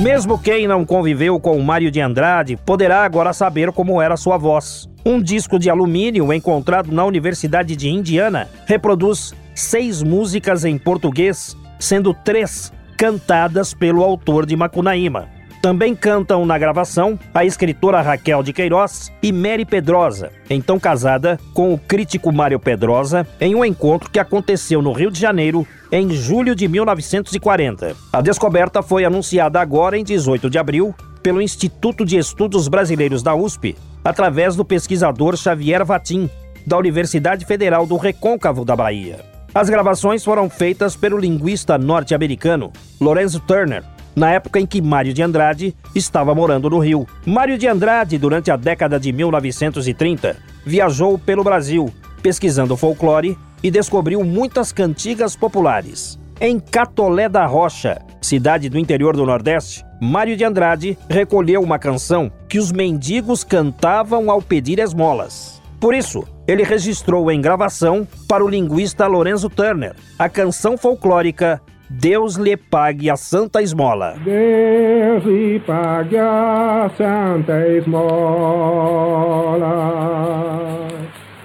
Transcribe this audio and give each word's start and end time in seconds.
Mesmo 0.00 0.38
quem 0.38 0.68
não 0.68 0.84
conviveu 0.84 1.40
com 1.40 1.58
Mário 1.60 1.90
de 1.90 2.00
Andrade 2.00 2.56
poderá 2.56 3.02
agora 3.02 3.32
saber 3.32 3.72
como 3.72 4.00
era 4.00 4.16
sua 4.16 4.38
voz. 4.38 4.88
Um 5.04 5.20
disco 5.20 5.58
de 5.58 5.68
alumínio 5.68 6.32
encontrado 6.32 6.92
na 6.92 7.04
Universidade 7.04 7.74
de 7.74 7.88
Indiana 7.88 8.48
reproduz 8.64 9.34
seis 9.56 10.00
músicas 10.00 10.64
em 10.64 10.78
português, 10.78 11.56
sendo 11.80 12.14
três 12.14 12.72
cantadas 12.96 13.74
pelo 13.74 14.04
autor 14.04 14.46
de 14.46 14.54
Macunaíma. 14.54 15.37
Também 15.60 15.94
cantam 15.94 16.46
na 16.46 16.56
gravação 16.56 17.18
a 17.34 17.44
escritora 17.44 18.00
Raquel 18.00 18.42
de 18.42 18.52
Queiroz 18.52 19.12
e 19.20 19.32
Mary 19.32 19.64
Pedrosa, 19.64 20.30
então 20.48 20.78
casada 20.78 21.38
com 21.52 21.74
o 21.74 21.78
crítico 21.78 22.32
Mário 22.32 22.60
Pedrosa, 22.60 23.26
em 23.40 23.54
um 23.54 23.64
encontro 23.64 24.08
que 24.08 24.20
aconteceu 24.20 24.80
no 24.80 24.92
Rio 24.92 25.10
de 25.10 25.18
Janeiro 25.18 25.66
em 25.90 26.10
julho 26.10 26.54
de 26.54 26.68
1940. 26.68 27.96
A 28.12 28.20
descoberta 28.20 28.82
foi 28.82 29.04
anunciada 29.04 29.60
agora 29.60 29.98
em 29.98 30.04
18 30.04 30.48
de 30.48 30.58
abril 30.58 30.94
pelo 31.22 31.42
Instituto 31.42 32.04
de 32.04 32.16
Estudos 32.16 32.68
Brasileiros 32.68 33.22
da 33.22 33.34
USP, 33.34 33.76
através 34.04 34.54
do 34.54 34.64
pesquisador 34.64 35.36
Xavier 35.36 35.84
Vatim, 35.84 36.30
da 36.64 36.78
Universidade 36.78 37.44
Federal 37.44 37.84
do 37.84 37.96
Recôncavo 37.96 38.64
da 38.64 38.76
Bahia. 38.76 39.24
As 39.52 39.68
gravações 39.68 40.22
foram 40.22 40.48
feitas 40.48 40.94
pelo 40.94 41.18
linguista 41.18 41.76
norte-americano 41.76 42.72
Lorenzo 43.00 43.40
Turner, 43.40 43.82
na 44.18 44.32
época 44.32 44.58
em 44.58 44.66
que 44.66 44.82
Mário 44.82 45.14
de 45.14 45.22
Andrade 45.22 45.74
estava 45.94 46.34
morando 46.34 46.68
no 46.68 46.78
Rio. 46.78 47.06
Mário 47.24 47.56
de 47.56 47.68
Andrade, 47.68 48.18
durante 48.18 48.50
a 48.50 48.56
década 48.56 48.98
de 48.98 49.12
1930, 49.12 50.36
viajou 50.66 51.18
pelo 51.18 51.44
Brasil, 51.44 51.92
pesquisando 52.20 52.76
folclore 52.76 53.38
e 53.62 53.70
descobriu 53.70 54.22
muitas 54.24 54.72
cantigas 54.72 55.36
populares. 55.36 56.18
Em 56.40 56.58
Catolé 56.58 57.28
da 57.28 57.46
Rocha, 57.46 58.00
cidade 58.20 58.68
do 58.68 58.78
interior 58.78 59.16
do 59.16 59.24
Nordeste, 59.24 59.84
Mário 60.00 60.36
de 60.36 60.44
Andrade 60.44 60.98
recolheu 61.08 61.62
uma 61.62 61.78
canção 61.78 62.30
que 62.48 62.58
os 62.58 62.70
mendigos 62.70 63.42
cantavam 63.42 64.30
ao 64.30 64.42
pedir 64.42 64.78
esmolas. 64.78 65.62
Por 65.80 65.94
isso, 65.94 66.24
ele 66.46 66.64
registrou 66.64 67.30
em 67.30 67.40
gravação 67.40 68.06
para 68.28 68.44
o 68.44 68.48
linguista 68.48 69.06
Lorenzo 69.06 69.48
Turner 69.48 69.94
a 70.18 70.28
canção 70.28 70.76
folclórica 70.76 71.60
Deus 71.90 72.36
lhe 72.36 72.54
pague 72.54 73.08
a 73.08 73.16
santa 73.16 73.62
esmola. 73.62 74.14
Deus 74.22 75.24
lhe 75.24 75.58
pague 75.60 76.18
a 76.18 76.90
santa 76.94 77.66
esmola. 77.66 78.06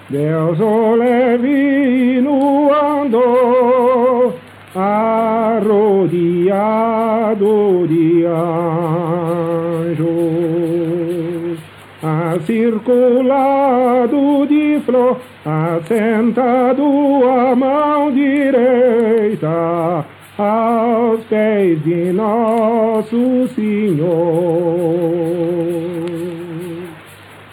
Deus 0.09 0.59
o 0.59 0.95
leve 0.95 2.19
no 2.21 2.73
andor, 2.73 4.35
arrodeado 4.75 6.11
de 7.87 8.25
anjos, 8.25 10.03
acirculado 12.03 14.45
de 14.45 14.81
flor, 14.85 15.21
assentado 15.45 16.83
a 17.29 17.55
mão 17.55 18.11
direita 18.11 20.03
aos 20.37 21.23
pés 21.25 21.81
de 21.83 22.11
nosso 22.11 23.47
Senhor. 23.55 24.13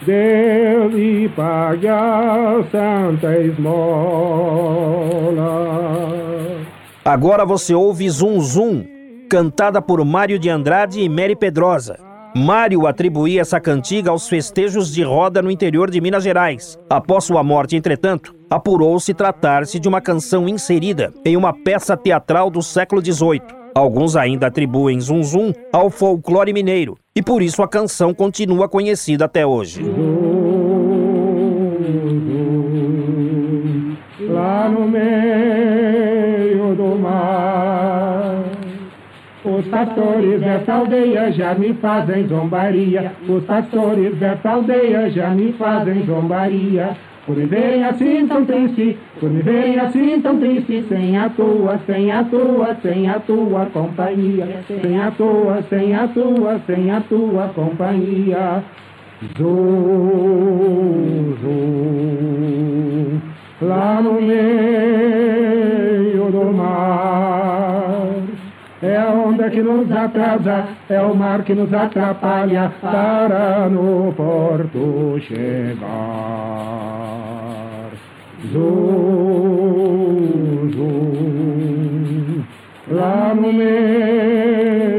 Deus 0.05 0.93
lhe 0.93 1.29
pague 1.29 1.87
a 1.87 2.63
santa 2.71 3.37
esmola. 3.37 3.81
Agora 7.05 7.45
você 7.45 7.73
ouve 7.73 8.09
Zum 8.09 8.39
Zum, 8.41 8.83
cantada 9.29 9.81
por 9.81 10.03
Mário 10.03 10.39
de 10.39 10.49
Andrade 10.49 11.01
e 11.01 11.09
Mary 11.09 11.35
Pedrosa. 11.35 12.10
Mário 12.33 12.87
atribuía 12.87 13.41
essa 13.41 13.59
cantiga 13.59 14.09
aos 14.09 14.29
festejos 14.29 14.93
de 14.93 15.03
roda 15.03 15.41
no 15.41 15.51
interior 15.51 15.91
de 15.91 15.99
Minas 15.99 16.23
Gerais. 16.23 16.79
Após 16.89 17.25
sua 17.25 17.43
morte, 17.43 17.75
entretanto, 17.75 18.33
apurou-se 18.49 19.13
tratar-se 19.13 19.77
de 19.77 19.87
uma 19.87 19.99
canção 19.99 20.47
inserida 20.47 21.13
em 21.25 21.35
uma 21.35 21.51
peça 21.51 21.97
teatral 21.97 22.49
do 22.49 22.61
século 22.61 23.03
XVIII. 23.03 23.41
Alguns 23.75 24.15
ainda 24.15 24.47
atribuem 24.47 24.99
Zum 25.01 25.23
Zum 25.23 25.53
ao 25.73 25.89
folclore 25.89 26.53
mineiro, 26.53 26.97
e 27.13 27.21
por 27.21 27.41
isso 27.41 27.61
a 27.61 27.67
canção 27.67 28.13
continua 28.13 28.69
conhecida 28.69 29.25
até 29.25 29.45
hoje. 29.45 29.81
Pastores 39.71 40.39
dessa 40.41 40.73
aldeia 40.73 41.31
já 41.31 41.55
me 41.55 41.73
fazem 41.75 42.27
zombaria. 42.27 43.13
Os 43.27 43.43
pastores 43.45 44.15
dessa 44.17 44.49
aldeia 44.49 45.09
já 45.09 45.29
me 45.29 45.53
fazem 45.53 46.05
zombaria. 46.05 46.91
Por 47.25 47.37
me 47.37 47.45
verem 47.45 47.83
assim 47.85 48.27
tão 48.27 48.43
triste, 48.45 48.97
por 49.19 49.29
me 49.29 49.41
verem 49.41 49.79
assim 49.79 50.19
tão 50.21 50.37
triste, 50.37 50.83
sem 50.89 51.17
a 51.17 51.29
tua, 51.29 51.79
sem 51.85 52.11
a 52.11 52.23
tua, 52.23 52.75
sem 52.81 53.07
a 53.07 53.19
tua 53.19 53.67
companhia, 53.67 54.47
sem 54.67 54.99
a 54.99 55.11
tua, 55.11 55.61
sem 55.69 55.95
a 55.95 56.07
tua, 56.07 56.59
sem 56.65 56.91
a 56.91 56.99
tua 57.01 57.47
companhia. 57.55 58.63
Zum, 59.37 61.35
zum, 61.41 63.21
lá 63.61 64.01
no 64.01 64.19
É 68.83 68.97
a 68.97 69.11
onda 69.11 69.47
que 69.51 69.61
nos 69.61 69.91
atrasa, 69.91 70.69
é 70.89 70.99
o 71.01 71.15
mar 71.15 71.43
que 71.43 71.53
nos 71.53 71.71
atrapalha 71.71 72.71
para 72.81 73.69
no 73.69 74.11
porto 74.17 75.19
chegar. 75.21 75.81
Zum, 78.51 79.11
zum, 80.71 82.43
lá 82.89 83.35
no 83.35 83.53
meio. 83.53 84.90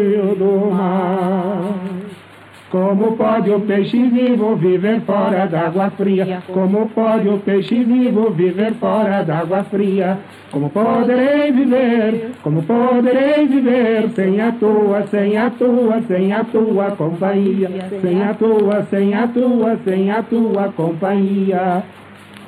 Como 2.72 3.12
pode 3.18 3.50
o 3.50 3.60
peixe 3.60 4.02
vivo 4.08 4.56
viver 4.56 5.02
fora 5.02 5.46
d'água 5.46 5.90
fria? 5.90 6.42
Como 6.50 6.88
pode 6.88 7.28
o 7.28 7.36
peixe 7.36 7.84
vivo 7.84 8.30
viver 8.30 8.72
fora 8.76 9.22
d'água 9.22 9.62
fria? 9.64 10.18
Como 10.50 10.70
poderei 10.70 11.52
viver? 11.52 12.30
Como 12.42 12.62
poderei 12.62 13.46
viver 13.46 14.08
sem 14.14 14.40
a 14.40 14.52
tua, 14.52 15.06
sem 15.08 15.36
a 15.36 15.50
tua, 15.50 16.00
sem 16.08 16.32
a 16.32 16.44
tua 16.44 16.92
companhia? 16.92 17.68
Sem 18.00 18.22
a 18.22 18.32
tua, 18.32 18.82
sem 18.84 19.12
a 19.12 19.28
tua, 19.28 19.76
sem 19.84 20.10
a 20.10 20.22
tua 20.22 20.72
companhia. 20.74 21.84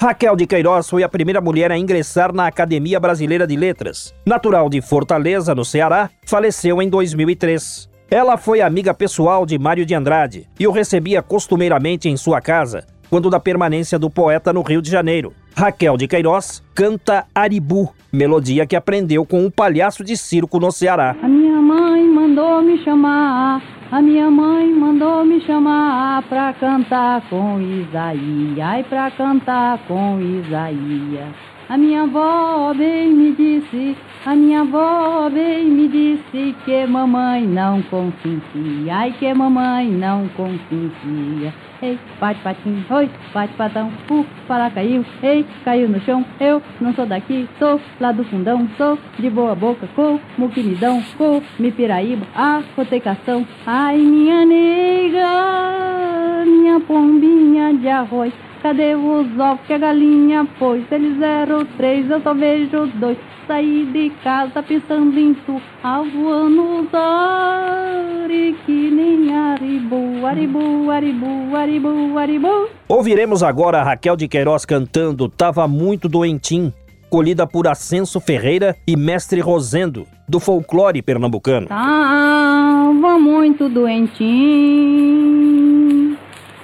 Raquel 0.00 0.36
de 0.36 0.46
Queiroz 0.46 0.88
foi 0.88 1.02
a 1.02 1.08
primeira 1.08 1.40
mulher 1.40 1.72
a 1.72 1.76
ingressar 1.76 2.32
na 2.32 2.46
Academia 2.46 3.00
Brasileira 3.00 3.48
de 3.48 3.56
Letras. 3.56 4.14
Natural 4.24 4.68
de 4.70 4.80
Fortaleza, 4.80 5.56
no 5.56 5.64
Ceará, 5.64 6.08
faleceu 6.24 6.80
em 6.80 6.88
2003. 6.88 7.90
Ela 8.08 8.36
foi 8.36 8.60
amiga 8.60 8.94
pessoal 8.94 9.44
de 9.44 9.58
Mário 9.58 9.84
de 9.84 9.96
Andrade 9.96 10.46
e 10.58 10.68
o 10.68 10.70
recebia 10.70 11.20
costumeiramente 11.20 12.08
em 12.08 12.16
sua 12.16 12.40
casa, 12.40 12.86
quando 13.10 13.28
da 13.28 13.40
permanência 13.40 13.98
do 13.98 14.08
poeta 14.08 14.52
no 14.52 14.62
Rio 14.62 14.80
de 14.80 14.88
Janeiro. 14.88 15.34
Raquel 15.56 15.96
de 15.96 16.06
Queiroz 16.06 16.62
canta 16.76 17.26
Aribu, 17.34 17.92
melodia 18.12 18.64
que 18.68 18.76
aprendeu 18.76 19.26
com 19.26 19.44
um 19.44 19.50
palhaço 19.50 20.04
de 20.04 20.16
circo 20.16 20.60
no 20.60 20.70
Ceará. 20.70 21.16
A 21.20 21.28
minha 21.28 21.60
mãe 21.60 22.04
mandou 22.04 22.62
me 22.62 22.78
chamar, 22.84 23.60
a 23.90 24.02
minha 24.02 24.30
mãe 24.30 24.70
mandou 24.74 25.24
me 25.24 25.40
chamar 25.40 26.22
pra 26.28 26.52
cantar 26.52 27.22
com 27.30 27.58
Isaías, 27.60 28.58
ai 28.58 28.84
pra 28.84 29.10
cantar 29.10 29.78
com 29.86 30.20
Isaías. 30.20 31.57
A 31.70 31.76
minha 31.76 32.04
avó 32.04 32.72
bem 32.72 33.12
me 33.12 33.32
disse, 33.32 33.94
a 34.24 34.34
minha 34.34 34.62
avó 34.62 35.28
bem 35.28 35.66
me 35.66 35.86
disse 35.86 36.56
que 36.64 36.86
mamãe 36.86 37.46
não 37.46 37.82
consentia, 37.82 38.94
ai 38.94 39.12
que 39.18 39.34
mamãe 39.34 39.86
não 39.90 40.26
consentia. 40.28 41.52
Ei, 41.82 41.98
bate 42.18 42.40
patinho, 42.40 42.82
oi, 42.88 43.10
bate 43.34 43.52
patão, 43.52 43.92
uh, 44.10 44.24
para 44.46 44.70
caiu, 44.70 45.04
ei, 45.22 45.44
caiu 45.62 45.90
no 45.90 46.00
chão, 46.00 46.24
eu 46.40 46.62
não 46.80 46.94
sou 46.94 47.04
daqui, 47.04 47.46
sou 47.58 47.78
lá 48.00 48.12
do 48.12 48.24
fundão, 48.24 48.66
sou 48.78 48.98
de 49.18 49.28
boa 49.28 49.54
boca, 49.54 49.86
como 49.94 50.48
que 50.48 50.62
me 50.62 50.74
dão, 50.74 51.02
co, 51.18 51.42
me 51.58 51.70
piraíba, 51.70 52.26
a 52.34 52.62
rotecação, 52.74 53.46
ai 53.66 53.98
minha 53.98 54.46
nega, 54.46 56.44
minha 56.46 56.80
pombinha 56.80 57.67
de 57.78 57.88
arroz. 57.88 58.32
Cadê 58.62 58.94
os 58.96 59.38
ovos 59.38 59.60
que 59.66 59.72
a 59.72 59.78
galinha 59.78 60.46
pôs? 60.58 60.84
Eles 60.90 61.22
eram 61.22 61.64
três, 61.76 62.10
eu 62.10 62.20
só 62.20 62.34
vejo 62.34 62.86
dois. 62.94 63.16
Saí 63.46 63.86
de 63.92 64.10
casa 64.22 64.62
pensando 64.62 65.18
em 65.18 65.32
tu, 65.32 65.58
avoando 65.82 66.80
os 66.80 66.92
ares 66.92 68.56
que 68.66 68.90
nem 68.90 69.34
aribu, 69.34 70.26
aribu, 70.26 70.90
aribu, 70.90 71.56
aribu, 71.56 72.18
aribu. 72.18 72.68
Ouviremos 72.88 73.42
agora 73.42 73.80
a 73.80 73.84
Raquel 73.84 74.16
de 74.16 74.28
Queiroz 74.28 74.66
cantando 74.66 75.30
Tava 75.30 75.66
Muito 75.66 76.10
Doentim, 76.10 76.70
colhida 77.08 77.46
por 77.46 77.66
Ascenso 77.66 78.20
Ferreira 78.20 78.76
e 78.86 78.94
Mestre 78.96 79.40
Rosendo, 79.40 80.06
do 80.28 80.38
folclore 80.38 81.00
pernambucano. 81.00 81.68
Tava 81.68 83.18
muito 83.18 83.66
doentinho 83.70 85.77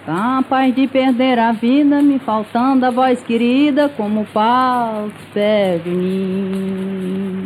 Capaz 0.07 0.75
de 0.75 0.87
perder 0.87 1.39
a 1.39 1.53
vida, 1.53 2.03
me 2.03 2.19
faltando 2.19 2.85
a 2.85 2.91
voz 2.91 3.23
querida, 3.23 3.89
como 3.89 4.27
paus 4.27 5.13
perde 5.33 5.89
mim. 5.89 7.43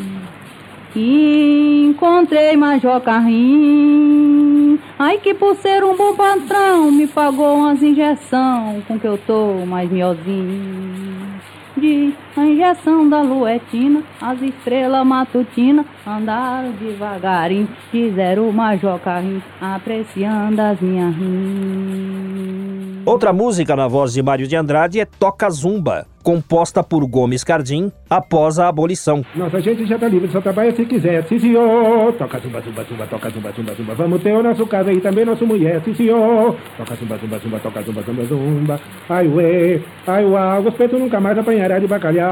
Encontrei 0.96 2.56
Major 2.56 3.00
Carrinho, 3.00 4.76
ai 4.98 5.18
que 5.18 5.34
por 5.34 5.54
ser 5.54 5.84
um 5.84 5.96
bom 5.96 6.16
patrão, 6.16 6.90
me 6.90 7.06
pagou 7.06 7.58
umas 7.58 7.80
injeção, 7.80 8.82
com 8.88 8.98
que 8.98 9.06
eu 9.06 9.16
tô 9.18 9.64
mais 9.64 9.88
miozinho 9.88 11.40
de 11.76 12.12
a 12.38 12.46
injeção 12.46 13.08
da 13.08 13.22
luetina, 13.22 14.02
as 14.20 14.40
estrelas 14.40 15.06
matutinas 15.06 15.86
andaram 16.06 16.72
devagarinho, 16.72 17.68
fizeram 17.90 18.48
o 18.48 18.52
major 18.52 18.98
carrinho, 19.00 19.42
apreciando 19.60 20.60
as 20.60 20.80
minhas 20.80 21.14
rimas. 21.14 22.78
Outra 23.08 23.32
música 23.32 23.74
na 23.74 23.88
voz 23.88 24.12
de 24.12 24.22
Mário 24.22 24.46
de 24.46 24.54
Andrade 24.54 25.00
é 25.00 25.06
Toca 25.06 25.48
Zumba, 25.48 26.06
composta 26.22 26.82
por 26.84 27.06
Gomes 27.06 27.42
Cardim 27.42 27.90
após 28.10 28.58
a 28.58 28.68
abolição. 28.68 29.24
Nossa 29.34 29.62
gente 29.62 29.86
já 29.86 29.98
tá 29.98 30.06
livre, 30.08 30.28
só 30.30 30.42
trabalha 30.42 30.76
se 30.76 30.84
quiser, 30.84 31.24
sim 31.26 31.38
senhor. 31.38 32.12
Toca 32.18 32.38
zumba, 32.38 32.60
zumba, 32.60 32.84
zumba, 32.84 33.06
toca 33.06 33.30
zumba, 33.30 33.50
zumba, 33.52 33.74
zumba. 33.74 33.94
Vamos 33.94 34.22
ter 34.22 34.34
o 34.34 34.42
nosso 34.42 34.66
caso 34.66 34.90
aí 34.90 35.00
também, 35.00 35.24
nosso 35.24 35.46
mulher, 35.46 35.80
sim 35.86 35.94
senhor. 35.94 36.54
Toca 36.76 36.94
zumba, 36.96 37.16
zumba, 37.16 37.38
zumba, 37.38 37.58
toca 37.60 37.82
zumba, 37.82 38.02
zumba, 38.02 38.24
zumba. 38.24 38.80
Ai 39.08 39.26
ué, 39.26 39.80
ai 40.06 40.24
uau, 40.26 40.62
o 40.64 40.68
espeto 40.68 40.98
nunca 40.98 41.18
mais 41.18 41.38
apanhará 41.38 41.78
de 41.78 41.86
bacalhau. 41.86 42.27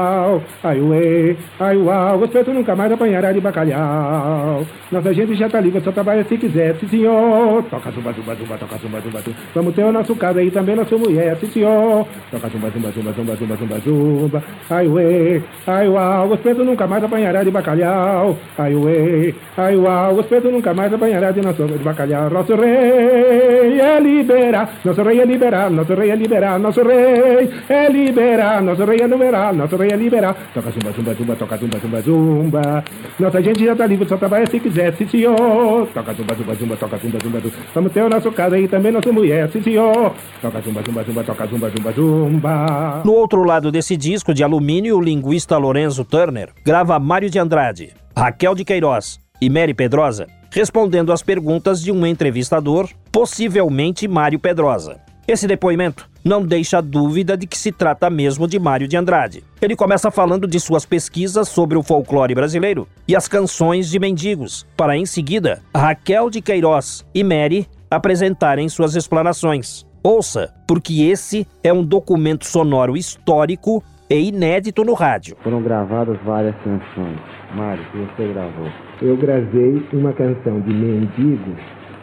Ai 0.63 0.79
ué, 0.79 1.35
ai 1.59 1.77
uau, 1.77 2.19
o 2.19 2.25
espeto 2.25 2.53
nunca 2.53 2.75
mais 2.75 2.91
apanhará 2.91 3.31
de 3.31 3.39
bacalhau. 3.39 4.65
Nossa 4.91 5.13
gente 5.13 5.35
já 5.35 5.49
tá 5.49 5.59
livre, 5.59 5.81
só 5.81 5.91
trabalha 5.91 6.23
se 6.23 6.37
quiser, 6.37 6.75
sim 6.75 6.87
senhor. 6.87 7.63
Toca 7.63 7.91
zumba, 7.91 8.13
zumba, 8.13 8.35
zumba, 8.35 8.57
toca 8.57 8.77
zumba, 8.77 9.01
zumba, 9.01 9.19
zumba. 9.21 9.37
Vamos 9.53 9.75
ter 9.75 9.83
o 9.83 9.91
nosso 9.91 10.15
caso 10.15 10.39
aí 10.39 10.49
também, 10.49 10.75
nosso 10.75 10.97
mulher, 10.97 11.35
sim 11.37 11.47
senhor. 11.47 12.07
Toca 12.31 12.47
zumba, 12.47 12.69
zumba, 12.69 12.91
zumba, 12.91 13.11
zumba, 13.11 13.35
zumba, 13.35 13.55
zumba 13.55 13.79
zumba. 13.79 14.43
Ai 14.69 14.87
ué, 14.87 15.41
ai 15.67 15.87
uau, 15.87 16.29
o 16.29 16.33
espeto 16.35 16.63
nunca 16.63 16.87
mais 16.87 17.03
apanhará 17.03 17.43
de 17.43 17.51
bacalhau. 17.51 18.37
Ai 18.57 18.75
ué, 18.75 19.33
ai 19.57 19.75
uau, 19.75 20.15
o 20.15 20.19
espeto 20.21 20.49
nunca 20.49 20.73
mais 20.73 20.93
apanhará 20.93 21.31
de 21.31 21.41
nosso 21.41 21.65
de 21.65 21.83
bacalhau. 21.83 22.29
Nosso 22.29 22.55
rei 22.55 23.79
é 23.79 23.99
liberar, 23.99 24.69
nosso 24.85 25.01
rei 25.03 25.19
é 25.19 25.25
liberar, 25.25 25.69
nosso 25.69 25.93
rei 25.93 26.11
é 26.11 26.15
liberar, 26.15 26.59
nosso 26.59 26.81
rei 26.81 27.49
é 27.69 27.89
liberar, 27.89 28.61
nosso 28.61 28.85
rei 28.85 29.01
é 29.01 29.07
liberar, 29.07 29.53
nosso 29.53 29.75
rei 29.75 29.86
é 29.91 29.95
liberar. 29.95 30.35
Toca 30.53 30.71
zumba, 30.71 30.91
zumba, 30.91 31.13
zumba, 31.13 31.35
toca 31.35 31.57
zumba, 31.57 31.79
zumba, 31.79 32.01
zumba. 32.01 32.83
Nossa 33.19 33.41
gente 33.41 33.65
já 33.65 33.75
tá 33.75 33.85
livre, 33.85 34.07
só 34.07 34.17
trabalha 34.17 34.45
se 34.47 34.59
quiser, 34.59 34.93
sim 34.95 35.07
senhor. 35.07 35.87
Toca 35.93 36.13
zumba, 36.13 36.35
zumba, 36.35 36.55
zumba, 36.55 36.75
toca 36.77 36.97
zumba, 36.97 37.19
zumba, 37.23 37.39
zumba. 37.39 37.55
Vamos 37.73 37.91
ter 37.91 38.01
o 38.03 38.09
nosso 38.09 38.31
caso 38.31 38.55
aí 38.55 38.67
também, 38.67 38.91
nossa 38.91 39.11
mulher, 39.11 39.49
sim 39.49 39.61
senhor. 39.61 40.13
Toca 40.41 40.61
zumba, 40.61 40.81
zumba, 40.83 41.03
zumba, 41.03 41.23
toca 41.23 41.45
zumba, 41.47 41.69
zumba, 41.69 41.91
zumba. 41.91 43.01
No 43.03 43.13
outro 43.13 43.43
lado 43.43 43.71
desse 43.71 43.97
disco 43.97 44.33
de 44.33 44.43
alumínio, 44.43 44.97
o 44.97 45.01
linguista 45.01 45.57
Lorenzo 45.57 46.03
Turner 46.03 46.49
grava 46.65 46.99
Mário 46.99 47.29
de 47.29 47.39
Andrade, 47.39 47.93
Raquel 48.15 48.55
de 48.55 48.63
Queiroz 48.65 49.19
e 49.41 49.49
Mary 49.49 49.73
Pedrosa, 49.73 50.27
respondendo 50.51 51.11
às 51.11 51.21
perguntas 51.21 51.81
de 51.81 51.91
um 51.91 52.05
entrevistador, 52.05 52.89
possivelmente 53.11 54.07
Mário 54.07 54.39
Pedrosa. 54.39 54.97
Esse 55.27 55.45
depoimento 55.45 56.09
não 56.23 56.41
deixa 56.41 56.81
dúvida 56.81 57.35
de 57.35 57.45
que 57.45 57.57
se 57.57 57.69
trata 57.69 58.09
mesmo 58.09 58.47
de 58.47 58.57
Mário 58.57 58.87
de 58.87 58.95
Andrade. 58.95 59.43
Ele 59.61 59.75
começa 59.75 60.09
falando 60.09 60.47
de 60.47 60.57
suas 60.57 60.85
pesquisas 60.85 61.49
sobre 61.49 61.77
o 61.77 61.83
folclore 61.83 62.33
brasileiro 62.33 62.87
e 63.05 63.13
as 63.13 63.27
canções 63.27 63.89
de 63.89 63.99
mendigos, 63.99 64.65
para 64.77 64.95
em 64.95 65.05
seguida 65.05 65.61
Raquel 65.75 66.29
de 66.29 66.41
Queiroz 66.41 67.05
e 67.13 67.25
Mary 67.25 67.67
apresentarem 67.91 68.69
suas 68.69 68.95
explanações. 68.95 69.85
Ouça, 70.01 70.53
porque 70.65 71.01
esse 71.01 71.45
é 71.61 71.73
um 71.73 71.83
documento 71.83 72.45
sonoro 72.45 72.95
histórico 72.95 73.83
e 74.09 74.29
inédito 74.29 74.85
no 74.85 74.93
rádio. 74.93 75.35
Foram 75.43 75.61
gravadas 75.61 76.17
várias 76.23 76.55
canções. 76.63 77.19
Mário, 77.53 77.83
você 77.93 78.31
gravou? 78.31 78.69
Eu 79.01 79.17
gravei 79.17 79.85
uma 79.91 80.13
canção 80.13 80.61
de 80.61 80.73
mendigo 80.73 81.53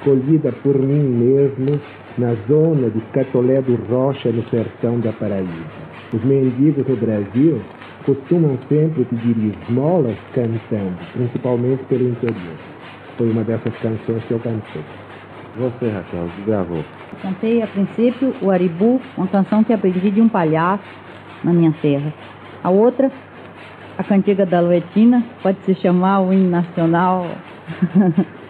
colhida 0.05 0.53
por 0.63 0.79
mim 0.79 1.03
mesmo 1.03 1.81
na 2.17 2.35
zona 2.47 2.91
de 2.91 3.01
Catolé 3.13 3.61
do 3.63 3.75
Rocha, 3.89 4.31
no 4.31 4.45
sertão 4.49 5.01
da 5.01 5.13
Paraíba. 5.13 5.85
Os 6.13 6.23
mendigos 6.23 6.87
no 6.87 6.97
Brasil 6.97 7.61
costumam 8.05 8.57
sempre 8.69 9.05
pedir 9.05 9.57
esmolas 9.67 10.17
cantando, 10.35 10.97
principalmente 11.13 11.83
pelo 11.85 12.09
interior. 12.09 12.57
Foi 13.17 13.31
uma 13.31 13.43
dessas 13.43 13.75
canções 13.79 14.23
que 14.25 14.33
eu 14.33 14.39
cantei. 14.39 14.83
Você, 15.57 15.89
Raquel, 15.89 16.29
que 16.37 16.43
gravou? 16.43 16.85
Cantei 17.23 17.63
a 17.63 17.67
princípio 17.67 18.35
o 18.43 18.51
Aribu, 18.51 19.01
uma 19.17 19.27
canção 19.27 19.65
que 19.65 19.73
aprendi 19.73 20.11
de 20.11 20.21
um 20.21 20.29
palhaço 20.29 20.85
na 21.43 21.53
minha 21.53 21.73
terra. 21.81 22.13
A 22.63 22.71
outra, 22.71 23.11
a 23.97 24.05
cantiga 24.05 24.45
da 24.45 24.61
Luetina, 24.61 25.25
pode 25.43 25.59
se 25.65 25.75
chamar 25.75 26.21
o 26.21 26.33
hino 26.33 26.51
nacional. 26.51 27.27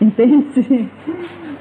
Entende? 0.00 0.88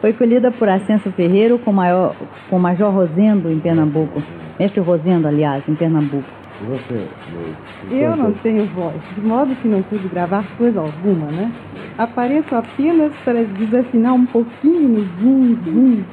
Foi 0.01 0.13
colhida 0.13 0.51
por 0.51 0.69
Ascenso 0.69 1.11
Ferreiro 1.11 1.57
com, 1.59 1.71
maior, 1.71 2.15
com 2.49 2.59
Major 2.59 2.91
Rosendo 2.91 3.51
em 3.51 3.59
Pernambuco. 3.59 4.21
Mestre 4.59 4.79
Rosendo, 4.79 5.27
aliás, 5.27 5.67
em 5.67 5.75
Pernambuco. 5.75 6.27
E 6.61 6.65
você? 6.65 7.07
Eu 7.91 8.15
não 8.15 8.31
tenho 8.33 8.65
voz, 8.67 8.95
de 9.15 9.21
modo 9.21 9.55
que 9.55 9.67
não 9.67 9.83
pude 9.83 10.07
gravar 10.07 10.43
coisa 10.57 10.79
alguma, 10.79 11.27
né? 11.27 11.51
Apareço 11.97 12.55
apenas 12.55 13.11
para 13.23 13.43
desafinar 13.43 14.13
um 14.13 14.25
pouquinho 14.25 14.89
no 14.89 15.05
zum 15.19 15.55
zum, 15.63 16.03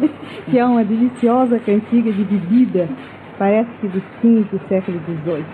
que 0.50 0.58
é 0.58 0.64
uma 0.64 0.84
deliciosa 0.84 1.58
cantiga 1.58 2.12
de 2.12 2.22
bebida, 2.24 2.88
parece 3.38 3.70
que 3.80 3.88
dos 3.88 4.02
fins 4.20 4.46
do 4.48 4.60
século 4.68 5.00
XVIII. 5.06 5.44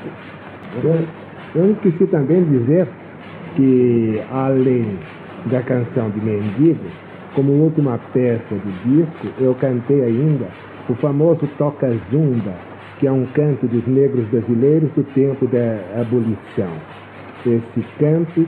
Eu, 0.82 1.06
eu 1.54 1.72
esqueci 1.72 2.06
também 2.08 2.42
de 2.44 2.58
dizer 2.58 2.88
que, 3.54 4.20
além 4.32 4.98
da 5.46 5.62
canção 5.62 6.10
de 6.10 6.20
Mendigo, 6.20 6.84
como 7.34 7.52
última 7.52 7.98
peça 8.12 8.54
do 8.54 8.72
disco, 8.84 9.28
eu 9.38 9.54
cantei 9.54 10.02
ainda 10.02 10.46
o 10.88 10.94
famoso 10.96 11.48
Toca 11.56 11.88
Zumba, 12.10 12.54
que 12.98 13.06
é 13.06 13.12
um 13.12 13.24
canto 13.26 13.66
dos 13.66 13.86
negros 13.86 14.26
brasileiros 14.28 14.90
do 14.92 15.04
tempo 15.14 15.46
da 15.46 16.00
abolição. 16.00 16.72
Esse 17.46 17.86
canto 17.98 18.46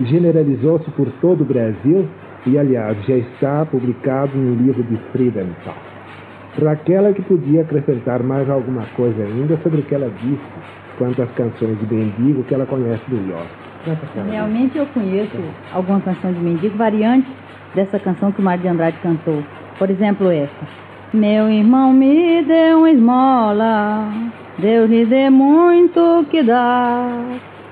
generalizou-se 0.00 0.90
por 0.92 1.08
todo 1.20 1.42
o 1.42 1.44
Brasil 1.44 2.08
e, 2.46 2.58
aliás, 2.58 2.96
já 3.06 3.16
está 3.16 3.66
publicado 3.66 4.36
no 4.36 4.54
livro 4.54 4.82
de 4.82 4.96
Friedenthal. 5.12 5.76
Para 6.56 6.72
aquela 6.72 7.12
que 7.12 7.22
podia 7.22 7.62
acrescentar 7.62 8.22
mais 8.22 8.48
alguma 8.50 8.84
coisa 8.96 9.22
ainda 9.22 9.56
sobre 9.58 9.80
o 9.80 9.82
que 9.84 9.94
ela 9.94 10.10
disse 10.22 10.42
quanto 10.96 11.22
às 11.22 11.30
canções 11.32 11.78
de 11.78 11.94
Mendigo 11.94 12.42
que 12.44 12.54
ela 12.54 12.66
conhece 12.66 13.02
melhor. 13.08 13.46
Realmente 14.30 14.76
eu 14.78 14.86
conheço 14.86 15.36
alguma 15.72 16.00
canção 16.00 16.32
de 16.32 16.40
mendigo 16.40 16.76
variante 16.76 17.28
dessa 17.74 17.98
canção 17.98 18.32
que 18.32 18.40
o 18.40 18.44
Mário 18.44 18.62
de 18.62 18.68
Andrade 18.68 18.96
cantou. 19.02 19.42
Por 19.78 19.90
exemplo, 19.90 20.30
essa. 20.30 20.66
Meu 21.12 21.48
irmão 21.50 21.92
me 21.92 22.42
deu 22.42 22.78
uma 22.78 22.90
esmola, 22.90 24.12
Deus 24.58 24.90
lhe 24.90 25.06
dê 25.06 25.30
muito 25.30 26.26
que 26.30 26.42
dá. 26.42 27.06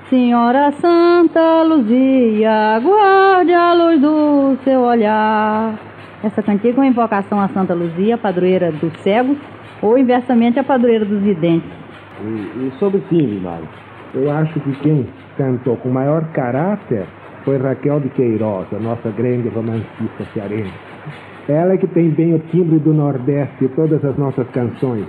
Senhora 0.09 0.71
Santa 0.71 1.63
Luzia, 1.63 2.79
guarde 2.81 3.53
a 3.53 3.73
luz 3.73 4.01
do 4.01 4.57
seu 4.63 4.79
olhar. 4.81 5.77
Essa 6.23 6.41
cantiga 6.41 6.77
é 6.77 6.79
uma 6.79 6.87
invocação 6.87 7.39
a 7.39 7.47
Santa 7.49 7.73
Luzia, 7.73 8.17
padroeira 8.17 8.71
dos 8.71 8.93
cegos, 9.01 9.37
ou 9.81 9.97
inversamente 9.97 10.57
a 10.57 10.63
padroeira 10.63 11.05
dos 11.05 11.21
videntes. 11.21 11.69
E, 12.23 12.25
e 12.25 12.73
sobre 12.79 13.01
timbre, 13.01 13.39
Mário? 13.39 13.67
Eu 14.19 14.31
acho 14.31 14.59
que 14.61 14.71
quem 14.77 15.07
cantou 15.37 15.77
com 15.77 15.89
maior 15.89 16.23
caráter 16.33 17.05
foi 17.45 17.57
Raquel 17.57 17.99
de 17.99 18.09
Queiroz, 18.09 18.65
a 18.73 18.79
nossa 18.79 19.11
grande 19.11 19.47
romancista 19.49 20.25
cearense. 20.33 20.73
Ela 21.47 21.73
é 21.73 21.77
que 21.77 21.85
tem 21.85 22.09
bem 22.09 22.33
o 22.33 22.39
timbre 22.39 22.79
do 22.79 22.95
Nordeste 22.95 23.65
e 23.65 23.67
todas 23.69 24.03
as 24.03 24.17
nossas 24.17 24.49
canções. 24.49 25.05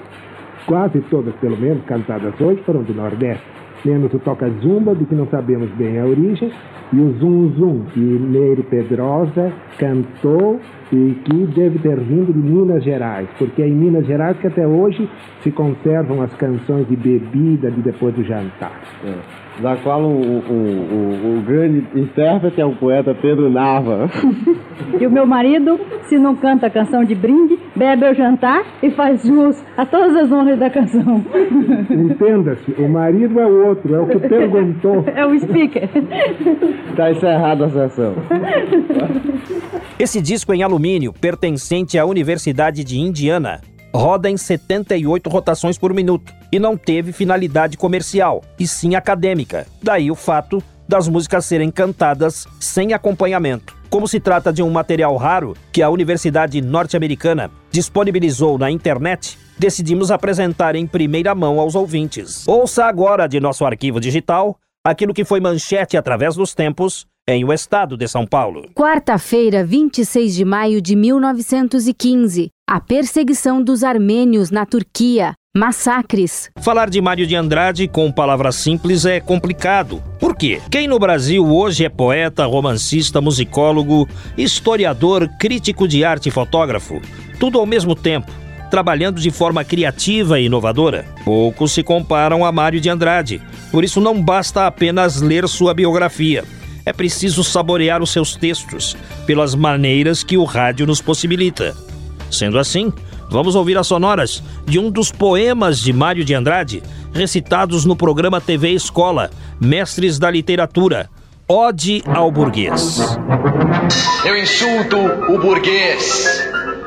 Quase 0.67 1.01
todas, 1.09 1.35
pelo 1.37 1.57
menos, 1.57 1.83
cantadas 1.87 2.39
hoje 2.39 2.63
foram 2.65 2.83
do 2.83 2.93
Nordeste. 2.93 3.58
Menos 3.85 4.13
o 4.13 4.19
Toca 4.19 4.49
Zumba, 4.61 4.95
de 4.95 5.05
que 5.05 5.15
não 5.15 5.27
sabemos 5.29 5.71
bem 5.73 5.99
a 5.99 6.05
origem, 6.05 6.51
e 6.93 7.01
o 7.01 7.13
Zum 7.19 7.53
Zum, 7.57 7.85
que 7.93 8.01
Neire 8.01 8.63
Pedrosa 8.63 9.53
cantou 9.79 10.61
e 10.93 11.17
que 11.25 11.47
deve 11.55 11.79
ter 11.79 11.99
vindo 12.01 12.33
de 12.33 12.39
Minas 12.39 12.83
Gerais, 12.83 13.29
porque 13.39 13.63
é 13.63 13.69
em 13.69 13.75
Minas 13.75 14.07
Gerais 14.07 14.39
que 14.39 14.47
até 14.47 14.67
hoje 14.67 15.09
se 15.43 15.51
conservam 15.51 16.23
as 16.23 16.33
canções 16.35 16.89
de 16.89 16.97
bebida 16.97 17.71
de 17.71 17.83
depois 17.83 18.15
do 18.15 18.25
jantar. 18.25 18.81
É 19.05 19.48
da 19.61 19.77
qual 19.77 20.03
o, 20.03 20.07
o, 20.07 20.53
o, 20.53 21.39
o, 21.39 21.43
grande 21.43 21.85
intérprete 21.95 22.61
é 22.61 22.65
o 22.65 22.75
poeta 22.77 23.15
Pedro 23.15 23.51
Nava. 23.51 24.11
E 25.01 25.07
o 25.07 25.11
meu 25.11 25.27
marido, 25.27 25.79
se 26.09 26.19
não 26.19 26.35
canta 26.35 26.67
a 26.67 26.71
canção 26.71 27.05
de 27.05 27.15
brinde, 27.15 27.59
bebe 27.77 28.07
ao 28.07 28.15
jantar 28.15 28.65
e 28.83 28.91
faz 28.91 29.23
jus 29.23 29.57
a 29.77 29.85
todas 29.85 30.17
as 30.17 30.33
honras 30.33 30.59
da 30.59 30.71
canção. 30.71 31.25
Entenda-se, 31.91 32.73
o 32.73 32.89
marido 32.89 33.39
é 33.39 33.47
o 33.47 33.67
outro, 33.67 33.95
é 33.95 34.01
o 34.01 34.07
que 34.07 34.19
perguntou. 34.19 35.05
É 35.15 35.27
o 35.27 35.39
speaker. 35.39 35.89
Está 36.91 37.11
encerrada 37.11 37.67
a 37.67 37.71
sessão. 37.71 38.15
Esse 39.99 40.21
disco 40.21 40.53
em 40.55 40.63
alumínio, 40.63 41.13
pertencente 41.13 41.99
à 41.99 42.05
Universidade 42.05 42.83
de 42.83 42.99
Indiana, 42.99 43.61
roda 43.95 44.31
em 44.31 44.37
78 44.37 45.29
rotações 45.29 45.79
por 45.79 45.93
minuto 45.93 46.38
e 46.51 46.59
não 46.59 46.77
teve 46.77 47.13
finalidade 47.13 47.77
comercial, 47.77 48.43
e 48.59 48.67
sim 48.67 48.95
acadêmica. 48.95 49.67
Daí 49.83 50.11
o 50.11 50.15
fato 50.15 50.63
das 50.89 51.07
músicas 51.07 51.45
serem 51.45 51.71
cantadas 51.71 52.47
sem 52.59 52.95
acompanhamento. 52.95 53.77
Como 53.91 54.09
se 54.09 54.21
trata 54.21 54.53
de 54.53 54.63
um 54.63 54.71
material 54.71 55.17
raro 55.17 55.57
que 55.73 55.83
a 55.83 55.91
Universidade 55.91 56.61
Norte-Americana 56.61 57.51
disponibilizou 57.71 58.59
na 58.59 58.71
internet, 58.71 59.39
decidimos 59.59 60.11
apresentar 60.11 60.75
em 60.75 60.87
primeira 60.87 61.35
mão 61.35 61.59
aos 61.59 61.75
ouvintes. 61.75 62.47
Ouça 62.47 62.85
agora 62.85 63.27
de 63.27 63.41
nosso 63.41 63.65
arquivo 63.65 64.01
digital 64.01 64.59
aquilo 64.85 65.13
que 65.13 65.25
foi 65.25 65.41
manchete 65.41 65.97
através 65.97 66.35
dos 66.35 66.55
tempos 66.55 67.07
em 67.29 67.45
o 67.45 67.53
estado 67.53 67.97
de 67.97 68.09
São 68.09 68.27
Paulo. 68.27 68.71
Quarta-feira, 68.75 69.63
26 69.63 70.35
de 70.35 70.45
maio 70.45 70.81
de 70.81 70.97
1915. 70.97 72.49
A 72.67 72.81
perseguição 72.81 73.63
dos 73.63 73.85
armênios 73.85 74.51
na 74.51 74.65
Turquia. 74.65 75.35
Massacres. 75.59 76.51
Falar 76.61 76.89
de 76.89 77.01
Mário 77.01 77.27
de 77.27 77.35
Andrade 77.35 77.89
com 77.89 78.13
palavras 78.13 78.55
simples 78.55 79.05
é 79.05 79.19
complicado. 79.19 80.01
Por 80.21 80.37
quê? 80.37 80.61
Quem 80.71 80.87
no 80.87 81.01
Brasil 81.01 81.45
hoje 81.45 81.85
é 81.85 81.89
poeta, 81.89 82.47
romancista, 82.47 83.21
musicólogo, 83.21 84.09
historiador, 84.37 85.29
crítico 85.37 85.89
de 85.89 86.05
arte 86.05 86.29
e 86.29 86.31
fotógrafo, 86.31 87.03
tudo 87.41 87.59
ao 87.59 87.67
mesmo 87.67 87.97
tempo, 87.97 88.31
trabalhando 88.71 89.21
de 89.21 89.33
forma 89.33 89.65
criativa 89.65 90.39
e 90.39 90.45
inovadora. 90.45 91.05
Poucos 91.25 91.73
se 91.73 91.83
comparam 91.83 92.45
a 92.45 92.53
Mário 92.53 92.81
de 92.81 92.89
Andrade, 92.89 93.43
por 93.73 93.83
isso 93.83 94.01
não 94.01 94.23
basta 94.23 94.65
apenas 94.65 95.21
ler 95.21 95.49
sua 95.49 95.75
biografia 95.75 96.45
é 96.87 96.93
preciso 96.93 97.45
saborear 97.45 98.03
os 98.03 98.09
seus 98.09 98.35
textos 98.35 98.97
pelas 99.27 99.55
maneiras 99.55 100.23
que 100.23 100.39
o 100.39 100.45
rádio 100.45 100.87
nos 100.87 101.03
possibilita. 101.03 101.77
Sendo 102.31 102.59
assim, 102.59 102.91
vamos 103.29 103.55
ouvir 103.55 103.77
as 103.79 103.87
sonoras 103.87 104.43
de 104.67 104.79
um 104.79 104.91
dos 104.91 105.11
poemas 105.11 105.81
de 105.81 105.93
Mário 105.93 106.25
de 106.25 106.35
Andrade, 106.35 106.83
recitados 107.13 107.85
no 107.85 107.97
programa 107.97 108.41
TV 108.41 108.71
Escola, 108.71 109.31
Mestres 109.61 110.19
da 110.19 110.31
Literatura, 110.31 111.09
Ode 111.47 112.03
ao 112.07 112.31
Burguês. 112.31 113.19
Eu 114.25 114.37
insulto 114.37 114.99
o 114.99 115.39
burguês, 115.39 116.47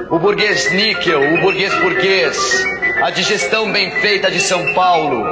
o 0.10 0.20
burguês 0.20 0.72
níquel, 0.72 1.34
o 1.34 1.42
burguês 1.42 1.74
burguês, 1.82 2.64
a 3.02 3.10
digestão 3.10 3.72
bem 3.72 3.90
feita 3.90 4.30
de 4.30 4.40
São 4.40 4.74
Paulo, 4.74 5.26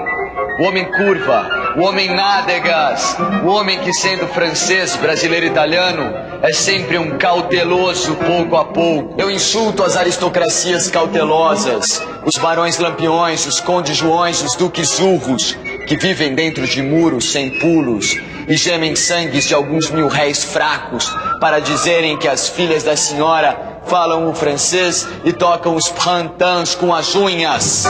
o 0.59 0.63
homem 0.63 0.85
curva, 0.85 1.75
o 1.77 1.83
homem 1.83 2.09
nádegas, 2.13 3.15
o 3.43 3.47
homem 3.47 3.79
que 3.79 3.93
sendo 3.93 4.27
francês, 4.27 4.95
brasileiro 4.95 5.45
italiano, 5.45 6.11
é 6.41 6.51
sempre 6.51 6.97
um 6.97 7.17
cauteloso 7.17 8.15
pouco 8.15 8.57
a 8.57 8.65
pouco. 8.65 9.21
Eu 9.21 9.29
insulto 9.29 9.83
as 9.83 9.95
aristocracias 9.95 10.89
cautelosas, 10.89 12.01
os 12.25 12.38
barões 12.38 12.79
lampiões, 12.79 13.45
os 13.45 13.59
condes 13.59 13.97
joões, 13.97 14.41
os 14.41 14.55
duques 14.55 14.99
urros, 14.99 15.55
que 15.88 15.95
vivem 15.95 16.33
dentro 16.33 16.65
de 16.65 16.81
muros 16.81 17.31
sem 17.31 17.59
pulos 17.59 18.17
e 18.47 18.57
gemem 18.57 18.95
sangues 18.95 19.47
de 19.47 19.53
alguns 19.53 19.91
mil 19.91 20.07
réis 20.07 20.43
fracos 20.43 21.15
para 21.39 21.59
dizerem 21.59 22.17
que 22.17 22.27
as 22.27 22.49
filhas 22.49 22.83
da 22.83 22.97
senhora 22.97 23.68
falam 23.89 24.29
o 24.29 24.36
francês 24.36 25.08
e 25.25 25.34
tocam 25.34 25.75
os 25.75 25.89
pantans 25.89 26.75
com 26.75 26.93
as 26.93 27.15
unhas. 27.15 27.86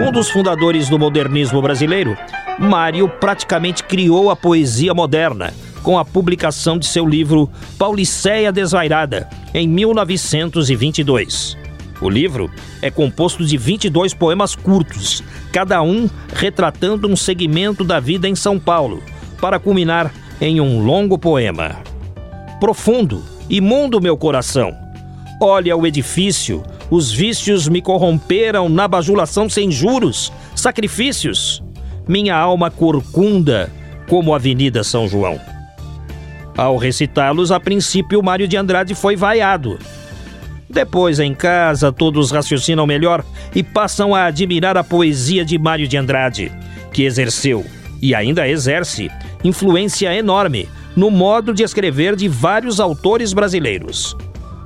Um 0.00 0.12
dos 0.12 0.30
fundadores 0.30 0.88
do 0.88 0.98
modernismo 0.98 1.60
brasileiro, 1.60 2.16
Mário 2.58 3.08
praticamente 3.08 3.82
criou 3.82 4.30
a 4.30 4.36
poesia 4.36 4.94
moderna 4.94 5.52
com 5.82 5.98
a 5.98 6.04
publicação 6.04 6.78
de 6.78 6.86
seu 6.86 7.06
livro 7.06 7.50
Pauliceia 7.76 8.52
Desvairada, 8.52 9.28
em 9.52 9.66
1922. 9.66 11.56
O 12.00 12.08
livro 12.08 12.50
é 12.80 12.90
composto 12.90 13.44
de 13.44 13.56
22 13.56 14.14
poemas 14.14 14.54
curtos, 14.54 15.24
cada 15.52 15.82
um 15.82 16.08
retratando 16.32 17.08
um 17.08 17.16
segmento 17.16 17.82
da 17.82 17.98
vida 17.98 18.28
em 18.28 18.34
São 18.34 18.58
Paulo, 18.58 19.02
para 19.40 19.58
culminar 19.58 20.12
em 20.40 20.60
um 20.60 20.84
longo 20.84 21.18
poema. 21.18 21.76
Profundo, 22.60 23.22
imundo 23.48 24.00
meu 24.00 24.16
coração. 24.16 24.89
Olha 25.42 25.74
o 25.74 25.86
edifício, 25.86 26.62
os 26.90 27.10
vícios 27.10 27.66
me 27.66 27.80
corromperam 27.80 28.68
na 28.68 28.86
bajulação 28.86 29.48
sem 29.48 29.70
juros, 29.70 30.30
sacrifícios. 30.54 31.62
Minha 32.06 32.36
alma 32.36 32.70
corcunda 32.70 33.72
como 34.06 34.34
a 34.34 34.36
Avenida 34.36 34.84
São 34.84 35.08
João. 35.08 35.40
Ao 36.54 36.76
recitá-los, 36.76 37.50
a 37.50 37.58
princípio, 37.58 38.22
Mário 38.22 38.46
de 38.46 38.58
Andrade 38.58 38.94
foi 38.94 39.16
vaiado. 39.16 39.78
Depois, 40.68 41.18
em 41.18 41.34
casa, 41.34 41.90
todos 41.90 42.30
raciocinam 42.30 42.86
melhor 42.86 43.24
e 43.54 43.62
passam 43.62 44.14
a 44.14 44.26
admirar 44.26 44.76
a 44.76 44.84
poesia 44.84 45.42
de 45.42 45.58
Mário 45.58 45.88
de 45.88 45.96
Andrade, 45.96 46.52
que 46.92 47.04
exerceu, 47.04 47.64
e 48.02 48.14
ainda 48.14 48.46
exerce, 48.46 49.10
influência 49.42 50.14
enorme 50.14 50.68
no 50.94 51.10
modo 51.10 51.54
de 51.54 51.62
escrever 51.62 52.14
de 52.14 52.28
vários 52.28 52.78
autores 52.78 53.32
brasileiros. 53.32 54.14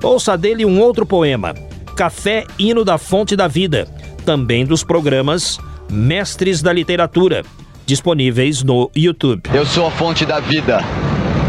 Ouça 0.05 0.37
dele 0.37 0.63
um 0.67 0.79
outro 0.79 1.03
poema, 1.03 1.55
Café 1.97 2.45
Hino 2.59 2.85
da 2.85 2.95
Fonte 2.95 3.35
da 3.35 3.47
Vida, 3.47 3.87
também 4.23 4.63
dos 4.63 4.83
programas 4.83 5.57
Mestres 5.89 6.61
da 6.61 6.71
Literatura, 6.71 7.43
disponíveis 7.87 8.61
no 8.61 8.91
YouTube. 8.95 9.49
Eu 9.51 9.65
sou 9.65 9.87
a 9.87 9.89
fonte 9.89 10.23
da 10.23 10.39
vida, 10.39 10.79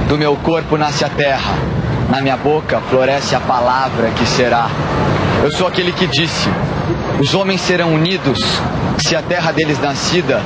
do 0.08 0.16
meu 0.16 0.34
corpo 0.36 0.78
nasce 0.78 1.04
a 1.04 1.10
terra, 1.10 1.54
na 2.08 2.22
minha 2.22 2.38
boca 2.38 2.80
floresce 2.88 3.34
a 3.34 3.40
palavra 3.40 4.10
que 4.12 4.24
será. 4.24 4.70
Eu 5.44 5.52
sou 5.52 5.66
aquele 5.66 5.92
que 5.92 6.06
disse: 6.06 6.48
os 7.20 7.34
homens 7.34 7.60
serão 7.60 7.92
unidos 7.92 8.38
se 8.96 9.14
a 9.14 9.20
terra 9.20 9.52
deles 9.52 9.78
nascida 9.78 10.40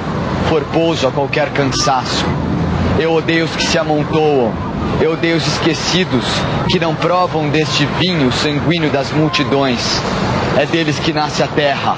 for 0.49 0.65
pouso 0.73 1.07
a 1.07 1.13
qualquer 1.13 1.53
cansaço. 1.53 2.27
Eu 3.01 3.15
odeio 3.15 3.47
os 3.47 3.57
que 3.57 3.65
se 3.65 3.79
amontoam, 3.79 4.53
eu 5.01 5.13
odeio 5.13 5.35
os 5.35 5.47
esquecidos 5.47 6.27
que 6.69 6.79
não 6.79 6.95
provam 6.95 7.49
deste 7.49 7.87
vinho 7.99 8.31
sanguíneo 8.31 8.91
das 8.91 9.11
multidões. 9.11 9.81
É 10.59 10.67
deles 10.67 10.99
que 10.99 11.11
nasce 11.11 11.43
a 11.43 11.47
terra 11.47 11.97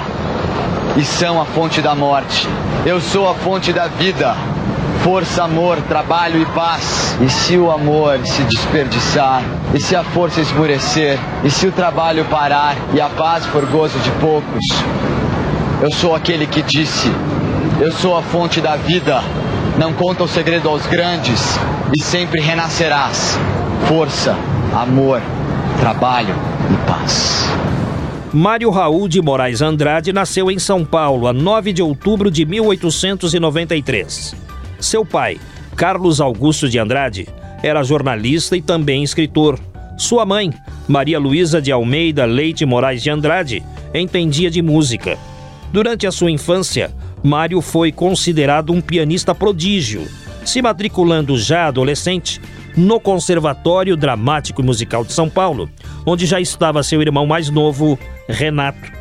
e 0.95 1.03
são 1.03 1.41
a 1.41 1.45
fonte 1.45 1.81
da 1.81 1.93
morte. 1.93 2.47
Eu 2.85 3.01
sou 3.01 3.29
a 3.29 3.35
fonte 3.35 3.73
da 3.73 3.87
vida. 3.87 4.33
Força, 5.03 5.43
amor, 5.43 5.81
trabalho 5.89 6.41
e 6.41 6.45
paz. 6.45 7.17
E 7.19 7.29
se 7.29 7.57
o 7.57 7.69
amor 7.69 8.25
se 8.25 8.41
desperdiçar, 8.43 9.43
e 9.73 9.81
se 9.81 9.97
a 9.97 10.05
força 10.05 10.39
esmurecer, 10.39 11.19
e 11.43 11.51
se 11.51 11.67
o 11.67 11.71
trabalho 11.73 12.23
parar 12.31 12.77
e 12.93 13.01
a 13.01 13.09
paz 13.09 13.45
for 13.47 13.65
gozo 13.65 13.99
de 13.99 14.11
poucos, 14.21 14.65
eu 15.81 15.91
sou 15.91 16.15
aquele 16.15 16.47
que 16.47 16.61
disse: 16.61 17.11
Eu 17.81 17.91
sou 17.91 18.17
a 18.17 18.21
fonte 18.21 18.61
da 18.61 18.77
vida. 18.77 19.21
Não 19.77 19.91
conta 19.91 20.23
o 20.23 20.27
segredo 20.27 20.69
aos 20.69 20.85
grandes, 20.85 21.41
e 21.95 21.99
sempre 21.99 22.39
renascerás. 22.39 23.39
Força, 23.87 24.37
amor, 24.71 25.19
trabalho 25.79 26.35
e 26.71 26.87
paz. 26.87 27.43
Mário 28.31 28.69
Raul 28.69 29.07
de 29.07 29.19
Moraes 29.19 29.61
Andrade 29.63 30.13
nasceu 30.13 30.51
em 30.51 30.59
São 30.59 30.85
Paulo 30.85 31.27
a 31.27 31.33
9 31.33 31.73
de 31.73 31.81
outubro 31.81 32.29
de 32.29 32.45
1893. 32.45 34.35
Seu 34.79 35.03
pai, 35.03 35.39
Carlos 35.75 36.21
Augusto 36.21 36.69
de 36.69 36.77
Andrade, 36.77 37.27
era 37.63 37.83
jornalista 37.83 38.55
e 38.55 38.61
também 38.61 39.03
escritor. 39.03 39.59
Sua 39.97 40.23
mãe, 40.23 40.53
Maria 40.87 41.17
Luísa 41.17 41.59
de 41.59 41.71
Almeida 41.71 42.25
Leite 42.25 42.63
Moraes 42.63 43.01
de 43.01 43.09
Andrade, 43.09 43.63
entendia 43.93 44.51
de 44.51 44.61
música. 44.61 45.17
Durante 45.71 46.05
a 46.05 46.11
sua 46.11 46.29
infância, 46.29 46.91
Mário 47.23 47.61
foi 47.61 47.89
considerado 47.91 48.73
um 48.73 48.81
pianista 48.81 49.33
prodígio, 49.33 50.05
se 50.43 50.61
matriculando 50.61 51.37
já 51.37 51.67
adolescente 51.67 52.41
no 52.75 52.99
Conservatório 52.99 53.95
Dramático 53.95 54.61
e 54.61 54.65
Musical 54.65 55.05
de 55.05 55.13
São 55.13 55.29
Paulo, 55.29 55.69
onde 56.05 56.25
já 56.25 56.41
estava 56.41 56.83
seu 56.83 57.01
irmão 57.01 57.25
mais 57.25 57.49
novo, 57.49 57.97
Renato. 58.27 58.91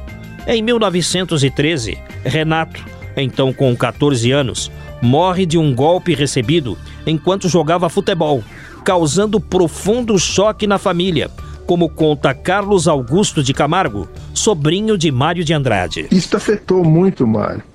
Em 0.47 0.63
1913, 0.63 1.99
Renato, 2.25 2.85
então 3.17 3.53
com 3.53 3.75
14 3.75 4.31
anos, 4.31 4.71
morre 5.01 5.45
de 5.45 5.59
um 5.59 5.75
golpe 5.75 6.15
recebido 6.15 6.79
enquanto 7.05 7.49
jogava 7.49 7.89
futebol, 7.89 8.43
causando 8.85 9.41
profundo 9.41 10.17
choque 10.17 10.67
na 10.67 10.79
família, 10.79 11.29
como 11.67 11.89
conta 11.89 12.35
Carlos 12.35 12.87
Augusto 12.87 13.43
de 13.43 13.53
Camargo, 13.53 14.09
sobrinho 14.33 14.97
de 14.97 15.11
Mário 15.11 15.45
de 15.45 15.53
Andrade. 15.53 16.07
Isso 16.11 16.37
afetou 16.37 16.85
muito 16.85 17.27
Mário. 17.27 17.72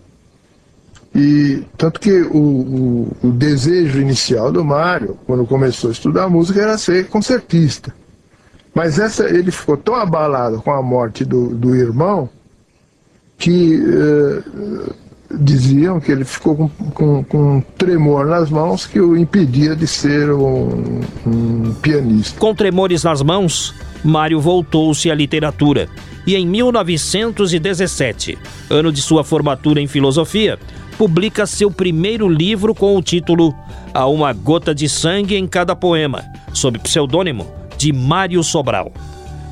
E 1.17 1.63
tanto 1.75 1.99
que 1.99 2.11
o, 2.11 2.37
o, 2.37 3.17
o, 3.23 3.31
desejo 3.31 3.99
inicial 3.99 4.51
do 4.51 4.63
Mário, 4.63 5.17
quando 5.25 5.47
começou 5.47 5.89
a 5.89 5.93
estudar 5.93 6.29
música, 6.29 6.61
era 6.61 6.77
ser 6.77 7.07
concertista. 7.07 7.91
Mas 8.71 8.99
essa, 8.99 9.27
ele 9.27 9.49
ficou 9.49 9.75
tão 9.75 9.95
abalado 9.95 10.61
com 10.61 10.71
a 10.71 10.79
morte 10.79 11.25
do, 11.25 11.55
do 11.55 11.75
irmão 11.75 12.29
que 13.35 13.77
uh, 13.77 14.93
diziam 15.39 15.99
que 15.99 16.11
ele 16.11 16.23
ficou 16.23 16.55
com, 16.55 16.69
com, 16.69 17.23
com, 17.23 17.57
um 17.57 17.61
tremor 17.61 18.27
nas 18.27 18.51
mãos 18.51 18.85
que 18.85 18.99
o 18.99 19.17
impedia 19.17 19.75
de 19.75 19.87
ser 19.87 20.31
um, 20.31 21.01
um 21.25 21.73
pianista. 21.81 22.39
Com 22.39 22.53
tremores 22.53 23.03
nas 23.03 23.23
mãos, 23.23 23.73
Mário 24.03 24.39
voltou-se 24.39 25.09
à 25.09 25.15
literatura 25.15 25.89
e 26.27 26.35
em 26.35 26.45
1917, 26.45 28.37
ano 28.69 28.91
de 28.91 29.01
sua 29.01 29.23
formatura 29.23 29.81
em 29.81 29.87
filosofia, 29.87 30.59
publica 30.97 31.45
seu 31.45 31.69
primeiro 31.69 32.27
livro 32.27 32.73
com 32.73 32.97
o 32.97 33.01
título 33.01 33.55
A 33.93 34.07
Uma 34.07 34.33
Gota 34.33 34.73
de 34.73 34.89
Sangue 34.89 35.35
em 35.35 35.47
Cada 35.47 35.75
Poema, 35.75 36.25
sob 36.53 36.79
pseudônimo 36.79 37.45
de 37.77 37.93
Mário 37.93 38.43
Sobral. 38.43 38.91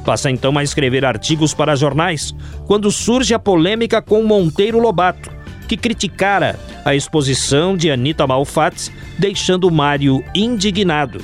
Passa 0.04 0.30
então 0.32 0.58
a 0.58 0.64
escrever 0.64 1.06
artigos 1.06 1.54
para 1.54 1.76
jornais, 1.76 2.34
quando 2.66 2.92
surge 2.92 3.34
a 3.34 3.40
polêmica 3.40 4.02
com 4.02 4.24
Monteiro 4.24 4.80
Lobato, 4.80 5.30
que 5.68 5.78
criticara 5.78 6.60
a 6.84 6.96
exposição 6.96 7.78
de 7.78 7.92
Anita 7.92 8.26
Malfatti, 8.26 8.92
deixando 9.18 9.72
Mário 9.72 10.24
indignado. 10.34 11.22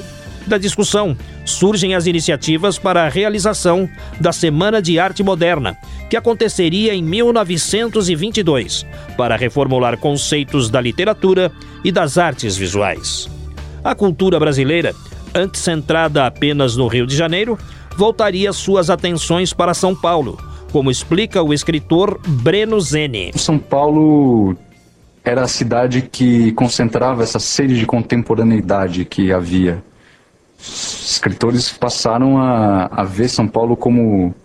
Da 0.48 0.58
discussão, 0.58 1.16
surgem 1.46 1.96
as 1.96 2.08
iniciativas 2.08 2.78
para 2.78 3.06
a 3.06 3.10
realização 3.10 3.90
da 4.20 4.32
Semana 4.32 4.82
de 4.82 5.00
Arte 5.00 5.24
Moderna, 5.24 5.78
que 6.12 6.18
aconteceria 6.18 6.94
em 6.94 7.01
1922, 7.01 8.86
para 9.15 9.38
reformular 9.38 9.98
conceitos 9.98 10.70
da 10.70 10.82
literatura 10.82 11.50
e 11.86 11.91
das 11.91 12.18
artes 12.18 12.58
visuais. 12.58 13.30
A 13.82 13.96
cultura 13.96 14.38
brasileira, 14.38 14.94
antes 15.34 15.62
centrada 15.62 16.27
apenas 16.27 16.75
no 16.75 16.88
Rio 16.88 17.08
de 17.08 17.15
Janeiro, 17.15 17.58
voltaria 17.96 18.51
suas 18.51 18.89
atenções 18.89 19.53
para 19.53 19.74
São 19.74 19.96
Paulo, 19.96 20.38
como 20.74 20.91
explica 20.91 21.41
o 21.41 21.53
escritor 21.53 22.20
Breno 22.27 22.82
Zene. 22.82 23.32
São 23.36 23.58
Paulo 23.58 24.58
era 25.24 25.44
a 25.44 25.48
cidade 25.48 26.10
que 26.12 26.51
concentrava 26.51 27.24
essa 27.24 27.39
sede 27.39 27.80
de 27.80 27.86
contemporaneidade 27.86 29.06
que 29.06 29.32
havia 29.32 29.82
escritores 30.60 31.72
passaram 31.72 32.38
a, 32.38 32.88
a 32.88 33.03
ver 33.06 33.30
São 33.30 33.48
Paulo 33.48 33.77
como 33.77 34.36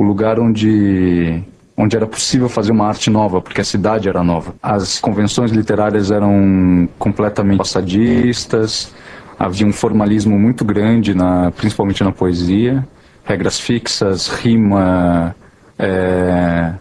o 0.00 0.02
lugar 0.02 0.40
onde 0.40 1.42
onde 1.76 1.96
era 1.96 2.06
possível 2.06 2.48
fazer 2.48 2.72
uma 2.72 2.86
arte 2.86 3.08
nova, 3.08 3.40
porque 3.40 3.60
a 3.60 3.64
cidade 3.64 4.08
era 4.08 4.22
nova. 4.22 4.54
As 4.62 4.98
convenções 4.98 5.50
literárias 5.50 6.10
eram 6.10 6.88
completamente 6.98 7.58
passadistas, 7.58 8.94
havia 9.38 9.66
um 9.66 9.72
formalismo 9.72 10.38
muito 10.38 10.62
grande, 10.62 11.14
na, 11.14 11.50
principalmente 11.50 12.04
na 12.04 12.12
poesia, 12.12 12.86
regras 13.24 13.58
fixas, 13.58 14.28
rima, 14.28 15.34
é, 15.78 16.74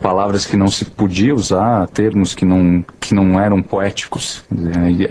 palavras 0.00 0.46
que 0.46 0.56
não 0.56 0.68
se 0.68 0.86
podia 0.86 1.34
usar, 1.34 1.86
termos 1.88 2.34
que 2.34 2.46
não, 2.46 2.82
que 2.98 3.14
não 3.14 3.38
eram 3.38 3.62
poéticos. 3.62 4.42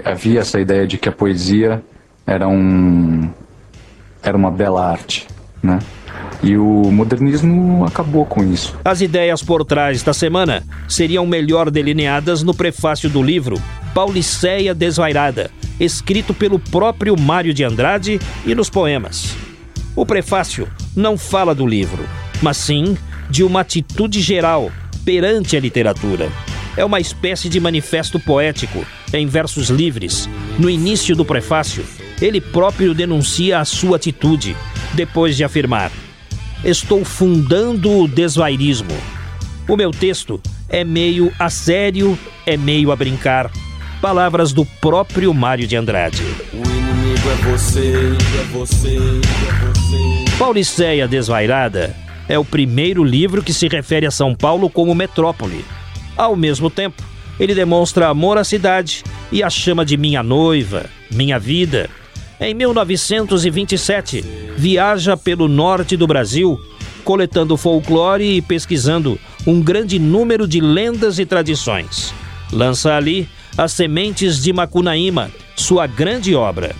Havia 0.04 0.40
essa 0.40 0.60
ideia 0.60 0.88
de 0.88 0.98
que 0.98 1.08
a 1.08 1.12
poesia 1.12 1.84
era 2.26 2.48
um 2.48 3.30
era 4.24 4.38
uma 4.38 4.52
bela 4.52 4.88
arte, 4.88 5.28
né? 5.62 5.80
E 6.44 6.58
o 6.58 6.92
modernismo 6.92 7.86
acabou 7.86 8.26
com 8.26 8.44
isso. 8.44 8.76
As 8.84 9.00
ideias 9.02 9.44
por 9.44 9.64
trás 9.64 10.02
da 10.02 10.14
semana 10.14 10.64
seriam 10.88 11.26
melhor 11.26 11.70
delineadas 11.70 12.42
no 12.42 12.54
prefácio 12.54 13.10
do 13.10 13.22
livro 13.22 13.62
Pauliceia 13.94 14.74
Desvairada, 14.74 15.52
escrito 15.80 16.34
pelo 16.34 16.58
próprio 16.58 17.20
Mário 17.20 17.54
de 17.54 17.64
Andrade 17.64 18.20
e 18.46 18.56
nos 18.56 18.70
poemas. 18.70 19.36
O 19.96 20.06
prefácio 20.06 20.68
não 20.96 21.18
fala 21.18 21.54
do 21.54 21.68
livro, 21.68 22.04
mas 22.42 22.58
sim 22.58 22.98
de 23.30 23.44
uma 23.44 23.62
atitude 23.62 24.20
geral 24.20 24.72
perante 25.06 25.56
a 25.56 25.60
literatura. 25.60 26.30
É 26.76 26.86
uma 26.86 27.00
espécie 27.00 27.50
de 27.50 27.60
manifesto 27.60 28.20
poético, 28.20 28.86
em 29.14 29.28
versos 29.28 29.70
livres. 29.70 30.30
No 30.58 30.70
início 30.70 31.16
do 31.16 31.26
prefácio, 31.26 31.84
ele 32.22 32.40
próprio 32.40 32.94
denuncia 32.94 33.60
a 33.60 33.66
sua 33.66 33.98
atitude, 33.98 34.56
depois 34.94 35.36
de 35.36 35.44
afirmar: 35.44 35.92
Estou 36.64 37.04
fundando 37.04 37.90
o 37.90 38.08
desvairismo. 38.08 38.96
O 39.68 39.76
meu 39.76 39.90
texto 39.90 40.40
é 40.70 40.84
meio 40.84 41.34
a 41.40 41.50
sério, 41.50 42.16
é 42.46 42.56
meio 42.56 42.92
a 42.92 42.96
brincar. 42.96 43.52
Palavras 44.00 44.54
do 44.54 44.64
próprio 44.64 45.34
Mário 45.34 45.66
de 45.66 45.76
Andrade. 45.76 46.22
O 46.54 46.58
inimigo 46.58 47.30
é 47.32 47.52
você, 47.52 47.94
é 48.40 48.44
você, 48.52 48.96
é 48.96 49.66
você. 49.66 50.38
Pauliceia 50.38 51.08
Desvairada 51.08 51.96
é 52.30 52.38
o 52.38 52.46
primeiro 52.46 53.04
livro 53.04 53.42
que 53.42 53.54
se 53.54 53.68
refere 53.68 54.06
a 54.06 54.12
São 54.12 54.36
Paulo 54.36 54.70
como 54.70 54.94
metrópole. 54.94 55.66
Ao 56.16 56.36
mesmo 56.36 56.70
tempo, 56.70 57.02
ele 57.40 57.56
demonstra 57.56 58.08
amor 58.08 58.38
à 58.38 58.44
cidade 58.44 59.04
e 59.32 59.42
a 59.42 59.50
chama 59.50 59.84
de 59.84 59.98
minha 59.98 60.22
noiva, 60.22 60.86
minha 61.10 61.40
vida, 61.40 61.90
em 62.42 62.56
1927, 62.56 64.26
viaja 64.58 65.16
pelo 65.16 65.48
norte 65.48 65.96
do 65.96 66.08
Brasil, 66.08 66.60
coletando 67.04 67.56
folclore 67.56 68.38
e 68.38 68.42
pesquisando 68.42 69.20
um 69.46 69.62
grande 69.62 70.00
número 70.00 70.48
de 70.48 70.60
lendas 70.60 71.20
e 71.20 71.26
tradições. 71.26 72.12
Lança 72.52 72.96
ali 72.96 73.30
As 73.56 73.74
Sementes 73.74 74.42
de 74.42 74.52
Macunaíma, 74.52 75.30
sua 75.56 75.86
grande 75.86 76.34
obra. 76.34 76.76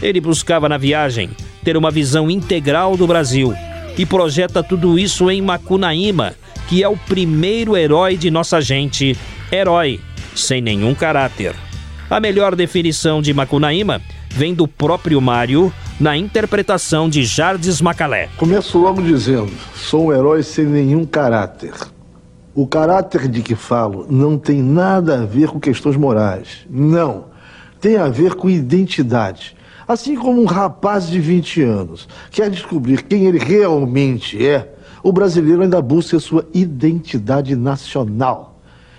Ele 0.00 0.20
buscava 0.20 0.68
na 0.68 0.78
viagem 0.78 1.30
ter 1.64 1.76
uma 1.76 1.90
visão 1.90 2.30
integral 2.30 2.96
do 2.96 3.06
Brasil 3.06 3.52
e 3.98 4.06
projeta 4.06 4.62
tudo 4.62 4.96
isso 4.96 5.28
em 5.28 5.42
Macunaíma, 5.42 6.34
que 6.68 6.84
é 6.84 6.88
o 6.88 6.96
primeiro 6.96 7.76
herói 7.76 8.16
de 8.16 8.30
nossa 8.30 8.60
gente, 8.60 9.16
herói, 9.50 10.00
sem 10.36 10.62
nenhum 10.62 10.94
caráter. 10.94 11.52
A 12.08 12.20
melhor 12.20 12.54
definição 12.54 13.20
de 13.20 13.34
Macunaíma 13.34 14.00
vem 14.30 14.54
do 14.54 14.66
próprio 14.66 15.20
Mário 15.20 15.72
na 15.98 16.16
interpretação 16.16 17.08
de 17.08 17.24
Jardes 17.24 17.80
Macalé. 17.80 18.28
Começo 18.36 18.78
logo 18.78 19.02
dizendo: 19.02 19.52
sou 19.74 20.06
um 20.06 20.12
herói 20.12 20.42
sem 20.42 20.64
nenhum 20.64 21.04
caráter. 21.04 21.74
O 22.54 22.66
caráter 22.66 23.28
de 23.28 23.42
que 23.42 23.54
falo 23.54 24.06
não 24.10 24.36
tem 24.36 24.62
nada 24.62 25.20
a 25.20 25.24
ver 25.24 25.48
com 25.48 25.60
questões 25.60 25.96
morais. 25.96 26.66
Não. 26.68 27.26
Tem 27.80 27.96
a 27.96 28.08
ver 28.08 28.34
com 28.34 28.50
identidade. 28.50 29.56
Assim 29.86 30.14
como 30.14 30.40
um 30.40 30.44
rapaz 30.44 31.08
de 31.08 31.20
20 31.20 31.62
anos 31.62 32.08
quer 32.30 32.50
descobrir 32.50 33.02
quem 33.02 33.26
ele 33.26 33.38
realmente 33.38 34.44
é, 34.46 34.74
o 35.02 35.12
brasileiro 35.12 35.62
ainda 35.62 35.80
busca 35.80 36.18
sua 36.20 36.46
identidade 36.52 37.56
nacional. 37.56 38.49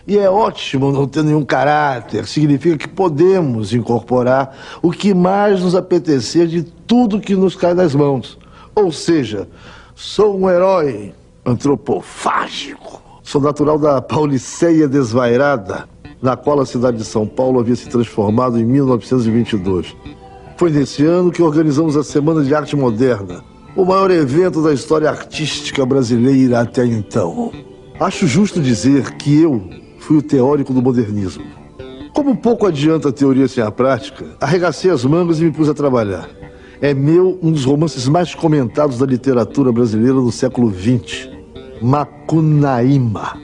E 0.07 0.17
é 0.17 0.29
ótimo 0.29 0.91
não 0.91 1.07
ter 1.07 1.23
nenhum 1.23 1.45
caráter, 1.45 2.25
significa 2.25 2.77
que 2.77 2.87
podemos 2.87 3.73
incorporar 3.73 4.55
o 4.81 4.91
que 4.91 5.13
mais 5.13 5.61
nos 5.61 5.75
apetecer 5.75 6.47
de 6.47 6.63
tudo 6.63 7.19
que 7.19 7.35
nos 7.35 7.55
cai 7.55 7.75
das 7.75 7.93
mãos. 7.93 8.37
Ou 8.75 8.91
seja, 8.91 9.47
sou 9.95 10.39
um 10.39 10.49
herói 10.49 11.13
antropofágico. 11.45 13.01
Sou 13.23 13.39
natural 13.39 13.77
da 13.77 14.01
Pauliceia 14.01 14.87
Desvairada, 14.87 15.87
na 16.21 16.35
qual 16.35 16.59
a 16.59 16.65
cidade 16.65 16.97
de 16.97 17.05
São 17.05 17.25
Paulo 17.25 17.59
havia 17.59 17.75
se 17.75 17.87
transformado 17.87 18.59
em 18.59 18.65
1922. 18.65 19.95
Foi 20.57 20.69
nesse 20.69 21.05
ano 21.05 21.31
que 21.31 21.41
organizamos 21.41 21.95
a 21.95 22.03
Semana 22.03 22.43
de 22.43 22.53
Arte 22.53 22.75
Moderna, 22.75 23.43
o 23.75 23.85
maior 23.85 24.11
evento 24.11 24.61
da 24.61 24.73
história 24.73 25.09
artística 25.09 25.85
brasileira 25.85 26.59
até 26.59 26.85
então. 26.85 27.51
Acho 27.99 28.27
justo 28.27 28.61
dizer 28.61 29.11
que 29.15 29.41
eu, 29.41 29.63
fui 30.01 30.17
o 30.17 30.21
teórico 30.21 30.73
do 30.73 30.81
modernismo. 30.81 31.45
Como 32.13 32.35
pouco 32.35 32.65
adianta 32.65 33.09
a 33.09 33.13
teoria 33.13 33.47
sem 33.47 33.63
a 33.63 33.71
prática, 33.71 34.25
arregacei 34.41 34.91
as 34.91 35.05
mangas 35.05 35.39
e 35.39 35.45
me 35.45 35.51
pus 35.51 35.69
a 35.69 35.73
trabalhar. 35.73 36.29
É 36.81 36.93
meu 36.93 37.39
um 37.41 37.51
dos 37.51 37.63
romances 37.63 38.07
mais 38.07 38.35
comentados 38.35 38.97
da 38.97 39.05
literatura 39.05 39.71
brasileira 39.71 40.15
do 40.15 40.31
século 40.31 40.73
XX. 40.73 41.29
Macunaíma. 41.81 43.39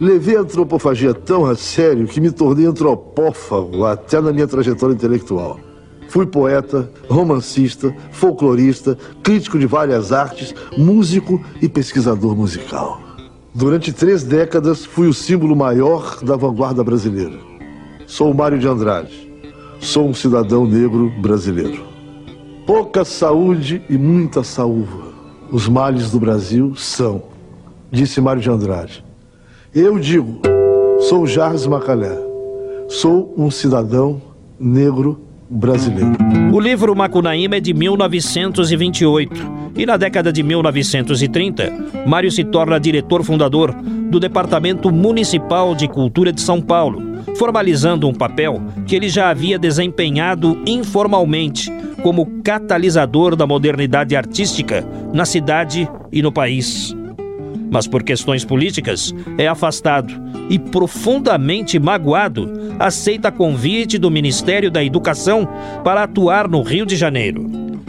Levei 0.00 0.36
a 0.36 0.40
antropofagia 0.40 1.12
tão 1.12 1.44
a 1.44 1.54
sério 1.54 2.06
que 2.06 2.20
me 2.20 2.30
tornei 2.30 2.66
antropófago 2.66 3.84
até 3.84 4.20
na 4.20 4.32
minha 4.32 4.46
trajetória 4.46 4.94
intelectual. 4.94 5.60
Fui 6.08 6.26
poeta, 6.26 6.90
romancista, 7.08 7.94
folclorista, 8.10 8.96
crítico 9.22 9.58
de 9.58 9.66
várias 9.66 10.10
artes, 10.10 10.54
músico 10.76 11.40
e 11.60 11.68
pesquisador 11.68 12.34
musical. 12.34 13.07
Durante 13.58 13.92
três 13.92 14.22
décadas 14.22 14.84
fui 14.84 15.08
o 15.08 15.12
símbolo 15.12 15.56
maior 15.56 16.20
da 16.22 16.36
vanguarda 16.36 16.84
brasileira. 16.84 17.40
Sou 18.06 18.32
Mário 18.32 18.56
de 18.56 18.68
Andrade. 18.68 19.28
Sou 19.80 20.08
um 20.08 20.14
cidadão 20.14 20.64
negro 20.64 21.10
brasileiro. 21.20 21.82
Pouca 22.64 23.04
saúde 23.04 23.82
e 23.90 23.98
muita 23.98 24.44
saúva. 24.44 25.08
Os 25.50 25.68
males 25.68 26.12
do 26.12 26.20
Brasil 26.20 26.76
são, 26.76 27.20
disse 27.90 28.20
Mário 28.20 28.40
de 28.40 28.48
Andrade. 28.48 29.04
Eu 29.74 29.98
digo, 29.98 30.40
sou 31.08 31.26
Jarres 31.26 31.66
Macalé. 31.66 32.16
Sou 32.88 33.34
um 33.36 33.50
cidadão 33.50 34.22
negro 34.56 35.14
brasileiro. 35.14 35.27
O 36.52 36.60
livro 36.60 36.94
Macunaíma 36.94 37.56
é 37.56 37.60
de 37.60 37.72
1928 37.72 39.58
e 39.76 39.86
na 39.86 39.96
década 39.96 40.32
de 40.32 40.42
1930, 40.42 41.72
Mário 42.06 42.30
se 42.30 42.44
torna 42.44 42.78
diretor 42.78 43.22
fundador 43.22 43.72
do 43.72 44.18
Departamento 44.18 44.90
Municipal 44.90 45.74
de 45.74 45.88
Cultura 45.88 46.32
de 46.32 46.40
São 46.40 46.60
Paulo, 46.60 47.00
formalizando 47.36 48.08
um 48.08 48.12
papel 48.12 48.60
que 48.86 48.96
ele 48.96 49.08
já 49.08 49.30
havia 49.30 49.58
desempenhado 49.58 50.60
informalmente 50.66 51.72
como 52.02 52.42
catalisador 52.42 53.36
da 53.36 53.46
modernidade 53.46 54.16
artística 54.16 54.86
na 55.12 55.24
cidade 55.24 55.88
e 56.12 56.22
no 56.22 56.32
país. 56.32 56.97
Mas 57.70 57.86
por 57.86 58.02
questões 58.02 58.44
políticas 58.44 59.14
é 59.36 59.46
afastado 59.46 60.12
e 60.48 60.58
profundamente 60.58 61.78
magoado 61.78 62.50
aceita 62.78 63.30
convite 63.30 63.98
do 63.98 64.10
Ministério 64.10 64.70
da 64.70 64.82
Educação 64.82 65.46
para 65.84 66.04
atuar 66.04 66.48
no 66.48 66.62
Rio 66.62 66.86
de 66.86 66.96
Janeiro. 66.96 67.46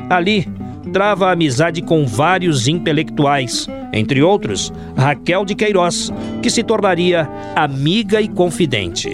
Ali, 0.10 0.48
trava 0.92 1.32
amizade 1.32 1.82
com 1.82 2.06
vários 2.06 2.68
intelectuais, 2.68 3.68
entre 3.94 4.22
outros 4.22 4.74
Raquel 4.98 5.46
de 5.46 5.56
Queiroz, 5.56 6.12
que 6.42 6.50
se 6.50 6.64
tornaria 6.64 7.30
amiga 7.56 8.20
e 8.20 8.28
confidente. 8.28 9.10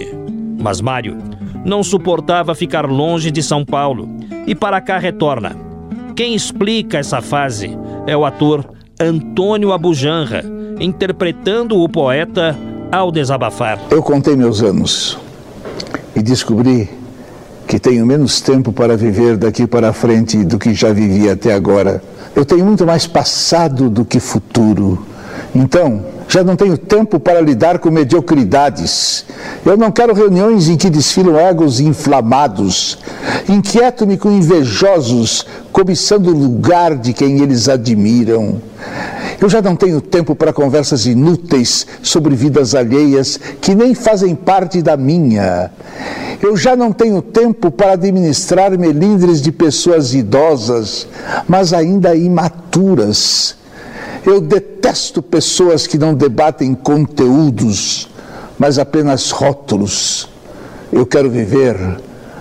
Mas 0.58 0.80
Mário 0.80 1.18
não 1.64 1.82
suportava 1.82 2.54
ficar 2.54 2.86
longe 2.86 3.30
de 3.30 3.42
São 3.42 3.64
Paulo 3.64 4.08
e 4.46 4.54
para 4.54 4.80
cá 4.80 4.98
retorna. 4.98 5.56
Quem 6.14 6.34
explica 6.34 6.98
essa 6.98 7.20
fase 7.20 7.76
é 8.06 8.16
o 8.16 8.24
ator 8.24 8.64
Antônio 8.98 9.72
Abujanra, 9.72 10.44
interpretando 10.78 11.80
o 11.80 11.88
poeta 11.88 12.56
ao 12.90 13.10
desabafar. 13.10 13.78
Eu 13.90 14.02
contei 14.02 14.36
meus 14.36 14.62
anos 14.62 15.18
e 16.14 16.22
descobri 16.22 16.88
que 17.66 17.78
tenho 17.78 18.06
menos 18.06 18.40
tempo 18.40 18.72
para 18.72 18.96
viver 18.96 19.36
daqui 19.36 19.66
para 19.66 19.92
frente 19.92 20.44
do 20.44 20.58
que 20.58 20.72
já 20.72 20.92
vivi 20.92 21.28
até 21.28 21.52
agora. 21.52 22.02
Eu 22.34 22.44
tenho 22.44 22.64
muito 22.64 22.86
mais 22.86 23.06
passado 23.06 23.90
do 23.90 24.04
que 24.04 24.20
futuro. 24.20 25.04
Então, 25.54 26.04
já 26.28 26.44
não 26.44 26.56
tenho 26.56 26.76
tempo 26.76 27.18
para 27.18 27.40
lidar 27.40 27.78
com 27.78 27.90
mediocridades. 27.90 29.24
Eu 29.64 29.76
não 29.76 29.90
quero 29.90 30.12
reuniões 30.12 30.68
em 30.68 30.76
que 30.76 30.90
desfilam 30.90 31.38
egos 31.38 31.80
inflamados. 31.80 32.98
Inquieto-me 33.48 34.16
com 34.16 34.30
invejosos, 34.30 35.46
cobiçando 35.72 36.30
o 36.30 36.38
lugar 36.38 36.96
de 36.96 37.12
quem 37.12 37.40
eles 37.40 37.68
admiram. 37.68 38.60
Eu 39.40 39.48
já 39.50 39.60
não 39.60 39.76
tenho 39.76 40.00
tempo 40.00 40.34
para 40.34 40.52
conversas 40.52 41.04
inúteis 41.04 41.86
sobre 42.02 42.34
vidas 42.34 42.74
alheias 42.74 43.38
que 43.60 43.74
nem 43.74 43.94
fazem 43.94 44.34
parte 44.34 44.80
da 44.80 44.96
minha. 44.96 45.70
Eu 46.42 46.56
já 46.56 46.74
não 46.74 46.92
tenho 46.92 47.20
tempo 47.20 47.70
para 47.70 47.92
administrar 47.92 48.76
melindres 48.78 49.42
de 49.42 49.52
pessoas 49.52 50.14
idosas, 50.14 51.06
mas 51.46 51.72
ainda 51.72 52.14
imaturas. 52.14 53.56
Eu 54.24 54.40
detesto 54.40 55.22
pessoas 55.22 55.86
que 55.86 55.98
não 55.98 56.14
debatem 56.14 56.74
conteúdos, 56.74 58.08
mas 58.58 58.78
apenas 58.78 59.30
rótulos. 59.30 60.28
Eu 60.92 61.04
quero 61.04 61.30
viver 61.30 61.76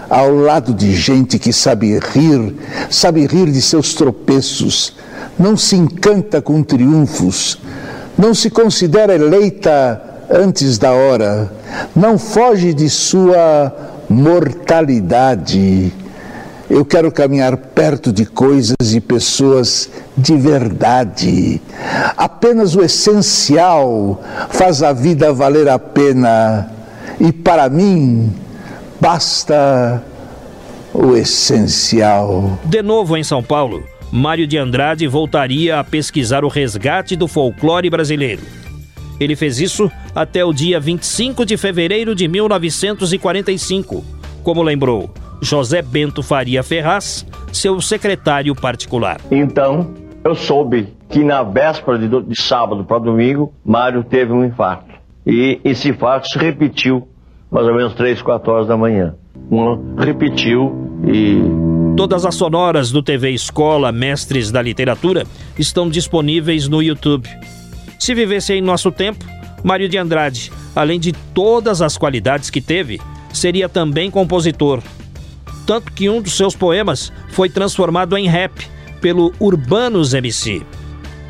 ao 0.10 0.34
lado 0.34 0.74
de 0.74 0.94
gente 0.94 1.40
que 1.40 1.52
sabe 1.52 2.00
rir, 2.00 2.56
sabe 2.90 3.26
rir 3.26 3.52
de 3.52 3.62
seus 3.62 3.94
tropeços, 3.94 4.94
não 5.38 5.58
se 5.58 5.76
encanta 5.76 6.42
com 6.42 6.64
triunfos, 6.64 7.58
não 8.18 8.34
se 8.34 8.50
considera 8.50 9.16
eleita 9.16 10.02
antes 10.30 10.78
da 10.78 10.92
hora, 10.92 11.52
não 11.96 12.18
foge 12.18 12.74
de 12.74 12.90
sua 12.90 13.74
mortalidade. 14.10 15.92
Eu 16.68 16.84
quero 16.84 17.12
caminhar 17.12 17.56
perto 17.58 18.12
de 18.12 18.26
coisas 18.26 18.76
e 18.94 19.00
pessoas 19.00 19.90
de 20.18 20.36
verdade. 20.36 21.62
Apenas 22.18 22.76
o 22.76 22.82
essencial 22.82 24.22
faz 24.50 24.82
a 24.82 24.92
vida 24.92 25.32
valer 25.32 25.70
a 25.70 25.78
pena. 25.78 26.72
E 27.20 27.32
para 27.32 27.70
mim, 27.70 28.34
basta 29.00 30.04
o 30.94 31.16
essencial. 31.16 32.58
De 32.66 32.82
novo 32.82 33.18
em 33.18 33.24
São 33.24 33.44
Paulo, 33.44 33.84
Mário 34.12 34.48
de 34.48 34.58
Andrade 34.58 35.08
voltaria 35.08 35.80
a 35.80 35.84
pesquisar 35.84 36.46
o 36.46 36.48
resgate 36.48 37.16
do 37.16 37.28
folclore 37.28 37.90
brasileiro. 37.90 38.42
Ele 39.20 39.36
fez 39.36 39.60
isso 39.60 39.92
até 40.14 40.44
o 40.44 40.54
dia 40.54 40.80
25 40.80 41.46
de 41.46 41.58
fevereiro 41.58 42.14
de 42.14 42.28
1945, 42.28 44.04
como 44.44 44.62
lembrou 44.62 45.10
José 45.42 45.82
Bento 45.82 46.22
Faria 46.24 46.64
Ferraz, 46.64 47.26
seu 47.52 47.80
secretário 47.82 48.54
particular. 48.56 49.20
Então, 49.32 49.94
eu 50.24 50.36
soube 50.36 50.94
que 51.10 51.24
na 51.24 51.44
véspera 51.44 51.98
de, 51.98 52.08
de 52.08 52.42
sábado 52.42 52.84
para 52.84 53.00
domingo, 53.00 53.54
Mário 53.64 54.04
teve 54.04 54.32
um 54.32 54.44
infarto. 54.44 54.94
E 55.26 55.60
esse 55.64 55.90
infarto 55.90 56.28
se 56.28 56.38
repetiu 56.38 57.08
mais 57.52 57.68
ou 57.68 57.76
menos 57.76 57.94
3, 57.94 58.22
4 58.22 58.52
horas 58.52 58.68
da 58.68 58.78
manhã. 58.78 59.16
Um 59.52 59.96
repetiu 59.96 60.74
e 61.06 61.42
Todas 61.96 62.26
as 62.26 62.36
sonoras 62.36 62.92
do 62.92 63.02
TV 63.02 63.32
Escola 63.32 63.90
Mestres 63.90 64.52
da 64.52 64.62
Literatura 64.62 65.26
estão 65.58 65.90
disponíveis 65.90 66.68
no 66.68 66.84
YouTube. 66.84 67.30
Se 67.98 68.14
vivesse 68.14 68.54
em 68.54 68.62
nosso 68.62 68.92
tempo, 68.92 69.24
Mário 69.64 69.88
de 69.88 69.98
Andrade, 69.98 70.52
além 70.76 71.00
de 71.00 71.14
todas 71.34 71.82
as 71.82 71.98
qualidades 71.98 72.50
que 72.50 72.60
teve, 72.60 73.00
seria 73.32 73.70
também 73.70 74.12
compositor. 74.12 74.82
Tanto 75.66 75.94
que 75.94 76.10
um 76.10 76.22
dos 76.22 76.36
seus 76.36 76.54
poemas 76.54 77.14
foi 77.30 77.50
transformado 77.50 78.18
em 78.18 78.28
rap 78.28 78.68
pelo 79.00 79.34
Urbanos 79.40 80.14
MC. 80.14 80.64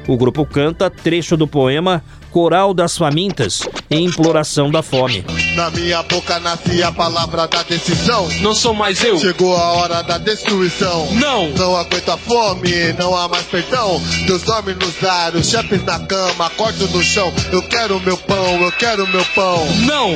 O 0.08 0.18
grupo 0.18 0.48
canta 0.48 0.90
trecho 0.90 1.38
do 1.38 1.48
poema 1.48 2.04
Coral 2.36 2.74
das 2.74 2.98
Famintas 2.98 3.62
em 3.90 4.04
imploração 4.04 4.70
da 4.70 4.84
fome. 4.84 5.24
Na 5.56 5.70
minha 5.70 6.04
boca 6.04 6.38
nasce 6.38 6.84
a 6.84 6.92
palavra 6.92 7.48
da 7.48 7.64
decisão. 7.64 8.28
Não 8.42 8.54
sou 8.54 8.74
mais 8.74 9.02
eu. 9.02 9.18
Chegou 9.18 9.56
a 9.56 9.72
hora 9.72 10.02
da 10.04 10.18
destruição. 10.18 11.14
Não. 11.14 11.50
Não 11.52 11.78
aguento 11.78 12.10
a 12.10 12.18
fome, 12.18 12.92
não 13.00 13.16
há 13.16 13.30
mais 13.30 13.46
perdão. 13.46 14.02
Deus 14.28 14.42
dorme 14.42 14.74
nos 14.74 15.02
ares, 15.02 15.50
chefes 15.50 15.82
na 15.86 15.98
cama, 15.98 16.50
corto 16.58 16.86
no 16.90 17.02
chão. 17.02 17.32
Eu 17.54 17.62
quero 17.70 18.02
meu 18.02 18.18
pão, 18.18 18.62
eu 18.62 18.72
quero 18.74 19.08
meu 19.08 19.24
pão. 19.34 19.66
Não. 19.86 20.12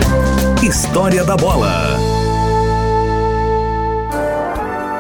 História 0.62 1.24
da 1.24 1.38
bola. 1.38 1.98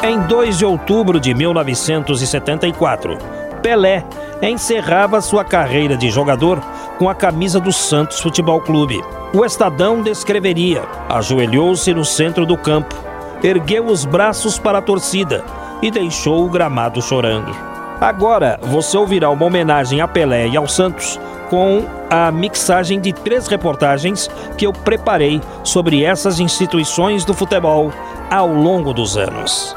Em 0.01 0.21
2 0.21 0.57
de 0.57 0.63
outubro 0.63 1.19
de 1.19 1.33
1974, 1.33 3.17
Pelé 3.61 4.03
encerrava 4.41 5.21
sua 5.21 5.43
carreira 5.43 5.97
de 5.97 6.09
jogador 6.09 6.61
com 6.97 7.09
a 7.09 7.15
camisa 7.15 7.59
do 7.59 7.71
Santos 7.71 8.19
Futebol 8.19 8.61
Clube. 8.61 9.01
O 9.33 9.45
Estadão 9.45 10.01
descreveria: 10.01 10.83
ajoelhou-se 11.07 11.93
no 11.93 12.03
centro 12.03 12.45
do 12.45 12.57
campo, 12.57 12.95
ergueu 13.43 13.85
os 13.85 14.05
braços 14.05 14.57
para 14.57 14.79
a 14.79 14.81
torcida 14.81 15.43
e 15.81 15.91
deixou 15.91 16.45
o 16.45 16.49
gramado 16.49 17.01
chorando. 17.01 17.55
Agora 18.01 18.59
você 18.63 18.97
ouvirá 18.97 19.29
uma 19.29 19.45
homenagem 19.45 19.99
a 19.99 20.07
Pelé 20.07 20.47
e 20.47 20.57
ao 20.57 20.67
Santos 20.67 21.19
com 21.49 21.83
a 22.09 22.31
mixagem 22.31 22.99
de 22.99 23.11
três 23.11 23.47
reportagens 23.47 24.29
que 24.57 24.65
eu 24.65 24.71
preparei 24.71 25.41
sobre 25.63 26.03
essas 26.03 26.39
instituições 26.39 27.25
do 27.25 27.33
futebol 27.33 27.91
ao 28.29 28.47
longo 28.47 28.93
dos 28.93 29.17
anos. 29.17 29.75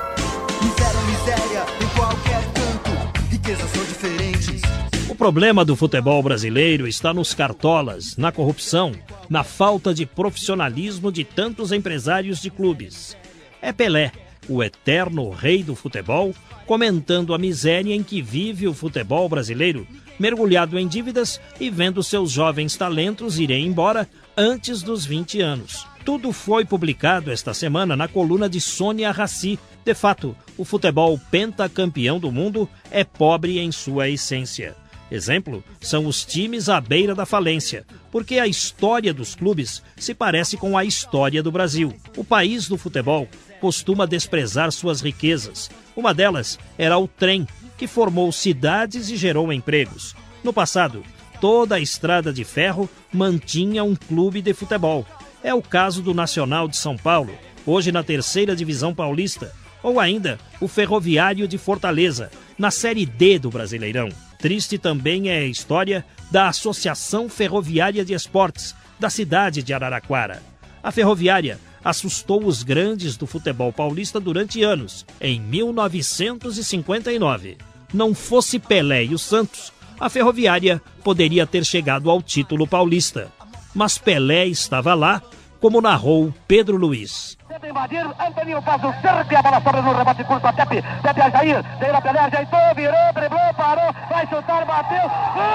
Problema 5.22 5.64
do 5.64 5.76
futebol 5.76 6.20
brasileiro 6.20 6.84
está 6.84 7.14
nos 7.14 7.32
cartolas, 7.32 8.16
na 8.16 8.32
corrupção, 8.32 8.90
na 9.30 9.44
falta 9.44 9.94
de 9.94 10.04
profissionalismo 10.04 11.12
de 11.12 11.22
tantos 11.22 11.70
empresários 11.70 12.42
de 12.42 12.50
clubes. 12.50 13.16
É 13.60 13.72
Pelé 13.72 14.10
o 14.48 14.64
eterno 14.64 15.30
rei 15.30 15.62
do 15.62 15.76
futebol, 15.76 16.34
comentando 16.66 17.32
a 17.32 17.38
miséria 17.38 17.94
em 17.94 18.02
que 18.02 18.20
vive 18.20 18.66
o 18.66 18.74
futebol 18.74 19.28
brasileiro, 19.28 19.86
mergulhado 20.18 20.76
em 20.76 20.88
dívidas 20.88 21.40
e 21.60 21.70
vendo 21.70 22.02
seus 22.02 22.32
jovens 22.32 22.76
talentos 22.76 23.38
irem 23.38 23.64
embora 23.64 24.08
antes 24.36 24.82
dos 24.82 25.06
20 25.06 25.40
anos. 25.40 25.86
Tudo 26.04 26.32
foi 26.32 26.64
publicado 26.64 27.30
esta 27.30 27.54
semana 27.54 27.96
na 27.96 28.08
coluna 28.08 28.48
de 28.48 28.60
Sônia 28.60 29.12
Raci. 29.12 29.56
De 29.84 29.94
fato, 29.94 30.34
o 30.58 30.64
futebol 30.64 31.16
pentacampeão 31.30 32.18
do 32.18 32.32
mundo 32.32 32.68
é 32.90 33.04
pobre 33.04 33.60
em 33.60 33.70
sua 33.70 34.08
essência. 34.08 34.81
Exemplo 35.12 35.62
são 35.78 36.06
os 36.06 36.24
times 36.24 36.70
à 36.70 36.80
beira 36.80 37.14
da 37.14 37.26
falência, 37.26 37.84
porque 38.10 38.38
a 38.38 38.46
história 38.46 39.12
dos 39.12 39.34
clubes 39.34 39.82
se 39.94 40.14
parece 40.14 40.56
com 40.56 40.76
a 40.76 40.86
história 40.86 41.42
do 41.42 41.52
Brasil. 41.52 41.94
O 42.16 42.24
país 42.24 42.66
do 42.66 42.78
futebol 42.78 43.28
costuma 43.60 44.06
desprezar 44.06 44.72
suas 44.72 45.02
riquezas. 45.02 45.70
Uma 45.94 46.14
delas 46.14 46.58
era 46.78 46.96
o 46.96 47.06
trem, 47.06 47.46
que 47.76 47.86
formou 47.86 48.32
cidades 48.32 49.10
e 49.10 49.16
gerou 49.16 49.52
empregos. 49.52 50.16
No 50.42 50.50
passado, 50.50 51.04
toda 51.42 51.74
a 51.74 51.80
estrada 51.80 52.32
de 52.32 52.42
ferro 52.42 52.88
mantinha 53.12 53.84
um 53.84 53.94
clube 53.94 54.40
de 54.40 54.54
futebol. 54.54 55.06
É 55.44 55.52
o 55.52 55.60
caso 55.60 56.00
do 56.00 56.14
Nacional 56.14 56.66
de 56.66 56.78
São 56.78 56.96
Paulo, 56.96 57.34
hoje 57.66 57.92
na 57.92 58.02
terceira 58.02 58.56
divisão 58.56 58.94
paulista, 58.94 59.52
ou 59.82 60.00
ainda 60.00 60.38
o 60.58 60.66
Ferroviário 60.66 61.46
de 61.46 61.58
Fortaleza, 61.58 62.30
na 62.56 62.70
Série 62.70 63.04
D 63.04 63.38
do 63.38 63.50
Brasileirão. 63.50 64.08
Triste 64.42 64.76
também 64.76 65.30
é 65.30 65.38
a 65.38 65.46
história 65.46 66.04
da 66.28 66.48
Associação 66.48 67.28
Ferroviária 67.28 68.04
de 68.04 68.12
Esportes, 68.12 68.74
da 68.98 69.08
cidade 69.08 69.62
de 69.62 69.72
Araraquara. 69.72 70.42
A 70.82 70.90
ferroviária 70.90 71.60
assustou 71.84 72.44
os 72.44 72.64
grandes 72.64 73.16
do 73.16 73.24
futebol 73.24 73.72
paulista 73.72 74.18
durante 74.18 74.64
anos, 74.64 75.06
em 75.20 75.40
1959. 75.40 77.56
Não 77.94 78.12
fosse 78.12 78.58
Pelé 78.58 79.04
e 79.04 79.14
o 79.14 79.18
Santos, 79.18 79.72
a 80.00 80.10
ferroviária 80.10 80.82
poderia 81.04 81.46
ter 81.46 81.64
chegado 81.64 82.10
ao 82.10 82.20
título 82.20 82.66
paulista. 82.66 83.30
Mas 83.72 83.96
Pelé 83.96 84.48
estava 84.48 84.92
lá, 84.92 85.22
como 85.60 85.80
narrou 85.80 86.34
Pedro 86.48 86.76
Luiz. 86.76 87.38
Tenta 87.52 87.68
invadir, 87.68 88.06
Antoninho 88.18 88.62
faz 88.62 88.82
o 88.82 88.94
cerco 89.02 89.36
a 89.36 89.42
bola 89.42 89.60
sobra 89.60 89.82
no 89.82 89.92
rebate 89.92 90.24
curto 90.24 90.46
a 90.46 90.54
Pepe. 90.54 90.82
Pepe 91.02 91.20
a 91.20 91.28
Jair, 91.28 91.62
veio 91.78 91.94
a 91.94 92.00
Pelé, 92.00 92.20
ajeitou, 92.20 92.74
virou, 92.74 93.12
driblou, 93.12 93.54
parou, 93.54 93.92
vai 94.08 94.26
chutar, 94.26 94.64
bateu. 94.64 95.06
Gol! 95.34 95.52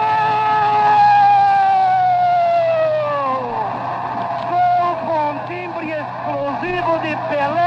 Gol 4.51 4.95
com 5.07 5.39
timbre 5.47 5.89
exclusivo 5.89 6.99
de 6.99 7.15
Pelé, 7.29 7.66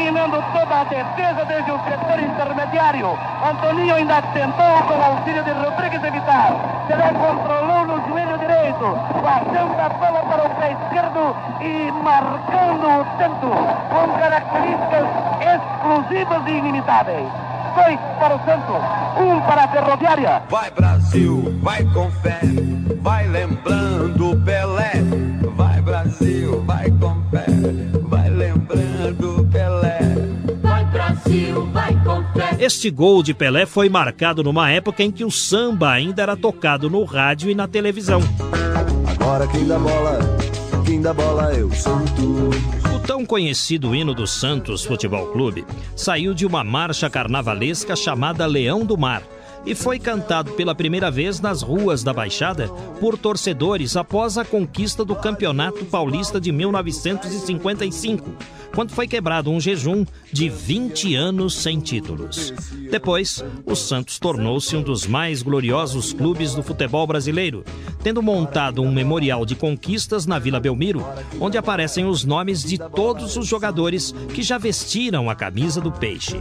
dominando 0.00 0.42
toda 0.52 0.80
a 0.80 0.84
defesa 0.84 1.44
desde 1.44 1.70
o 1.70 1.78
setor 1.84 2.18
intermediário. 2.18 3.18
Antoninho 3.44 3.94
ainda 3.94 4.22
tentou, 4.32 4.82
com 4.88 5.02
auxílio 5.02 5.44
de 5.44 5.50
Rodrigues, 5.50 6.02
evitar. 6.02 6.52
Pelé 6.88 7.12
controlou 7.12 7.86
no 7.86 8.08
joelho 8.08 8.38
direito, 8.38 8.98
passando 9.22 9.78
a 9.78 9.88
bola 9.90 10.22
para 10.24 10.46
o 10.46 10.50
pé 10.56 10.72
esquerdo 10.72 11.36
e 11.60 11.92
marcando 12.02 12.86
o 12.86 13.04
tanto, 13.18 13.50
com 13.90 14.18
características 14.18 15.06
exclusivas 15.52 16.46
e 16.46 16.50
inimitáveis. 16.50 17.28
Dois 17.74 18.00
para 18.18 18.34
o 18.34 18.40
Santos, 18.44 18.82
um 19.20 19.40
para 19.42 19.64
a 19.64 19.68
Ferroviária. 19.68 20.42
Vai 20.48 20.70
Brasil, 20.70 21.58
vai 21.62 21.84
com 21.92 22.10
fé, 22.10 22.40
vai 23.02 23.26
lembrando 23.26 24.42
Pelé. 24.44 24.79
Este 32.70 32.88
gol 32.88 33.20
de 33.20 33.34
Pelé 33.34 33.66
foi 33.66 33.88
marcado 33.88 34.44
numa 34.44 34.70
época 34.70 35.02
em 35.02 35.10
que 35.10 35.24
o 35.24 35.30
samba 35.30 35.90
ainda 35.90 36.22
era 36.22 36.36
tocado 36.36 36.88
no 36.88 37.02
rádio 37.02 37.50
e 37.50 37.54
na 37.54 37.66
televisão. 37.66 38.20
Agora 39.08 39.44
quem 39.48 39.66
dá 39.66 39.76
bola, 39.76 40.20
quem 40.86 41.02
dá 41.02 41.12
bola 41.12 41.52
é 41.52 41.64
o 41.64 41.74
Santos. 41.74 42.54
O 42.94 43.00
tão 43.04 43.26
conhecido 43.26 43.92
hino 43.92 44.14
do 44.14 44.24
Santos 44.24 44.84
Futebol 44.84 45.26
Clube 45.32 45.66
saiu 45.96 46.32
de 46.32 46.46
uma 46.46 46.62
marcha 46.62 47.10
carnavalesca 47.10 47.96
chamada 47.96 48.46
Leão 48.46 48.84
do 48.84 48.96
Mar 48.96 49.24
e 49.64 49.74
foi 49.74 49.98
cantado 49.98 50.52
pela 50.52 50.74
primeira 50.74 51.10
vez 51.10 51.40
nas 51.40 51.62
ruas 51.62 52.02
da 52.02 52.12
Baixada 52.12 52.68
por 53.00 53.18
torcedores 53.18 53.96
após 53.96 54.38
a 54.38 54.44
conquista 54.44 55.04
do 55.04 55.14
Campeonato 55.14 55.84
Paulista 55.84 56.40
de 56.40 56.50
1955, 56.52 58.30
quando 58.74 58.92
foi 58.92 59.06
quebrado 59.06 59.50
um 59.50 59.60
jejum 59.60 60.04
de 60.32 60.48
20 60.48 61.14
anos 61.14 61.54
sem 61.54 61.80
títulos. 61.80 62.52
Depois, 62.90 63.44
o 63.66 63.74
Santos 63.74 64.18
tornou-se 64.18 64.74
um 64.76 64.82
dos 64.82 65.06
mais 65.06 65.42
gloriosos 65.42 66.12
clubes 66.12 66.54
do 66.54 66.62
futebol 66.62 67.06
brasileiro, 67.06 67.64
tendo 68.02 68.22
montado 68.22 68.82
um 68.82 68.90
memorial 68.90 69.44
de 69.44 69.54
conquistas 69.54 70.26
na 70.26 70.38
Vila 70.38 70.60
Belmiro, 70.60 71.04
onde 71.40 71.58
aparecem 71.58 72.04
os 72.04 72.24
nomes 72.24 72.62
de 72.62 72.78
todos 72.78 73.36
os 73.36 73.46
jogadores 73.46 74.12
que 74.34 74.42
já 74.42 74.58
vestiram 74.58 75.28
a 75.28 75.34
camisa 75.34 75.80
do 75.80 75.92
Peixe. 75.92 76.40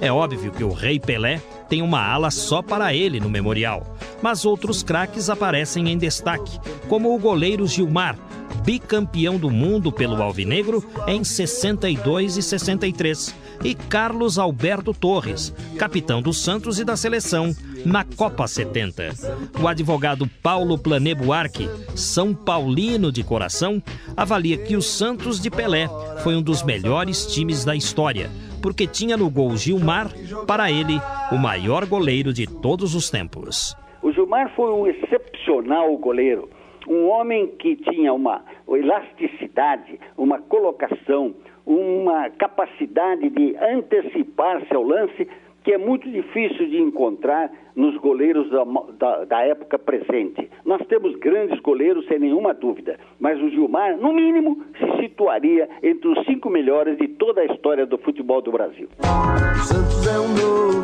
É 0.00 0.12
óbvio 0.12 0.52
que 0.52 0.64
o 0.64 0.72
Rei 0.72 0.98
Pelé 1.00 1.40
tem 1.70 1.80
uma 1.80 2.04
ala 2.04 2.32
só 2.32 2.60
para 2.60 2.92
ele 2.92 3.20
no 3.20 3.30
memorial, 3.30 3.96
mas 4.20 4.44
outros 4.44 4.82
craques 4.82 5.30
aparecem 5.30 5.88
em 5.88 5.96
destaque, 5.96 6.58
como 6.88 7.14
o 7.14 7.18
goleiro 7.18 7.64
Gilmar, 7.64 8.18
bicampeão 8.64 9.38
do 9.38 9.48
mundo 9.48 9.92
pelo 9.92 10.20
Alvinegro 10.20 10.84
em 11.06 11.22
62 11.22 12.36
e 12.36 12.42
63, 12.42 13.34
e 13.62 13.74
Carlos 13.74 14.36
Alberto 14.36 14.92
Torres, 14.92 15.54
capitão 15.78 16.20
do 16.20 16.34
Santos 16.34 16.80
e 16.80 16.84
da 16.84 16.96
seleção 16.96 17.54
na 17.86 18.04
Copa 18.04 18.48
70. 18.48 19.14
O 19.60 19.68
advogado 19.68 20.28
Paulo 20.42 20.76
Plané 20.76 21.14
Buarque, 21.14 21.70
São 21.94 22.34
Paulino 22.34 23.12
de 23.12 23.22
coração, 23.22 23.80
avalia 24.16 24.58
que 24.58 24.76
o 24.76 24.82
Santos 24.82 25.40
de 25.40 25.50
Pelé 25.50 25.88
foi 26.24 26.34
um 26.34 26.42
dos 26.42 26.64
melhores 26.64 27.26
times 27.26 27.64
da 27.64 27.76
história, 27.76 28.28
porque 28.60 28.86
tinha 28.86 29.16
no 29.16 29.30
gol 29.30 29.56
Gilmar, 29.56 30.08
para 30.46 30.70
ele, 30.70 31.00
o 31.32 31.36
maior 31.36 31.86
goleiro 31.86 32.32
de 32.32 32.46
todos 32.46 32.94
os 32.94 33.10
tempos. 33.10 33.76
O 34.02 34.12
Gilmar 34.12 34.54
foi 34.54 34.70
um 34.70 34.86
excepcional 34.86 35.96
goleiro, 35.96 36.48
um 36.88 37.08
homem 37.08 37.48
que 37.58 37.76
tinha 37.76 38.12
uma 38.12 38.42
elasticidade, 38.68 40.00
uma 40.16 40.38
colocação, 40.38 41.34
uma 41.66 42.30
capacidade 42.30 43.28
de 43.28 43.56
antecipar-se 43.56 44.74
ao 44.74 44.82
lance 44.82 45.28
que 45.62 45.72
é 45.72 45.78
muito 45.78 46.10
difícil 46.10 46.68
de 46.68 46.80
encontrar 46.80 47.50
nos 47.76 47.96
goleiros 47.98 48.50
da, 48.50 48.64
da, 48.98 49.24
da, 49.24 49.42
época 49.42 49.78
presente. 49.78 50.50
Nós 50.64 50.84
temos 50.86 51.14
grandes 51.16 51.60
goleiros, 51.60 52.06
sem 52.06 52.18
nenhuma 52.18 52.54
dúvida, 52.54 52.98
mas 53.18 53.40
o 53.40 53.50
Gilmar, 53.50 53.96
no 53.96 54.12
mínimo, 54.12 54.62
se 54.78 54.89
situaria 55.00 55.68
entre 55.82 56.08
os 56.08 56.24
cinco 56.26 56.50
melhores 56.50 56.98
de 56.98 57.08
toda 57.08 57.40
a 57.40 57.46
história 57.46 57.86
do 57.86 57.98
futebol 57.98 58.42
do 58.42 58.52
Brasil. 58.52 58.88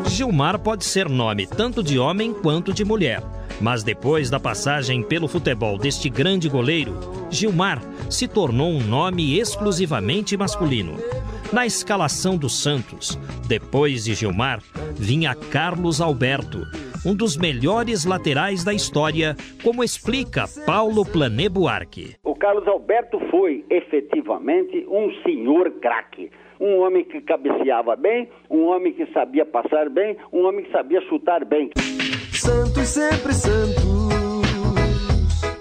Gilmar 0.07 0.59
pode 0.59 0.85
ser 0.85 1.07
nome 1.07 1.45
tanto 1.45 1.83
de 1.83 1.99
homem 1.99 2.33
quanto 2.33 2.73
de 2.73 2.83
mulher. 2.83 3.21
Mas 3.59 3.83
depois 3.83 4.29
da 4.29 4.39
passagem 4.39 5.01
pelo 5.01 5.27
futebol 5.27 5.77
deste 5.77 6.09
grande 6.09 6.47
goleiro, 6.47 6.93
Gilmar 7.29 7.81
se 8.09 8.27
tornou 8.27 8.69
um 8.69 8.81
nome 8.81 9.39
exclusivamente 9.39 10.37
masculino. 10.37 10.95
Na 11.51 11.65
escalação 11.65 12.37
do 12.37 12.49
Santos, 12.49 13.17
depois 13.47 14.03
de 14.03 14.13
Gilmar, 14.13 14.61
vinha 14.95 15.33
Carlos 15.33 16.01
Alberto, 16.01 16.61
um 17.05 17.15
dos 17.15 17.37
melhores 17.37 18.03
laterais 18.03 18.63
da 18.63 18.73
história, 18.73 19.35
como 19.63 19.83
explica 19.83 20.45
Paulo 20.65 21.05
Plané 21.05 21.47
Buarque. 21.47 22.15
O 22.37 22.39
Carlos 22.39 22.67
Alberto 22.67 23.19
foi 23.31 23.65
efetivamente 23.67 24.85
um 24.87 25.11
senhor 25.23 25.71
craque. 25.81 26.29
Um 26.59 26.81
homem 26.81 27.03
que 27.03 27.19
cabeceava 27.19 27.95
bem, 27.95 28.29
um 28.47 28.65
homem 28.65 28.93
que 28.93 29.07
sabia 29.07 29.43
passar 29.43 29.89
bem, 29.89 30.15
um 30.31 30.45
homem 30.45 30.63
que 30.63 30.71
sabia 30.71 31.01
chutar 31.09 31.43
bem. 31.43 31.71
Santos 32.31 32.89
sempre 32.89 33.33
Santos. 33.33 33.83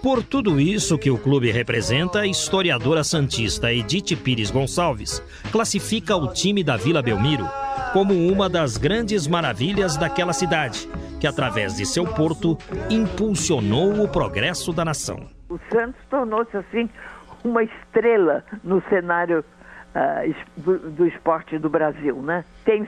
Por 0.03 0.23
tudo 0.23 0.61
isso 0.61 0.99
que 0.99 1.11
o 1.11 1.17
clube 1.17 1.51
representa, 1.51 2.21
a 2.21 2.27
historiadora 2.27 3.03
santista 3.03 3.73
Edith 3.73 4.15
Pires 4.23 4.51
Gonçalves 4.51 5.23
classifica 5.51 6.15
o 6.15 6.31
time 6.31 6.63
da 6.63 6.77
Vila 6.77 7.01
Belmiro 7.01 7.47
como 7.95 8.13
uma 8.13 8.51
das 8.51 8.77
grandes 8.77 9.27
maravilhas 9.27 9.97
daquela 9.97 10.35
cidade, 10.35 10.87
que 11.19 11.27
através 11.27 11.79
de 11.79 11.87
seu 11.87 12.05
porto 12.05 12.59
impulsionou 12.91 14.03
o 14.03 14.07
progresso 14.07 14.75
da 14.75 14.85
nação. 14.85 15.36
O 15.49 15.59
Santos 15.73 16.01
tornou-se 16.11 16.57
assim 16.57 16.91
uma 17.45 17.63
estrela 17.63 18.45
no 18.65 18.83
cenário 18.89 19.45
uh, 19.95 20.91
do, 20.91 21.07
esporte 21.07 21.57
do 21.59 21.71
Brasil, 21.71 22.17
né? 22.17 22.45
Tem 22.65 22.87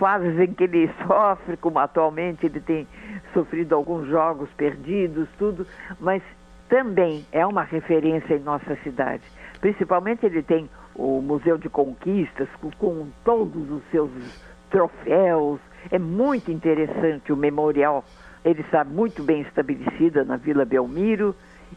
fases 0.00 0.38
em 0.40 0.52
que 0.52 0.64
ele 0.64 0.90
sofre, 1.06 1.56
como 1.56 1.78
atualmente 1.78 2.46
ele 2.46 2.60
tem 2.60 2.88
sofrido 3.32 3.74
alguns 3.74 4.08
jogos 4.08 4.50
perdidos, 4.56 5.28
tudo, 5.38 5.64
mas 6.00 6.22
também 6.68 7.24
é 7.30 7.46
uma 7.46 7.62
referência 7.62 8.34
em 8.34 8.40
nossa 8.40 8.74
cidade. 8.82 9.22
Principalmente 9.60 10.26
ele 10.26 10.42
tem 10.42 10.68
o 10.96 11.22
Museu 11.22 11.56
de 11.56 11.68
Conquistas, 11.68 12.48
com, 12.60 12.70
com 12.72 13.08
todos 13.24 13.70
os 13.70 13.82
seus 13.92 14.10
troféus. 14.70 15.60
É 15.90 15.98
muito 15.98 16.50
interessante 16.50 17.32
o 17.32 17.36
memorial. 17.36 18.04
Ele 18.44 18.62
está 18.62 18.82
muito 18.82 19.22
bem 19.22 19.42
estabelecida 19.42 20.24
na 20.24 20.36
Vila 20.36 20.64
Belmiro 20.64 21.32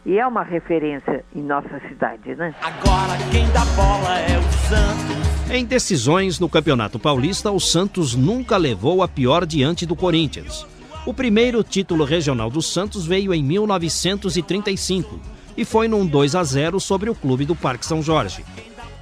e 0.05 0.17
é 0.17 0.25
uma 0.25 0.43
referência 0.43 1.23
em 1.35 1.41
nossa 1.41 1.79
cidade, 1.87 2.35
né? 2.35 2.53
Agora 2.61 3.17
quem 3.31 3.49
dá 3.51 3.63
bola 3.75 4.19
é 4.19 4.37
o 4.37 4.43
Santos. 4.67 5.51
Em 5.51 5.63
decisões 5.63 6.39
no 6.39 6.49
Campeonato 6.49 6.97
Paulista, 6.97 7.51
o 7.51 7.59
Santos 7.59 8.15
nunca 8.15 8.57
levou 8.57 9.03
a 9.03 9.07
pior 9.07 9.45
diante 9.45 9.85
do 9.85 9.95
Corinthians. 9.95 10.65
O 11.05 11.13
primeiro 11.13 11.63
título 11.63 12.03
regional 12.03 12.49
do 12.49 12.61
Santos 12.61 13.05
veio 13.05 13.33
em 13.33 13.43
1935 13.43 15.19
e 15.55 15.63
foi 15.63 15.87
num 15.87 16.05
2 16.05 16.35
a 16.35 16.43
0 16.43 16.79
sobre 16.79 17.09
o 17.09 17.15
clube 17.15 17.45
do 17.45 17.55
Parque 17.55 17.85
São 17.85 18.01
Jorge. 18.01 18.43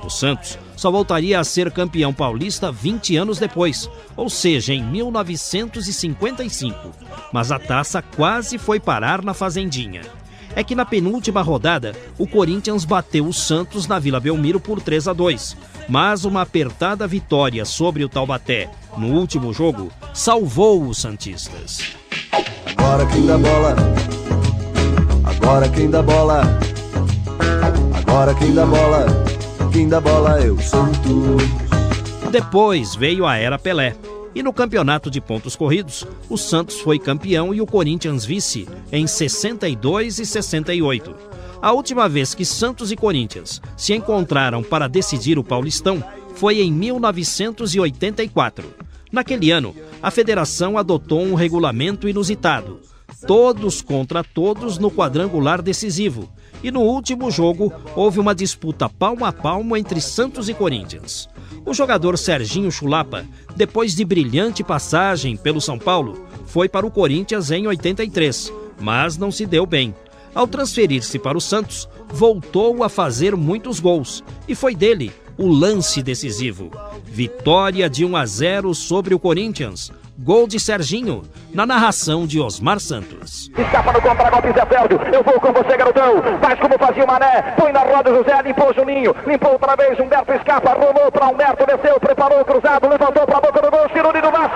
O 0.03 0.09
Santos 0.09 0.59
só 0.75 0.91
voltaria 0.91 1.39
a 1.39 1.43
ser 1.45 1.71
campeão 1.71 2.13
paulista 2.13 2.71
20 2.71 3.15
anos 3.15 3.39
depois, 3.39 3.89
ou 4.17 4.29
seja, 4.29 4.73
em 4.73 4.83
1955. 4.83 6.91
Mas 7.31 7.53
a 7.53 7.59
taça 7.59 8.01
quase 8.01 8.57
foi 8.57 8.81
parar 8.81 9.23
na 9.23 9.33
Fazendinha. 9.33 10.01
É 10.55 10.63
que 10.63 10.75
na 10.75 10.85
penúltima 10.85 11.41
rodada, 11.41 11.95
o 12.17 12.27
Corinthians 12.27 12.85
bateu 12.85 13.25
o 13.25 13.33
Santos 13.33 13.87
na 13.87 13.97
Vila 13.97 14.19
Belmiro 14.19 14.59
por 14.59 14.81
3 14.81 15.07
a 15.07 15.13
2, 15.13 15.57
mas 15.89 16.25
uma 16.25 16.41
apertada 16.41 17.07
vitória 17.07 17.65
sobre 17.65 18.03
o 18.03 18.09
Taubaté 18.09 18.69
no 18.97 19.07
último 19.07 19.51
jogo 19.51 19.91
salvou 20.13 20.87
os 20.87 20.99
santistas. 20.99 21.79
Agora 22.77 23.05
quem 23.07 23.25
dá 23.25 23.37
bola, 23.37 23.75
agora 25.23 25.69
quem 25.69 25.89
dá 25.89 26.01
bola, 26.01 26.41
agora 27.95 28.35
quem 28.35 28.53
dá 28.53 28.65
bola, 28.65 29.05
quem 29.71 29.89
dá 29.89 29.99
bola 29.99 30.39
é 30.39 30.51
o 30.51 30.61
Santos. 30.61 31.43
Depois 32.31 32.95
veio 32.95 33.25
a 33.25 33.37
era 33.37 33.57
Pelé. 33.57 33.95
E 34.35 34.41
no 34.41 34.51
campeonato 34.51 35.11
de 35.11 35.21
pontos 35.21 35.55
corridos, 35.55 36.07
o 36.27 36.37
Santos 36.37 36.79
foi 36.79 36.97
campeão 36.97 37.53
e 37.53 37.61
o 37.61 37.67
Corinthians 37.67 38.25
vice 38.25 38.67
em 38.91 39.05
62 39.05 40.17
e 40.19 40.25
68. 40.25 41.15
A 41.61 41.71
última 41.71 42.09
vez 42.09 42.33
que 42.33 42.43
Santos 42.43 42.91
e 42.91 42.95
Corinthians 42.95 43.61
se 43.77 43.93
encontraram 43.93 44.63
para 44.63 44.89
decidir 44.89 45.37
o 45.37 45.43
Paulistão 45.43 46.03
foi 46.35 46.61
em 46.61 46.71
1984. 46.71 48.73
Naquele 49.11 49.51
ano, 49.51 49.75
a 50.01 50.09
federação 50.09 50.77
adotou 50.77 51.21
um 51.21 51.35
regulamento 51.35 52.09
inusitado: 52.09 52.79
todos 53.27 53.81
contra 53.81 54.23
todos 54.23 54.79
no 54.79 54.89
quadrangular 54.89 55.61
decisivo. 55.61 56.27
E 56.63 56.71
no 56.71 56.81
último 56.81 57.29
jogo, 57.29 57.71
houve 57.95 58.19
uma 58.19 58.33
disputa 58.33 58.89
palmo 58.89 59.25
a 59.25 59.31
palmo 59.31 59.77
entre 59.77 60.01
Santos 60.01 60.49
e 60.49 60.53
Corinthians. 60.53 61.29
O 61.65 61.73
jogador 61.73 62.17
Serginho 62.17 62.71
Chulapa, 62.71 63.25
depois 63.55 63.95
de 63.95 64.03
brilhante 64.03 64.63
passagem 64.63 65.37
pelo 65.37 65.61
São 65.61 65.79
Paulo, 65.79 66.27
foi 66.45 66.67
para 66.67 66.85
o 66.85 66.91
Corinthians 66.91 67.51
em 67.51 67.67
83, 67.67 68.51
mas 68.79 69.17
não 69.17 69.31
se 69.31 69.45
deu 69.45 69.65
bem. 69.65 69.95
Ao 70.35 70.47
transferir-se 70.47 71.19
para 71.19 71.37
o 71.37 71.41
Santos, 71.41 71.87
voltou 72.09 72.83
a 72.83 72.89
fazer 72.89 73.35
muitos 73.35 73.79
gols 73.79 74.23
e 74.47 74.55
foi 74.55 74.75
dele 74.75 75.11
o 75.37 75.47
lance 75.47 76.01
decisivo. 76.01 76.71
Vitória 77.05 77.89
de 77.89 78.05
1 78.05 78.15
a 78.15 78.25
0 78.25 78.73
sobre 78.73 79.13
o 79.13 79.19
Corinthians. 79.19 79.91
Gol 80.15 80.47
de 80.47 80.59
Serginho, 80.59 81.23
na 81.51 81.65
narração 81.65 82.27
de 82.27 82.39
Osmar 82.39 82.79
Santos. 82.79 83.49
Escapa 83.57 83.91
no 83.91 83.99
contra-golpe 83.99 84.49
Zé 84.49 84.65
Sérgio. 84.69 84.99
Eu 85.11 85.23
vou 85.23 85.39
com 85.39 85.51
você, 85.51 85.75
garotão. 85.75 86.21
Faz 86.39 86.59
como 86.59 86.77
fazia 86.77 87.03
o 87.03 87.07
Mané. 87.07 87.41
Põe 87.57 87.71
na 87.71 87.79
roda 87.79 88.11
o 88.11 88.17
José, 88.17 88.39
limpou 88.43 88.69
o 88.69 88.73
Juninho. 88.73 89.15
Limpou 89.25 89.53
outra 89.53 89.75
vez. 89.75 89.99
Humberto 89.99 90.31
escapa, 90.33 90.73
rolou 90.73 91.11
para 91.11 91.29
Humberto, 91.29 91.65
desceu, 91.65 91.99
preparou 91.99 92.41
o 92.41 92.45
cruzado, 92.45 92.87
levantou 92.87 93.25
para 93.25 93.37
a 93.37 93.41
boca 93.41 93.61
do 93.61 93.71
gol. 93.71 93.89
Ciruri 93.91 94.21
do 94.21 94.31
Mar, 94.31 94.53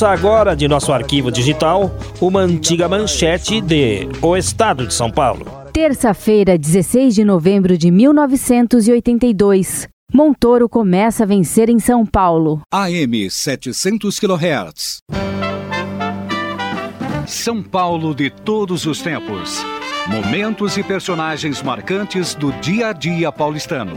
Ouça 0.00 0.12
agora 0.12 0.56
de 0.56 0.66
nosso 0.66 0.94
arquivo 0.94 1.30
digital 1.30 1.94
uma 2.22 2.40
antiga 2.40 2.88
manchete 2.88 3.60
de 3.60 4.08
O 4.22 4.34
Estado 4.34 4.86
de 4.86 4.94
São 4.94 5.10
Paulo. 5.10 5.44
Terça-feira, 5.74 6.56
16 6.56 7.14
de 7.14 7.22
novembro 7.22 7.76
de 7.76 7.90
1982. 7.90 9.86
Montoro 10.10 10.70
começa 10.70 11.24
a 11.24 11.26
vencer 11.26 11.68
em 11.68 11.78
São 11.78 12.06
Paulo. 12.06 12.62
AM 12.72 13.28
700 13.28 14.18
kHz. 14.18 15.00
São 17.26 17.62
Paulo 17.62 18.14
de 18.14 18.30
todos 18.30 18.86
os 18.86 19.02
tempos. 19.02 19.62
Momentos 20.06 20.78
e 20.78 20.82
personagens 20.82 21.62
marcantes 21.62 22.34
do 22.34 22.52
dia 22.52 22.88
a 22.88 22.94
dia 22.94 23.30
paulistano. 23.30 23.92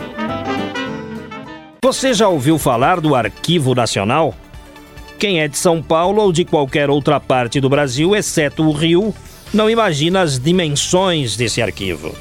Você 1.81 2.13
já 2.13 2.27
ouviu 2.27 2.59
falar 2.59 2.99
do 2.99 3.15
Arquivo 3.15 3.73
Nacional? 3.73 4.33
Quem 5.23 5.39
é 5.39 5.47
de 5.47 5.57
São 5.57 5.81
Paulo 5.81 6.21
ou 6.21 6.33
de 6.33 6.43
qualquer 6.43 6.89
outra 6.89 7.17
parte 7.17 7.61
do 7.61 7.69
Brasil, 7.69 8.13
exceto 8.13 8.61
o 8.61 8.73
Rio, 8.73 9.15
não 9.53 9.69
imagina 9.69 10.19
as 10.19 10.37
dimensões 10.37 11.37
desse 11.37 11.61
arquivo. 11.61 12.13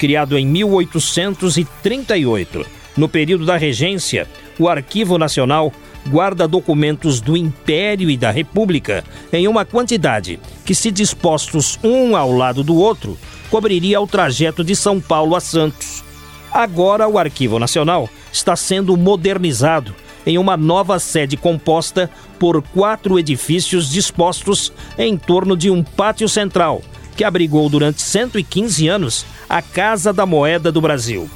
Criado 0.00 0.36
em 0.36 0.44
1838, 0.44 2.66
no 2.96 3.08
período 3.08 3.46
da 3.46 3.56
regência, 3.56 4.26
o 4.58 4.68
Arquivo 4.68 5.16
Nacional 5.16 5.72
guarda 6.08 6.48
documentos 6.48 7.20
do 7.20 7.36
Império 7.36 8.10
e 8.10 8.16
da 8.16 8.32
República 8.32 9.04
em 9.32 9.46
uma 9.46 9.64
quantidade 9.64 10.40
que, 10.64 10.74
se 10.74 10.90
dispostos 10.90 11.78
um 11.84 12.16
ao 12.16 12.32
lado 12.32 12.64
do 12.64 12.74
outro, 12.74 13.16
cobriria 13.48 14.00
o 14.00 14.08
trajeto 14.08 14.64
de 14.64 14.74
São 14.74 15.00
Paulo 15.00 15.36
a 15.36 15.40
Santos. 15.40 16.02
Agora, 16.50 17.06
o 17.06 17.16
Arquivo 17.16 17.60
Nacional 17.60 18.10
está 18.32 18.56
sendo 18.56 18.96
modernizado 18.96 19.94
em 20.26 20.38
uma 20.38 20.56
nova 20.56 20.98
sede 20.98 21.36
composta 21.36 22.10
por 22.38 22.62
quatro 22.62 23.18
edifícios 23.18 23.90
dispostos 23.90 24.72
em 24.98 25.16
torno 25.16 25.56
de 25.56 25.70
um 25.70 25.82
pátio 25.82 26.28
central, 26.28 26.82
que 27.16 27.24
abrigou 27.24 27.68
durante 27.68 28.02
115 28.02 28.88
anos 28.88 29.26
a 29.48 29.60
Casa 29.60 30.12
da 30.12 30.24
Moeda 30.24 30.70
do 30.70 30.80
Brasil. 30.80 31.28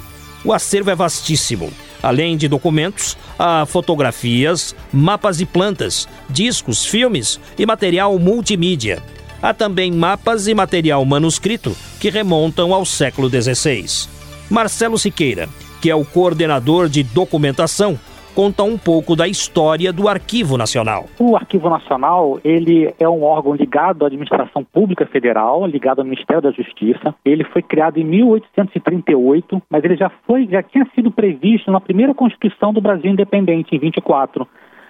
O 0.45 0.53
acervo 0.53 0.91
é 0.91 0.95
vastíssimo. 0.95 1.73
Além 2.03 2.37
de 2.37 2.49
documentos, 2.49 3.17
há 3.39 3.65
fotografias, 3.65 4.77
mapas 4.93 5.39
de 5.39 5.47
plantas, 5.47 6.07
discos, 6.29 6.85
filmes 6.85 7.41
e 7.59 7.65
material 7.65 8.19
multimídia. 8.19 9.03
Há 9.41 9.55
também 9.55 9.91
mapas 9.91 10.47
e 10.47 10.55
material 10.55 11.03
manuscrito 11.05 11.75
que 11.99 12.11
remontam 12.11 12.75
ao 12.75 12.85
século 12.85 13.31
XVI. 13.31 14.09
Marcelo 14.51 14.99
Siqueira, 14.99 15.49
que 15.81 15.91
é 15.91 15.95
o 15.95 16.05
coordenador 16.05 16.89
de 16.89 17.03
documentação, 17.03 17.99
conta 18.35 18.65
um 18.65 18.77
pouco 18.77 19.15
da 19.15 19.29
história 19.29 19.93
do 19.93 20.09
Arquivo 20.09 20.59
Nacional. 20.59 21.07
O 21.19 21.37
Arquivo 21.37 21.71
Nacional, 21.71 22.41
ele 22.45 22.93
é 22.99 23.09
um 23.09 23.23
órgão 23.23 23.55
ligado 23.55 24.03
à 24.03 24.09
administração 24.09 24.65
pública 24.65 25.07
federal, 25.07 25.65
ligado 25.67 26.01
ao 26.01 26.05
Ministério 26.05 26.43
da 26.43 26.51
Justiça. 26.51 27.15
Ele 27.25 27.45
foi 27.45 27.63
criado 27.63 27.99
em 27.99 28.05
1838, 28.05 29.63
mas 29.71 29.85
ele 29.85 29.97
já 29.97 30.11
foi, 30.27 30.49
já 30.49 30.63
tinha 30.63 30.85
sido 30.95 31.11
previsto 31.13 31.71
na 31.71 31.81
primeira 31.81 32.13
Constituição 32.13 32.73
do 32.73 32.81
Brasil 32.81 33.11
independente 33.11 33.75
em 33.75 33.79
24. 33.79 34.47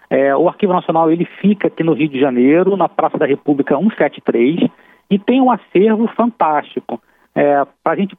É, 0.08 0.34
o 0.34 0.48
Arquivo 0.48 0.72
Nacional 0.72 1.10
ele 1.10 1.26
fica 1.40 1.68
aqui 1.68 1.82
no 1.82 1.92
Rio 1.92 2.08
de 2.08 2.18
Janeiro, 2.18 2.76
na 2.76 2.88
Praça 2.88 3.18
da 3.18 3.26
República 3.26 3.76
173, 3.76 4.70
e 5.10 5.18
tem 5.18 5.40
um 5.40 5.50
acervo 5.50 6.08
fantástico. 6.16 7.00
É, 7.34 7.64
Para 7.82 7.92
a 7.92 7.96
gente 7.96 8.16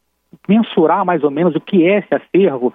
mensurar 0.48 1.06
mais 1.06 1.24
ou 1.24 1.32
menos 1.32 1.56
o 1.56 1.62
que 1.62 1.84
é 1.84 2.00
esse 2.00 2.14
acervo, 2.14 2.74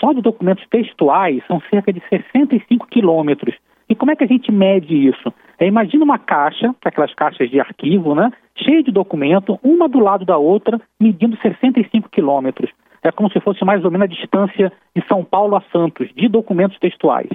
só 0.00 0.12
de 0.12 0.20
documentos 0.20 0.66
textuais 0.68 1.42
são 1.46 1.60
cerca 1.70 1.92
de 1.92 2.02
65 2.08 2.86
quilômetros. 2.88 3.54
E 3.88 3.94
como 3.94 4.10
é 4.10 4.16
que 4.16 4.24
a 4.24 4.26
gente 4.26 4.50
mede 4.52 4.94
isso? 5.08 5.32
É, 5.58 5.66
imagina 5.66 6.04
uma 6.04 6.18
caixa, 6.18 6.74
aquelas 6.84 7.14
caixas 7.14 7.50
de 7.50 7.58
arquivo, 7.58 8.14
né? 8.14 8.30
Cheia 8.56 8.82
de 8.82 8.90
documento, 8.90 9.58
uma 9.62 9.88
do 9.88 9.98
lado 9.98 10.24
da 10.24 10.36
outra, 10.36 10.80
medindo 11.00 11.36
65 11.38 12.08
quilômetros. 12.10 12.70
É 13.02 13.10
como 13.10 13.30
se 13.30 13.40
fosse 13.40 13.64
mais 13.64 13.84
ou 13.84 13.90
menos 13.90 14.04
a 14.06 14.12
distância 14.12 14.72
de 14.94 15.06
São 15.06 15.24
Paulo 15.24 15.56
a 15.56 15.62
Santos, 15.72 16.08
de 16.14 16.28
documentos 16.28 16.78
textuais. 16.78 17.30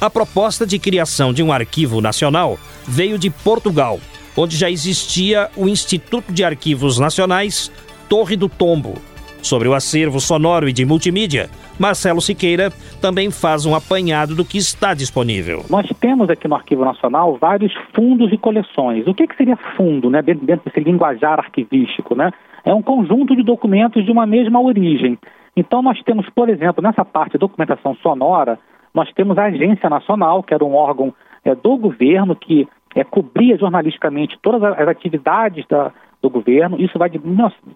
A 0.00 0.10
proposta 0.10 0.66
de 0.66 0.80
criação 0.80 1.32
de 1.32 1.40
um 1.40 1.52
arquivo 1.52 2.00
nacional 2.00 2.58
veio 2.86 3.16
de 3.16 3.30
Portugal, 3.30 4.00
onde 4.36 4.56
já 4.56 4.68
existia 4.68 5.48
o 5.56 5.68
Instituto 5.68 6.32
de 6.32 6.42
Arquivos 6.42 6.98
Nacionais 6.98 7.70
Torre 8.08 8.36
do 8.36 8.48
Tombo. 8.48 8.94
Sobre 9.40 9.68
o 9.68 9.74
acervo 9.74 10.20
sonoro 10.20 10.68
e 10.68 10.72
de 10.72 10.84
multimídia, 10.84 11.48
Marcelo 11.78 12.20
Siqueira 12.20 12.72
também 13.00 13.30
faz 13.30 13.66
um 13.66 13.74
apanhado 13.74 14.34
do 14.34 14.44
que 14.44 14.58
está 14.58 14.92
disponível. 14.92 15.64
Nós 15.70 15.88
temos 16.00 16.28
aqui 16.28 16.48
no 16.48 16.56
Arquivo 16.56 16.84
Nacional 16.84 17.38
vários 17.40 17.72
fundos 17.94 18.32
e 18.32 18.38
coleções. 18.38 19.06
O 19.06 19.14
que, 19.14 19.26
que 19.26 19.36
seria 19.36 19.56
fundo, 19.76 20.10
né, 20.10 20.22
dentro, 20.22 20.44
desse 20.46 20.80
linguajar 20.80 21.38
arquivístico? 21.38 22.16
Né? 22.16 22.30
É 22.64 22.74
um 22.74 22.82
conjunto 22.82 23.34
de 23.36 23.42
documentos 23.42 24.04
de 24.04 24.10
uma 24.10 24.26
mesma 24.26 24.60
origem. 24.60 25.18
Então, 25.56 25.82
nós 25.82 26.00
temos, 26.02 26.28
por 26.30 26.48
exemplo, 26.48 26.82
nessa 26.82 27.04
parte 27.04 27.32
de 27.32 27.38
documentação 27.38 27.94
sonora, 27.96 28.58
nós 28.94 29.10
temos 29.12 29.36
a 29.38 29.44
Agência 29.44 29.88
Nacional, 29.88 30.42
que 30.42 30.54
era 30.54 30.64
um 30.64 30.74
órgão 30.74 31.14
é, 31.44 31.54
do 31.54 31.76
governo 31.76 32.36
que 32.36 32.68
é, 32.94 33.04
cobria 33.04 33.56
jornalisticamente 33.56 34.38
todas 34.42 34.62
as 34.62 34.88
atividades 34.88 35.66
da, 35.66 35.92
do 36.20 36.30
governo. 36.30 36.80
Isso 36.80 36.98
vai 36.98 37.08
de, 37.08 37.20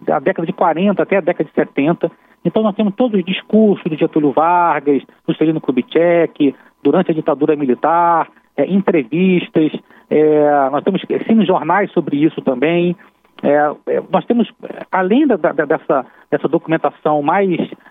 da 0.03 0.19
década 0.19 0.47
de 0.47 0.53
40 0.53 1.03
até 1.03 1.17
a 1.17 1.21
década 1.21 1.49
de 1.49 1.55
70. 1.55 2.11
Então 2.45 2.63
nós 2.63 2.77
temos 2.77 2.95
todos 2.95 3.19
os 3.19 3.25
discursos 3.25 3.85
do 3.91 3.97
Getúlio 3.97 4.33
Vargas, 4.33 5.03
do 5.27 5.35
Celino 5.35 5.61
Kubitschek, 5.61 6.55
durante 6.83 7.11
a 7.11 7.15
ditadura 7.15 7.57
militar, 7.57 8.29
é, 8.57 8.65
entrevistas, 8.67 9.73
é, 10.09 10.71
nós 10.71 10.85
temos 10.85 11.03
jornais 11.47 11.91
sobre 11.93 12.17
isso 12.17 12.41
também. 12.43 12.97
É, 13.43 13.95
é, 13.95 14.03
nós 14.11 14.25
temos, 14.25 14.51
além 14.91 15.27
da, 15.27 15.37
da, 15.37 15.53
dessa, 15.53 16.07
dessa 16.31 16.49
documentação 16.49 17.23
mais 17.23 17.51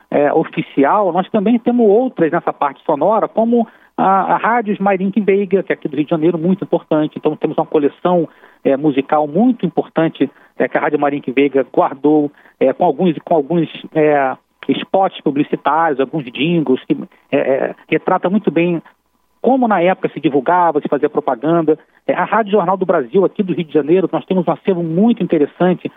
é, 0.09 0.33
oficial, 0.33 1.11
nós 1.11 1.29
também 1.29 1.59
temos 1.59 1.87
outras 1.87 2.31
nessa 2.31 2.51
parte 2.51 2.83
sonora, 2.83 3.27
como 3.27 3.67
a, 3.97 4.33
a 4.33 4.37
Rádios 4.37 4.79
Mairink 4.79 5.19
Veiga, 5.21 5.63
que 5.63 5.71
é 5.71 5.75
aqui 5.75 5.87
do 5.87 5.95
Rio 5.95 6.05
de 6.05 6.09
Janeiro, 6.09 6.37
muito 6.37 6.63
importante. 6.63 7.17
Então 7.17 7.35
temos 7.35 7.57
uma 7.57 7.65
coleção 7.65 8.27
é, 8.63 8.75
musical 8.75 9.27
muito 9.27 9.65
importante 9.65 10.29
é, 10.57 10.67
que 10.67 10.77
a 10.77 10.81
Rádio 10.81 10.99
Marinque 10.99 11.31
Veiga 11.31 11.65
guardou 11.71 12.31
é, 12.59 12.73
com 12.73 12.83
alguns, 12.83 13.15
com 13.23 13.35
alguns 13.35 13.69
spots 14.67 15.21
publicitários, 15.21 15.99
alguns 15.99 16.25
jingles, 16.25 16.83
que 16.85 16.97
retrata 17.87 18.29
muito 18.31 18.49
bem 18.49 18.81
como 19.45 19.67
na 19.67 19.79
época 19.79 20.09
se 20.09 20.19
divulgava, 20.19 20.81
se 20.81 20.89
fazia 20.89 21.07
propaganda. 21.07 21.77
É, 22.07 22.15
a 22.15 22.23
Rádio 22.23 22.53
Jornal 22.53 22.75
do 22.75 22.83
Brasil, 22.83 23.23
aqui 23.23 23.43
do 23.43 23.53
Rio 23.53 23.63
de 23.63 23.71
Janeiro, 23.71 24.09
nós 24.11 24.25
temos 24.25 24.47
um 24.47 24.51
acervo 24.51 24.81
muito 24.81 25.21
interessante, 25.21 25.91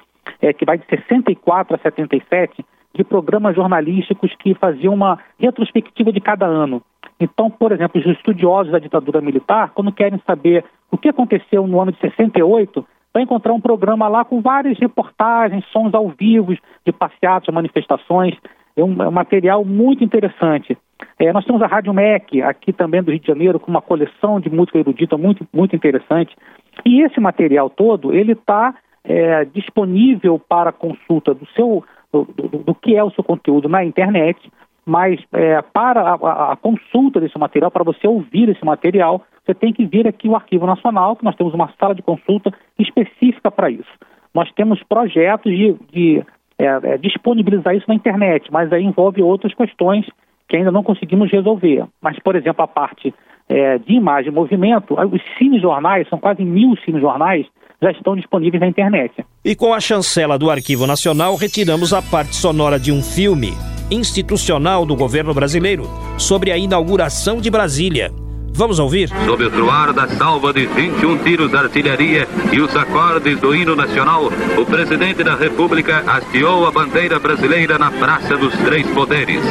que 0.58 0.66
vai 0.66 0.76
de 0.76 0.84
64 0.84 1.74
a 1.74 1.78
77, 1.78 2.62
de 2.94 3.04
programas 3.04 3.56
jornalísticos 3.56 4.34
que 4.38 4.52
faziam 4.52 4.92
uma 4.92 5.18
retrospectiva 5.40 6.12
de 6.12 6.20
cada 6.20 6.44
ano. 6.44 6.82
Então, 7.18 7.48
por 7.48 7.72
exemplo, 7.72 7.98
os 7.98 8.06
estudiosos 8.18 8.70
da 8.70 8.78
ditadura 8.78 9.22
militar, 9.22 9.70
quando 9.74 9.92
querem 9.92 10.20
saber 10.26 10.62
o 10.90 10.98
que 10.98 11.08
aconteceu 11.08 11.66
no 11.66 11.80
ano 11.80 11.92
de 11.92 12.00
68, 12.00 12.86
vai 13.14 13.22
encontrar 13.22 13.54
um 13.54 13.60
programa 13.62 14.08
lá 14.08 14.26
com 14.26 14.42
várias 14.42 14.78
reportagens, 14.78 15.64
sons 15.72 15.94
ao 15.94 16.10
vivo, 16.10 16.54
de 16.84 16.92
passeatas, 16.92 17.54
manifestações. 17.54 18.36
É 18.76 18.84
um, 18.84 19.02
é 19.02 19.08
um 19.08 19.12
material 19.12 19.64
muito 19.64 20.04
interessante. 20.04 20.76
É, 21.18 21.32
nós 21.32 21.44
temos 21.44 21.62
a 21.62 21.66
Rádio 21.66 21.92
MEC, 21.92 22.42
aqui 22.42 22.72
também 22.72 23.02
do 23.02 23.10
Rio 23.10 23.20
de 23.20 23.26
Janeiro, 23.26 23.60
com 23.60 23.70
uma 23.70 23.82
coleção 23.82 24.40
de 24.40 24.50
música 24.50 24.78
erudita 24.78 25.16
muito, 25.16 25.46
muito 25.52 25.74
interessante. 25.74 26.36
E 26.84 27.02
esse 27.02 27.20
material 27.20 27.68
todo, 27.70 28.14
ele 28.14 28.32
está 28.32 28.74
é, 29.04 29.44
disponível 29.46 30.38
para 30.38 30.72
consulta 30.72 31.34
do 31.34 31.46
seu 31.48 31.84
do, 32.12 32.24
do, 32.24 32.48
do, 32.58 32.74
que 32.74 32.96
é 32.96 33.04
o 33.04 33.10
seu 33.10 33.22
conteúdo 33.22 33.68
na 33.68 33.84
internet, 33.84 34.50
mas 34.84 35.20
é, 35.32 35.60
para 35.60 36.00
a, 36.00 36.52
a, 36.52 36.56
consulta 36.56 37.20
desse 37.20 37.38
material, 37.38 37.70
para 37.70 37.84
você 37.84 38.08
ouvir 38.08 38.48
esse 38.48 38.64
material, 38.64 39.22
você 39.44 39.54
tem 39.54 39.72
que 39.72 39.84
vir 39.84 40.06
aqui 40.06 40.28
o 40.28 40.34
Arquivo 40.34 40.66
Nacional, 40.66 41.16
que 41.16 41.24
nós 41.24 41.36
temos 41.36 41.52
uma 41.52 41.70
sala 41.78 41.94
de 41.94 42.00
consulta 42.00 42.52
específica 42.78 43.50
para 43.50 43.70
isso. 43.70 43.90
Nós 44.34 44.50
temos 44.52 44.82
projetos 44.84 45.52
de, 45.52 45.76
de 45.92 46.24
é, 46.58 46.64
é, 46.64 46.98
disponibilizar 46.98 47.74
isso 47.74 47.86
na 47.88 47.94
internet, 47.94 48.50
mas 48.50 48.72
aí 48.72 48.82
envolve 48.82 49.22
outras 49.22 49.52
questões 49.54 50.06
que 50.48 50.56
ainda 50.56 50.72
não 50.72 50.82
conseguimos 50.82 51.30
resolver. 51.30 51.84
Mas, 52.00 52.18
por 52.20 52.34
exemplo, 52.34 52.62
a 52.62 52.66
parte 52.66 53.14
é, 53.48 53.78
de 53.78 53.94
imagem 53.94 54.30
e 54.30 54.34
movimento, 54.34 54.94
os 54.94 55.22
cinejornais, 55.38 56.08
são 56.08 56.18
quase 56.18 56.44
mil 56.44 56.76
cinejornais, 56.84 57.46
já 57.80 57.90
estão 57.90 58.16
disponíveis 58.16 58.60
na 58.60 58.68
internet. 58.68 59.24
E 59.44 59.54
com 59.54 59.72
a 59.72 59.80
chancela 59.80 60.38
do 60.38 60.50
Arquivo 60.50 60.86
Nacional, 60.86 61.36
retiramos 61.36 61.92
a 61.92 62.02
parte 62.02 62.34
sonora 62.34 62.78
de 62.78 62.90
um 62.90 63.02
filme 63.02 63.52
institucional 63.90 64.84
do 64.84 64.96
governo 64.96 65.32
brasileiro 65.32 65.84
sobre 66.18 66.50
a 66.50 66.58
inauguração 66.58 67.40
de 67.40 67.50
Brasília. 67.50 68.10
Vamos 68.52 68.80
ouvir? 68.80 69.08
Sob 69.24 69.44
o 69.44 69.50
truar 69.50 69.92
da 69.92 70.08
salva 70.08 70.52
de 70.52 70.66
21 70.66 71.18
tiros 71.18 71.50
de 71.50 71.56
artilharia 71.56 72.26
e 72.52 72.60
os 72.60 72.74
acordes 72.74 73.38
do 73.38 73.54
hino 73.54 73.76
nacional, 73.76 74.24
o 74.58 74.66
presidente 74.66 75.22
da 75.22 75.36
República 75.36 76.02
hasteou 76.04 76.66
a 76.66 76.72
bandeira 76.72 77.20
brasileira 77.20 77.78
na 77.78 77.92
Praça 77.92 78.36
dos 78.36 78.52
Três 78.58 78.84
Poderes. 78.90 79.44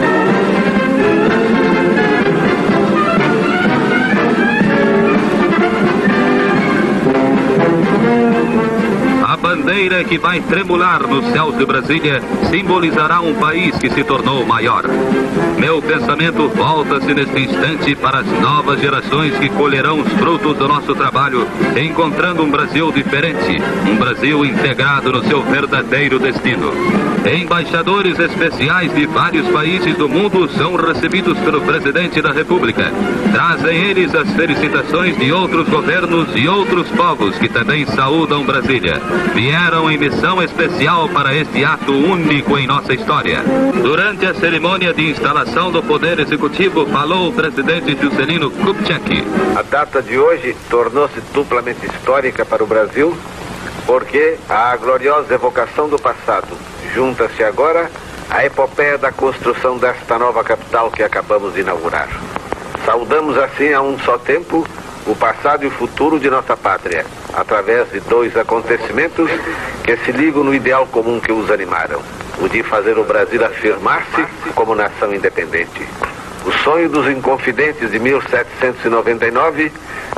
Thank 0.00 0.32
you. 0.32 0.37
Bandeira 9.38 10.04
que 10.04 10.18
vai 10.18 10.40
tremular 10.40 11.06
nos 11.06 11.24
céus 11.32 11.56
de 11.56 11.64
Brasília 11.64 12.20
simbolizará 12.50 13.20
um 13.20 13.34
país 13.34 13.76
que 13.78 13.88
se 13.88 14.04
tornou 14.04 14.44
maior. 14.44 14.84
Meu 15.58 15.80
pensamento 15.80 16.48
volta-se 16.48 17.14
neste 17.14 17.40
instante 17.40 17.94
para 17.94 18.18
as 18.18 18.26
novas 18.26 18.80
gerações 18.80 19.36
que 19.38 19.48
colherão 19.48 20.00
os 20.00 20.12
frutos 20.14 20.56
do 20.56 20.68
nosso 20.68 20.94
trabalho, 20.94 21.46
encontrando 21.76 22.42
um 22.42 22.50
Brasil 22.50 22.90
diferente, 22.92 23.62
um 23.88 23.96
Brasil 23.96 24.44
integrado 24.44 25.12
no 25.12 25.24
seu 25.24 25.42
verdadeiro 25.42 26.18
destino. 26.18 26.72
Embaixadores 27.26 28.18
especiais 28.18 28.94
de 28.94 29.06
vários 29.06 29.46
países 29.48 29.96
do 29.96 30.08
mundo 30.08 30.48
são 30.56 30.76
recebidos 30.76 31.36
pelo 31.38 31.60
presidente 31.60 32.22
da 32.22 32.32
República. 32.32 32.92
Trazem 33.32 33.76
eles 33.76 34.14
as 34.14 34.30
felicitações 34.32 35.16
de 35.18 35.32
outros 35.32 35.68
governos 35.68 36.28
e 36.34 36.48
outros 36.48 36.88
povos 36.90 37.36
que 37.36 37.48
também 37.48 37.84
saúdam 37.86 38.44
Brasília. 38.44 39.00
Vieram 39.34 39.90
em 39.90 39.96
missão 39.96 40.42
especial 40.42 41.08
para 41.08 41.34
este 41.34 41.64
ato 41.64 41.92
único 41.92 42.58
em 42.58 42.66
nossa 42.66 42.92
história. 42.92 43.42
Durante 43.82 44.26
a 44.26 44.34
cerimônia 44.34 44.92
de 44.92 45.10
instalação 45.10 45.70
do 45.70 45.82
Poder 45.82 46.18
Executivo, 46.18 46.86
falou 46.86 47.28
o 47.28 47.32
presidente 47.32 47.96
Juscelino 48.00 48.50
Kubitschek. 48.50 49.24
A 49.56 49.62
data 49.62 50.02
de 50.02 50.18
hoje 50.18 50.56
tornou-se 50.68 51.20
duplamente 51.32 51.86
histórica 51.86 52.44
para 52.44 52.64
o 52.64 52.66
Brasil, 52.66 53.16
porque 53.86 54.36
a 54.48 54.76
gloriosa 54.76 55.34
evocação 55.34 55.88
do 55.88 55.98
passado 55.98 56.48
junta-se 56.94 57.42
agora 57.44 57.90
à 58.30 58.44
epopeia 58.44 58.98
da 58.98 59.10
construção 59.12 59.78
desta 59.78 60.18
nova 60.18 60.44
capital 60.44 60.90
que 60.90 61.02
acabamos 61.02 61.54
de 61.54 61.60
inaugurar. 61.60 62.08
Saudamos 62.84 63.36
assim 63.38 63.72
a 63.72 63.80
um 63.80 63.98
só 64.00 64.18
tempo 64.18 64.66
o 65.08 65.16
passado 65.16 65.64
e 65.64 65.66
o 65.66 65.70
futuro 65.70 66.20
de 66.20 66.28
nossa 66.28 66.56
pátria, 66.56 67.04
através 67.34 67.90
de 67.90 67.98
dois 68.00 68.36
acontecimentos 68.36 69.30
que 69.82 69.96
se 69.96 70.12
ligam 70.12 70.44
no 70.44 70.54
ideal 70.54 70.86
comum 70.86 71.18
que 71.18 71.32
os 71.32 71.50
animaram: 71.50 72.00
o 72.40 72.48
de 72.48 72.62
fazer 72.62 72.98
o 72.98 73.04
Brasil 73.04 73.44
afirmar-se 73.44 74.24
como 74.54 74.74
nação 74.74 75.12
independente. 75.14 75.86
O 76.44 76.52
sonho 76.64 76.88
dos 76.88 77.08
Inconfidentes 77.08 77.90
de 77.90 77.98
1799 77.98 79.72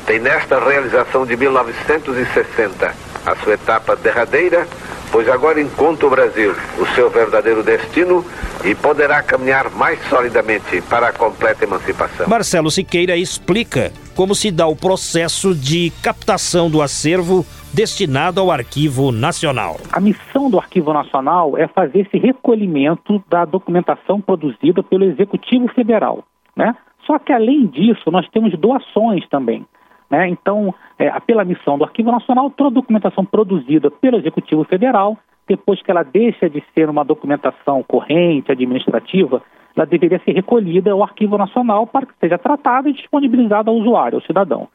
tem 0.06 0.18
nesta 0.18 0.58
realização 0.58 1.24
de 1.24 1.36
1960 1.36 2.94
a 3.24 3.36
sua 3.36 3.54
etapa 3.54 3.96
derradeira, 3.96 4.66
pois 5.12 5.28
agora 5.28 5.60
encontra 5.60 6.06
o 6.06 6.10
Brasil 6.10 6.54
o 6.78 6.86
seu 6.94 7.10
verdadeiro 7.10 7.62
destino 7.62 8.24
e 8.64 8.74
poderá 8.74 9.22
caminhar 9.22 9.70
mais 9.70 9.98
solidamente 10.08 10.80
para 10.82 11.08
a 11.08 11.12
completa 11.12 11.64
emancipação. 11.64 12.28
Marcelo 12.28 12.70
Siqueira 12.70 13.16
explica 13.16 13.92
como 14.20 14.34
se 14.34 14.50
dá 14.52 14.66
o 14.66 14.76
processo 14.76 15.54
de 15.54 15.90
captação 16.04 16.70
do 16.70 16.82
acervo 16.82 17.42
destinado 17.72 18.38
ao 18.38 18.50
Arquivo 18.50 19.10
Nacional. 19.10 19.76
A 19.90 19.98
missão 19.98 20.50
do 20.50 20.58
Arquivo 20.58 20.92
Nacional 20.92 21.56
é 21.56 21.66
fazer 21.66 22.00
esse 22.00 22.18
recolhimento 22.18 23.24
da 23.30 23.46
documentação 23.46 24.20
produzida 24.20 24.82
pelo 24.82 25.04
Executivo 25.04 25.68
Federal. 25.68 26.22
Né? 26.54 26.76
Só 27.06 27.18
que, 27.18 27.32
além 27.32 27.66
disso, 27.66 28.10
nós 28.10 28.28
temos 28.28 28.52
doações 28.58 29.26
também. 29.30 29.64
Né? 30.10 30.28
Então, 30.28 30.74
é, 30.98 31.18
pela 31.20 31.42
missão 31.42 31.78
do 31.78 31.84
Arquivo 31.84 32.12
Nacional, 32.12 32.50
toda 32.50 32.74
documentação 32.74 33.24
produzida 33.24 33.90
pelo 33.90 34.18
Executivo 34.18 34.64
Federal, 34.64 35.16
depois 35.48 35.80
que 35.80 35.90
ela 35.90 36.02
deixa 36.02 36.50
de 36.50 36.62
ser 36.74 36.90
uma 36.90 37.06
documentação 37.06 37.82
corrente, 37.82 38.52
administrativa, 38.52 39.40
ela 39.80 39.86
deveria 39.86 40.20
ser 40.20 40.32
recolhida 40.32 40.92
ao 40.92 41.02
Arquivo 41.02 41.38
Nacional 41.38 41.86
para 41.86 42.04
que 42.04 42.12
seja 42.20 42.36
tratada 42.36 42.90
e 42.90 42.92
disponibilizada 42.92 43.70
ao 43.70 43.76
usuário, 43.76 44.18
ao 44.18 44.22
cidadão. 44.22 44.68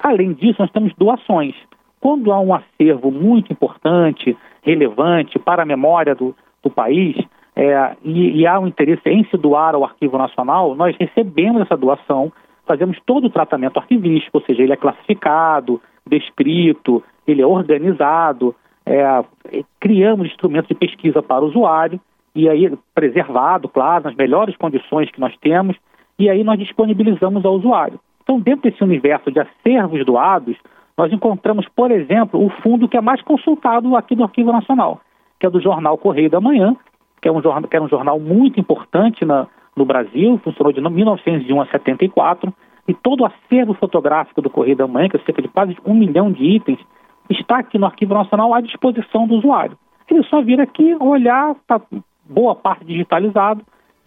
Além 0.00 0.32
disso, 0.32 0.60
nós 0.60 0.70
temos 0.70 0.94
doações. 0.96 1.54
Quando 2.00 2.30
há 2.30 2.38
um 2.38 2.54
acervo 2.54 3.10
muito 3.10 3.52
importante, 3.52 4.36
relevante 4.62 5.38
para 5.40 5.62
a 5.62 5.66
memória 5.66 6.14
do, 6.14 6.36
do 6.62 6.70
país, 6.70 7.16
é, 7.56 7.96
e, 8.04 8.40
e 8.40 8.46
há 8.46 8.60
um 8.60 8.68
interesse 8.68 9.08
em 9.08 9.24
se 9.24 9.36
doar 9.36 9.74
ao 9.74 9.84
Arquivo 9.84 10.16
Nacional, 10.18 10.74
nós 10.76 10.96
recebemos 10.98 11.62
essa 11.62 11.76
doação, 11.76 12.32
fazemos 12.64 12.98
todo 13.04 13.26
o 13.26 13.30
tratamento 13.30 13.78
arquivístico, 13.78 14.38
ou 14.38 14.44
seja, 14.44 14.62
ele 14.62 14.72
é 14.72 14.76
classificado, 14.76 15.80
descrito, 16.06 17.02
ele 17.26 17.42
é 17.42 17.46
organizado, 17.46 18.54
é, 18.86 19.24
criamos 19.80 20.28
instrumentos 20.28 20.68
de 20.68 20.74
pesquisa 20.74 21.22
para 21.22 21.44
o 21.44 21.48
usuário, 21.48 22.00
e 22.34 22.48
aí 22.48 22.72
preservado, 22.94 23.68
claro, 23.68 24.04
nas 24.04 24.14
melhores 24.14 24.56
condições 24.56 25.10
que 25.10 25.20
nós 25.20 25.34
temos, 25.38 25.76
e 26.18 26.28
aí 26.28 26.42
nós 26.42 26.58
disponibilizamos 26.58 27.44
ao 27.44 27.54
usuário. 27.54 27.98
Então, 28.22 28.40
dentro 28.40 28.70
desse 28.70 28.82
universo 28.82 29.30
de 29.30 29.40
acervos 29.40 30.04
doados, 30.04 30.56
nós 30.96 31.12
encontramos, 31.12 31.66
por 31.74 31.90
exemplo, 31.90 32.44
o 32.44 32.50
fundo 32.62 32.88
que 32.88 32.96
é 32.96 33.00
mais 33.00 33.20
consultado 33.22 33.94
aqui 33.96 34.16
no 34.16 34.24
Arquivo 34.24 34.52
Nacional, 34.52 35.00
que 35.38 35.46
é 35.46 35.50
do 35.50 35.60
jornal 35.60 35.98
Correio 35.98 36.30
da 36.30 36.40
Manhã, 36.40 36.76
que 37.20 37.28
é 37.28 37.32
um 37.32 37.42
jornal, 37.42 37.68
que 37.68 37.76
era 37.76 37.84
um 37.84 37.88
jornal 37.88 38.18
muito 38.18 38.58
importante 38.58 39.24
na, 39.24 39.46
no 39.76 39.84
Brasil, 39.84 40.40
funcionou 40.42 40.72
de 40.72 40.80
1901 40.80 41.60
a 41.60 41.66
74, 41.66 42.52
e 42.86 42.94
todo 42.94 43.22
o 43.22 43.26
acervo 43.26 43.74
fotográfico 43.74 44.42
do 44.42 44.50
Correio 44.50 44.76
da 44.76 44.86
Manhã, 44.86 45.08
que 45.08 45.16
é 45.16 45.20
cerca 45.20 45.42
de 45.42 45.48
quase 45.48 45.76
um 45.84 45.94
milhão 45.94 46.30
de 46.30 46.44
itens, 46.44 46.78
está 47.30 47.58
aqui 47.58 47.78
no 47.78 47.86
Arquivo 47.86 48.14
Nacional 48.14 48.52
à 48.54 48.60
disposição 48.60 49.26
do 49.26 49.34
usuário. 49.34 49.76
Ele 50.08 50.22
só 50.24 50.42
vir 50.42 50.60
aqui, 50.60 50.94
olhar, 51.00 51.52
está 51.52 51.80
boa 52.28 52.54
parte 52.54 52.84
digitalizado, 52.84 53.62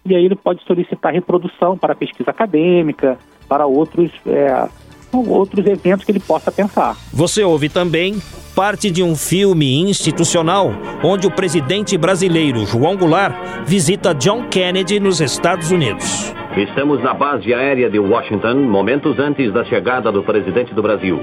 e 0.05 0.15
aí 0.15 0.25
ele 0.25 0.35
pode 0.35 0.63
solicitar 0.63 1.13
reprodução 1.13 1.77
para 1.77 1.93
pesquisa 1.93 2.31
acadêmica, 2.31 3.17
para 3.47 3.65
outros, 3.65 4.11
é, 4.25 4.67
outros 5.13 5.65
eventos 5.65 6.05
que 6.05 6.11
ele 6.11 6.19
possa 6.19 6.51
pensar. 6.51 6.95
Você 7.13 7.43
ouve 7.43 7.69
também 7.69 8.15
parte 8.55 8.89
de 8.89 9.03
um 9.03 9.15
filme 9.15 9.81
institucional 9.81 10.71
onde 11.03 11.27
o 11.27 11.31
presidente 11.31 11.97
brasileiro 11.97 12.65
João 12.65 12.97
Goulart 12.97 13.35
visita 13.65 14.15
John 14.15 14.47
Kennedy 14.49 14.99
nos 14.99 15.21
Estados 15.21 15.71
Unidos. 15.71 16.33
Estamos 16.55 17.03
na 17.03 17.13
base 17.13 17.53
aérea 17.53 17.87
de 17.87 17.99
Washington, 17.99 18.55
momentos 18.67 19.19
antes 19.19 19.53
da 19.53 19.63
chegada 19.65 20.11
do 20.11 20.23
presidente 20.23 20.73
do 20.73 20.81
Brasil. 20.81 21.19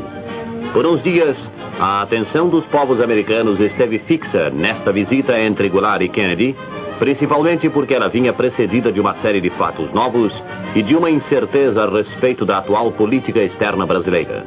Por 0.73 0.87
uns 0.87 1.03
dias, 1.03 1.37
a 1.81 2.03
atenção 2.03 2.49
dos 2.49 2.65
povos 2.67 3.01
americanos 3.01 3.59
esteve 3.59 3.99
fixa 4.01 4.51
nesta 4.51 4.93
visita 4.93 5.37
entre 5.37 5.69
Goulart 5.69 6.03
e 6.03 6.09
Kennedy, 6.09 6.55
principalmente 6.99 7.69
porque 7.69 7.95
ela 7.95 8.09
vinha 8.09 8.33
precedida 8.33 8.93
de 8.93 9.01
uma 9.01 9.15
série 9.23 9.41
de 9.41 9.51
fatos 9.51 9.93
novos 9.93 10.33
e 10.75 10.83
de 10.83 10.95
uma 10.95 11.11
incerteza 11.11 11.85
a 11.85 11.91
respeito 11.91 12.45
da 12.45 12.59
atual 12.59 12.93
política 12.93 13.43
externa 13.43 13.87
brasileira. 13.87 14.45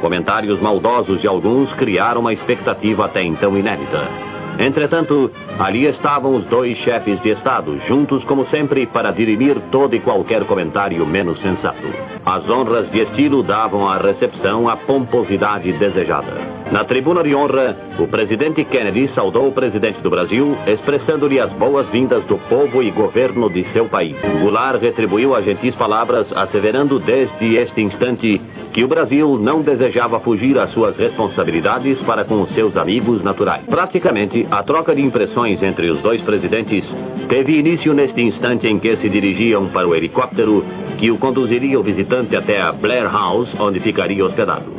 Comentários 0.00 0.60
maldosos 0.60 1.20
de 1.20 1.26
alguns 1.26 1.72
criaram 1.74 2.22
uma 2.22 2.32
expectativa 2.32 3.04
até 3.04 3.22
então 3.22 3.56
inédita. 3.56 4.29
Entretanto, 4.60 5.30
ali 5.58 5.86
estavam 5.86 6.36
os 6.36 6.44
dois 6.44 6.76
chefes 6.78 7.18
de 7.22 7.30
Estado, 7.30 7.80
juntos 7.88 8.22
como 8.24 8.46
sempre 8.48 8.86
para 8.86 9.10
dirimir 9.10 9.58
todo 9.72 9.96
e 9.96 10.00
qualquer 10.00 10.44
comentário 10.44 11.06
menos 11.06 11.40
sensato. 11.40 11.88
As 12.26 12.46
honras 12.48 12.90
de 12.90 13.00
estilo 13.00 13.42
davam 13.42 13.88
à 13.88 13.96
recepção 13.96 14.68
a 14.68 14.76
pomposidade 14.76 15.72
desejada. 15.72 16.60
Na 16.70 16.84
tribuna 16.84 17.22
de 17.22 17.34
honra, 17.34 17.74
o 17.98 18.06
presidente 18.06 18.62
Kennedy 18.64 19.10
saudou 19.14 19.48
o 19.48 19.52
presidente 19.52 20.00
do 20.02 20.10
Brasil, 20.10 20.54
expressando-lhe 20.66 21.40
as 21.40 21.50
boas-vindas 21.54 22.22
do 22.26 22.36
povo 22.50 22.82
e 22.82 22.90
governo 22.90 23.48
de 23.48 23.64
seu 23.72 23.86
país. 23.86 24.14
Goulart 24.42 24.80
retribuiu 24.80 25.34
as 25.34 25.44
gentis 25.46 25.74
palavras, 25.74 26.26
asseverando 26.36 26.98
desde 26.98 27.56
este 27.56 27.80
instante 27.80 28.40
que 28.72 28.84
o 28.84 28.88
Brasil 28.88 29.36
não 29.38 29.62
desejava 29.62 30.20
fugir 30.20 30.56
às 30.58 30.72
suas 30.72 30.96
responsabilidades 30.96 31.98
para 32.02 32.24
com 32.24 32.42
os 32.42 32.54
seus 32.54 32.76
amigos 32.76 33.22
naturais. 33.22 33.64
Praticamente, 33.66 34.46
a 34.50 34.62
troca 34.64 34.94
de 34.94 35.00
impressões 35.00 35.62
entre 35.62 35.88
os 35.90 36.00
dois 36.02 36.20
presidentes 36.22 36.84
teve 37.28 37.58
início 37.58 37.94
neste 37.94 38.20
instante 38.20 38.66
em 38.66 38.80
que 38.80 38.96
se 38.96 39.08
dirigiam 39.08 39.68
para 39.68 39.86
o 39.86 39.94
helicóptero 39.94 40.64
que 40.98 41.10
o 41.10 41.18
conduziria 41.18 41.78
o 41.78 41.82
visitante 41.82 42.34
até 42.34 42.60
a 42.60 42.72
Blair 42.72 43.10
House, 43.10 43.48
onde 43.60 43.78
ficaria 43.78 44.24
hospedado. 44.24 44.72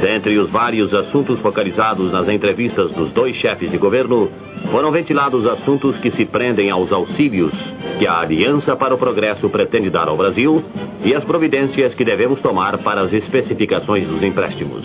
Dentre 0.00 0.38
os 0.38 0.50
vários 0.50 0.92
assuntos 0.94 1.38
focalizados 1.40 2.10
nas 2.10 2.28
entrevistas 2.28 2.90
dos 2.92 3.12
dois 3.12 3.36
chefes 3.36 3.70
de 3.70 3.76
governo, 3.76 4.30
foram 4.70 4.90
ventilados 4.90 5.46
assuntos 5.46 5.96
que 5.98 6.10
se 6.12 6.24
prendem 6.24 6.70
aos 6.70 6.90
auxílios 6.90 7.52
que 7.98 8.06
a 8.06 8.20
Aliança 8.20 8.76
para 8.76 8.94
o 8.94 8.98
Progresso 8.98 9.48
pretende 9.50 9.90
dar 9.90 10.08
ao 10.08 10.16
Brasil 10.16 10.62
e 11.04 11.14
as 11.14 11.24
providências 11.24 11.94
que 11.94 12.04
devemos 12.04 12.40
tomar 12.40 12.78
para 12.78 13.02
as 13.02 13.12
especificações 13.12 14.08
dos 14.08 14.22
empréstimos. 14.22 14.84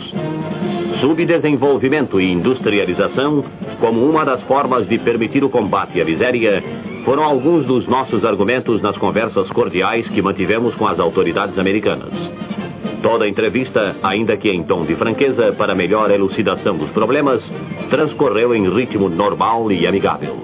Subdesenvolvimento 1.00 2.20
e 2.20 2.32
industrialização, 2.32 3.44
como 3.80 4.04
uma 4.04 4.26
das 4.26 4.42
formas 4.44 4.88
de 4.88 5.00
permitir 5.00 5.44
o 5.44 5.50
combate 5.50 6.02
à 6.02 6.06
miséria, 6.06 6.64
foram 7.06 7.24
alguns 7.24 7.66
dos 7.66 7.88
nossos 7.88 8.24
argumentos 8.26 8.82
nas 8.82 8.98
conversas 8.98 9.50
cordiais 9.50 10.08
que 10.10 10.22
mantivemos 10.22 10.76
com 10.76 10.86
as 10.86 11.00
autoridades 11.00 11.58
americanas. 11.58 12.12
Toda 13.02 13.26
a 13.26 13.28
entrevista, 13.28 13.96
ainda 14.04 14.38
que 14.38 14.50
em 14.50 14.64
tom 14.64 14.86
de 14.86 14.96
franqueza 14.96 15.54
para 15.54 15.74
melhor 15.74 16.12
elucidação 16.12 16.78
dos 16.78 16.92
problemas, 16.92 17.42
transcorreu 17.90 18.54
em 18.54 18.70
ritmo 18.70 19.10
normal 19.10 19.72
e 19.72 19.88
amigável. 19.88 20.38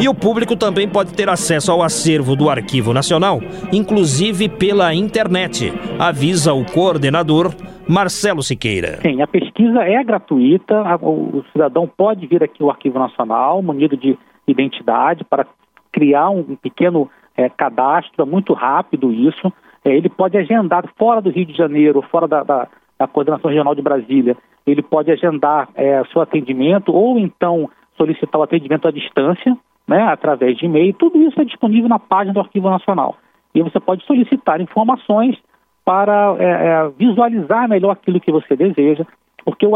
E 0.00 0.08
o 0.08 0.14
público 0.14 0.56
também 0.56 0.88
pode 0.88 1.12
ter 1.12 1.28
acesso 1.28 1.70
ao 1.70 1.82
acervo 1.82 2.34
do 2.34 2.48
Arquivo 2.48 2.94
Nacional, 2.94 3.40
inclusive 3.70 4.48
pela 4.48 4.94
internet, 4.94 5.72
avisa 5.98 6.54
o 6.54 6.64
coordenador 6.64 7.52
Marcelo 7.90 8.40
Siqueira. 8.40 9.00
Sim, 9.02 9.20
a 9.20 9.26
pesquisa 9.26 9.82
é 9.82 10.02
gratuita, 10.04 10.80
o 11.02 11.44
cidadão 11.52 11.88
pode 11.88 12.24
vir 12.24 12.40
aqui 12.42 12.62
ao 12.62 12.70
Arquivo 12.70 13.00
Nacional, 13.00 13.60
munido 13.60 13.96
de 13.96 14.16
identidade, 14.46 15.24
para 15.24 15.44
criar 15.90 16.30
um 16.30 16.54
pequeno 16.54 17.10
é, 17.36 17.48
cadastro, 17.48 18.22
é 18.22 18.24
muito 18.24 18.52
rápido 18.52 19.12
isso. 19.12 19.52
É, 19.84 19.90
ele 19.92 20.08
pode 20.08 20.38
agendar 20.38 20.84
fora 20.96 21.20
do 21.20 21.30
Rio 21.30 21.46
de 21.46 21.56
Janeiro, 21.56 22.00
fora 22.02 22.28
da, 22.28 22.44
da, 22.44 22.68
da 22.96 23.08
Coordenação 23.08 23.50
Regional 23.50 23.74
de 23.74 23.82
Brasília, 23.82 24.36
ele 24.64 24.82
pode 24.82 25.10
agendar 25.10 25.68
é, 25.74 26.00
seu 26.12 26.20
atendimento 26.20 26.92
ou 26.92 27.18
então 27.18 27.68
solicitar 27.96 28.40
o 28.40 28.44
atendimento 28.44 28.86
à 28.86 28.92
distância, 28.92 29.56
né, 29.88 30.02
através 30.04 30.56
de 30.56 30.66
e-mail. 30.66 30.94
Tudo 30.94 31.20
isso 31.22 31.40
é 31.40 31.44
disponível 31.44 31.88
na 31.88 31.98
página 31.98 32.34
do 32.34 32.40
Arquivo 32.40 32.70
Nacional. 32.70 33.16
E 33.52 33.60
você 33.62 33.80
pode 33.80 34.04
solicitar 34.04 34.60
informações 34.60 35.36
para 35.84 36.36
é, 36.38 36.44
é, 36.44 36.88
visualizar 36.98 37.68
melhor 37.68 37.92
aquilo 37.92 38.20
que 38.20 38.32
você 38.32 38.56
deseja. 38.56 39.04
porque 39.44 39.66
o, 39.66 39.72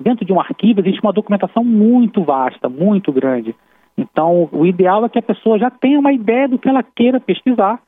dentro 0.00 0.24
de 0.24 0.32
um 0.32 0.40
arquivo 0.40 0.80
existe 0.80 1.00
uma 1.02 1.12
documentação 1.12 1.62
muito 1.64 2.22
vasta, 2.22 2.68
muito 2.68 3.12
grande. 3.12 3.54
Então, 3.96 4.48
o 4.50 4.64
ideal 4.64 5.04
é 5.04 5.08
que 5.08 5.18
a 5.18 5.22
pessoa 5.22 5.58
já 5.58 5.70
tenha 5.70 5.98
uma 5.98 6.12
ideia 6.12 6.48
do 6.48 6.58
que 6.58 6.68
ela 6.68 6.82
queira 6.82 7.20
pesquisar 7.20 7.78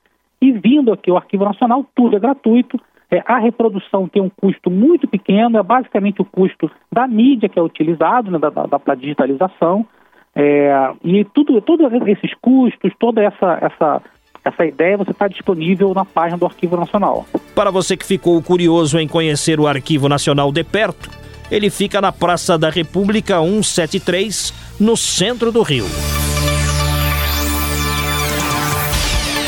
e 0.41 0.53
vindo 0.53 0.93
aqui 0.93 1.11
ao 1.11 1.17
Arquivo 1.17 1.45
Nacional, 1.45 1.87
tudo 1.95 2.17
é 2.17 2.21
gratuito. 2.21 2.79
É, 3.11 3.23
a 3.25 3.39
reprodução 3.39 4.09
tem 4.09 4.21
um 4.21 4.29
custo 4.29 4.71
muito 4.71 5.09
pequeno, 5.09 5.59
é 5.59 5.63
basicamente 5.63 6.21
o 6.21 6.25
custo 6.25 6.71
da 6.93 7.07
mídia 7.07 7.49
que 7.49 7.59
é 7.59 7.63
utilizado, 7.63 8.31
né, 8.31 8.39
da, 8.39 8.51
da, 8.51 8.67
da 8.67 8.95
digitalização. 8.95 9.87
É, 10.35 10.93
e 11.03 11.25
tudo, 11.27 11.61
todos 11.63 11.91
esses 12.09 12.35
custos, 12.35 12.93
toda 12.99 13.23
essa, 13.23 13.59
essa, 13.63 14.03
essa 14.45 14.67
ideia 14.67 14.97
você 14.97 15.11
está 15.11 15.27
disponível 15.27 15.95
na 15.95 16.05
página 16.05 16.37
do 16.37 16.45
Arquivo 16.45 16.77
Nacional. 16.77 17.27
Para 17.55 17.71
você 17.71 17.97
que 17.97 18.05
ficou 18.05 18.41
curioso 18.43 18.99
em 18.99 19.09
conhecer 19.09 19.59
o 19.59 19.67
Arquivo 19.67 20.09
Nacional 20.09 20.53
de 20.53 20.63
perto, 20.63 21.11
ele 21.51 21.71
fica 21.71 22.01
na 22.01 22.13
Praça 22.13 22.59
da 22.59 22.69
República 22.69 23.41
173, 23.41 24.53
no 24.79 24.97
centro 24.97 25.51
do 25.51 25.63
Rio. 25.63 25.87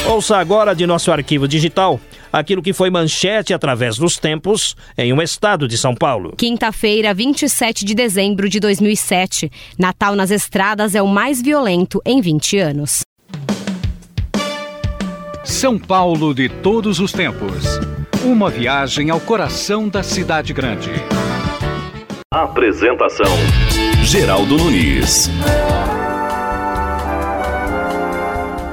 Ouça 0.09 0.39
agora 0.39 0.75
de 0.75 0.87
nosso 0.87 1.11
arquivo 1.11 1.49
digital 1.49 2.01
aquilo 2.33 2.63
que 2.63 2.73
foi 2.73 2.91
manchete 2.91 3.55
através 3.55 3.97
dos 3.97 4.19
tempos 4.19 4.77
em 4.97 5.13
um 5.13 5.23
estado 5.23 5.67
de 5.67 5.79
São 5.79 5.95
Paulo. 5.95 6.35
Quinta-feira, 6.37 7.15
27 7.15 7.85
de 7.85 7.95
dezembro 7.95 8.49
de 8.49 8.61
2007. 8.61 9.51
Natal 9.79 10.15
nas 10.15 10.31
estradas 10.31 10.95
é 10.95 11.01
o 11.01 11.09
mais 11.09 11.41
violento 11.41 12.01
em 12.05 12.21
20 12.21 12.59
anos. 12.59 13.07
São 15.47 15.79
Paulo 15.79 16.35
de 16.35 16.49
todos 16.49 16.99
os 16.99 17.13
tempos. 17.13 17.79
Uma 18.25 18.51
viagem 18.51 19.11
ao 19.11 19.21
coração 19.21 19.89
da 19.89 20.03
cidade 20.03 20.53
grande. 20.53 20.91
Apresentação: 22.35 23.31
Geraldo 24.03 24.59
Nunes. 24.59 25.31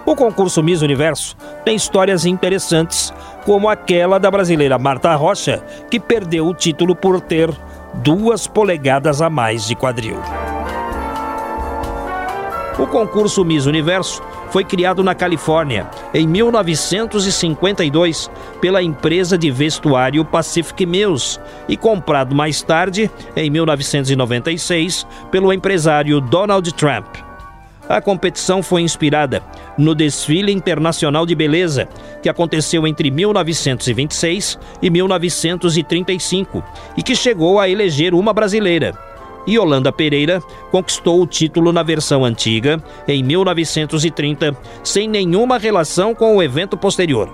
O 0.03 0.15
concurso 0.15 0.63
Miss 0.63 0.82
Universo 0.82 1.38
tem 1.63 1.76
histórias 1.76 2.26
interessantes, 2.26 3.13
como 3.45 3.69
aquela 3.69 4.19
da 4.19 4.32
brasileira 4.32 4.80
Marta 4.80 5.13
Rocha, 5.13 5.63
que 5.91 5.99
perdeu 5.99 6.47
o 6.47 6.55
título 6.55 6.95
por 6.95 7.21
ter 7.21 7.51
duas 7.93 8.47
polegadas 8.47 9.21
a 9.21 9.30
mais 9.30 9.67
de 9.67 9.76
quadril. 9.76 10.17
O 12.80 12.88
concurso 12.88 13.45
Miss 13.45 13.67
Universo 13.67 14.24
foi 14.54 14.64
criado 14.64 15.04
na 15.04 15.16
Califórnia 15.16 15.89
em 16.14 16.28
1952 16.28 18.30
pela 18.62 18.84
empresa 18.84 19.36
de 19.36 19.49
vestuário 19.49 20.24
Pacific 20.24 20.86
Mills 20.86 21.39
e 21.68 21.76
comprado 21.76 22.36
mais 22.36 22.62
tarde, 22.62 23.10
em 23.36 23.49
1996, 23.49 25.08
pelo 25.32 25.51
empresário 25.51 26.22
Donald 26.22 26.72
Trump. 26.76 27.08
A 27.89 27.99
competição 27.99 28.62
foi 28.62 28.84
inspirada 28.84 29.41
no 29.76 29.95
Desfile 29.95 30.54
Internacional 30.54 31.26
de 31.26 31.34
Beleza, 31.34 31.89
que 32.22 32.30
aconteceu 32.30 32.86
entre 32.86 33.10
1926 33.10 34.60
e 34.84 34.89
1935 34.91 36.64
e 36.95 37.01
que 37.01 37.16
chegou 37.16 37.60
a 37.60 37.68
eleger 37.68 38.14
uma 38.14 38.32
brasileira. 38.32 38.93
Yolanda 39.48 39.91
Pereira 39.91 40.41
conquistou 40.72 41.22
o 41.22 41.28
título 41.28 41.72
na 41.72 41.84
versão 41.84 42.24
antiga, 42.24 42.82
em 43.08 43.22
1930, 43.24 44.56
sem 44.84 45.08
nenhuma 45.08 45.58
relação 45.58 46.16
com 46.16 46.38
o 46.38 46.44
evento 46.44 46.78
posterior. 46.78 47.30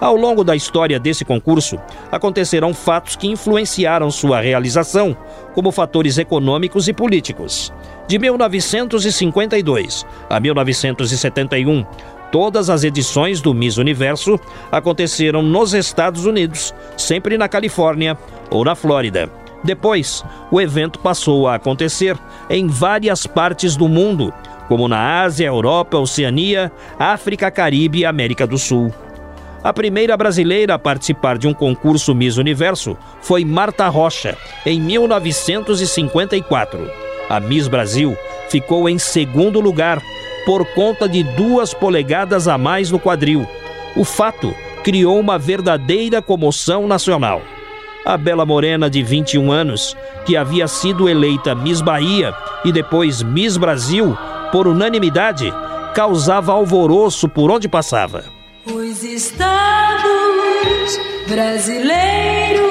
Ao 0.00 0.14
longo 0.14 0.44
da 0.44 0.54
história 0.54 1.00
desse 1.00 1.24
concurso, 1.24 1.78
acontecerão 2.12 2.74
fatos 2.74 3.16
que 3.16 3.28
influenciaram 3.28 4.10
sua 4.10 4.40
realização, 4.40 5.16
como 5.54 5.72
fatores 5.72 6.18
econômicos 6.18 6.86
e 6.86 6.92
políticos. 6.92 7.72
De 8.06 8.18
1952 8.18 10.06
a 10.28 10.38
1971, 10.38 11.84
todas 12.30 12.68
as 12.68 12.84
edições 12.84 13.40
do 13.40 13.54
Miss 13.54 13.78
Universo 13.78 14.38
aconteceram 14.70 15.42
nos 15.42 15.72
Estados 15.72 16.26
Unidos, 16.26 16.74
sempre 16.96 17.38
na 17.38 17.48
Califórnia 17.48 18.18
ou 18.50 18.64
na 18.64 18.74
Flórida. 18.74 19.45
Depois, 19.66 20.24
o 20.48 20.60
evento 20.60 21.00
passou 21.00 21.48
a 21.48 21.56
acontecer 21.56 22.16
em 22.48 22.68
várias 22.68 23.26
partes 23.26 23.74
do 23.74 23.88
mundo, 23.88 24.32
como 24.68 24.86
na 24.86 25.22
Ásia, 25.22 25.46
Europa, 25.46 25.98
Oceania, 25.98 26.70
África, 26.96 27.50
Caribe 27.50 27.98
e 27.98 28.04
América 28.04 28.46
do 28.46 28.56
Sul. 28.56 28.94
A 29.64 29.72
primeira 29.72 30.16
brasileira 30.16 30.74
a 30.74 30.78
participar 30.78 31.36
de 31.36 31.48
um 31.48 31.54
concurso 31.54 32.14
Miss 32.14 32.36
Universo 32.36 32.96
foi 33.20 33.44
Marta 33.44 33.88
Rocha, 33.88 34.38
em 34.64 34.80
1954. 34.80 36.88
A 37.28 37.40
Miss 37.40 37.66
Brasil 37.66 38.16
ficou 38.48 38.88
em 38.88 39.00
segundo 39.00 39.60
lugar 39.60 40.00
por 40.44 40.64
conta 40.74 41.08
de 41.08 41.24
duas 41.24 41.74
polegadas 41.74 42.46
a 42.46 42.56
mais 42.56 42.92
no 42.92 43.00
quadril. 43.00 43.44
O 43.96 44.04
fato 44.04 44.54
criou 44.84 45.18
uma 45.18 45.36
verdadeira 45.36 46.22
comoção 46.22 46.86
nacional. 46.86 47.42
A 48.06 48.16
bela 48.16 48.46
morena 48.46 48.88
de 48.88 49.02
21 49.02 49.50
anos, 49.50 49.96
que 50.24 50.36
havia 50.36 50.68
sido 50.68 51.08
eleita 51.08 51.56
Miss 51.56 51.80
Bahia 51.80 52.32
e 52.64 52.70
depois 52.70 53.20
Miss 53.20 53.56
Brasil 53.56 54.16
por 54.52 54.68
unanimidade, 54.68 55.52
causava 55.92 56.52
alvoroço 56.52 57.28
por 57.28 57.50
onde 57.50 57.68
passava. 57.68 58.22
Os 58.64 59.02
estados 59.02 61.00
brasileiros 61.26 62.62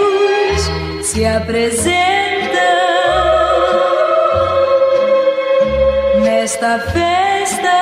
se 1.01 1.25
apresentam 1.25 1.91
nesta 6.23 6.79
festa 6.79 7.73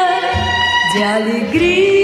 de 0.96 1.04
alegria 1.04 2.03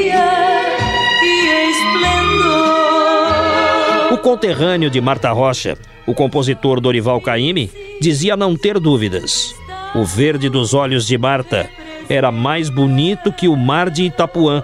conterrâneo 4.20 4.90
de 4.90 5.02
Marta 5.02 5.32
Rocha, 5.32 5.78
o 6.06 6.14
compositor 6.14 6.80
Dorival 6.80 7.20
Caymmi, 7.22 7.72
dizia 8.02 8.36
não 8.36 8.56
ter 8.56 8.80
dúvidas. 8.80 9.56
O 9.96 10.04
verde 10.04 10.50
dos 10.50 10.74
olhos 10.74 11.08
de 11.08 11.18
Marta 11.18 11.70
era 12.10 12.32
mais 12.32 12.70
bonito 12.70 13.32
que 13.32 13.48
o 13.48 13.56
mar 13.56 13.90
de 13.90 14.04
Itapuã. 14.04 14.64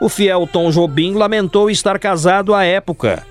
O 0.00 0.08
fiel 0.08 0.46
Tom 0.46 0.70
Jobim 0.70 1.14
lamentou 1.14 1.70
estar 1.70 1.98
casado 1.98 2.54
à 2.54 2.64
época. 2.64 3.26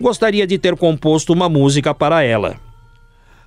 Gostaria 0.00 0.46
de 0.46 0.58
ter 0.58 0.76
composto 0.76 1.32
uma 1.32 1.48
música 1.48 1.94
para 1.94 2.22
ela. 2.22 2.56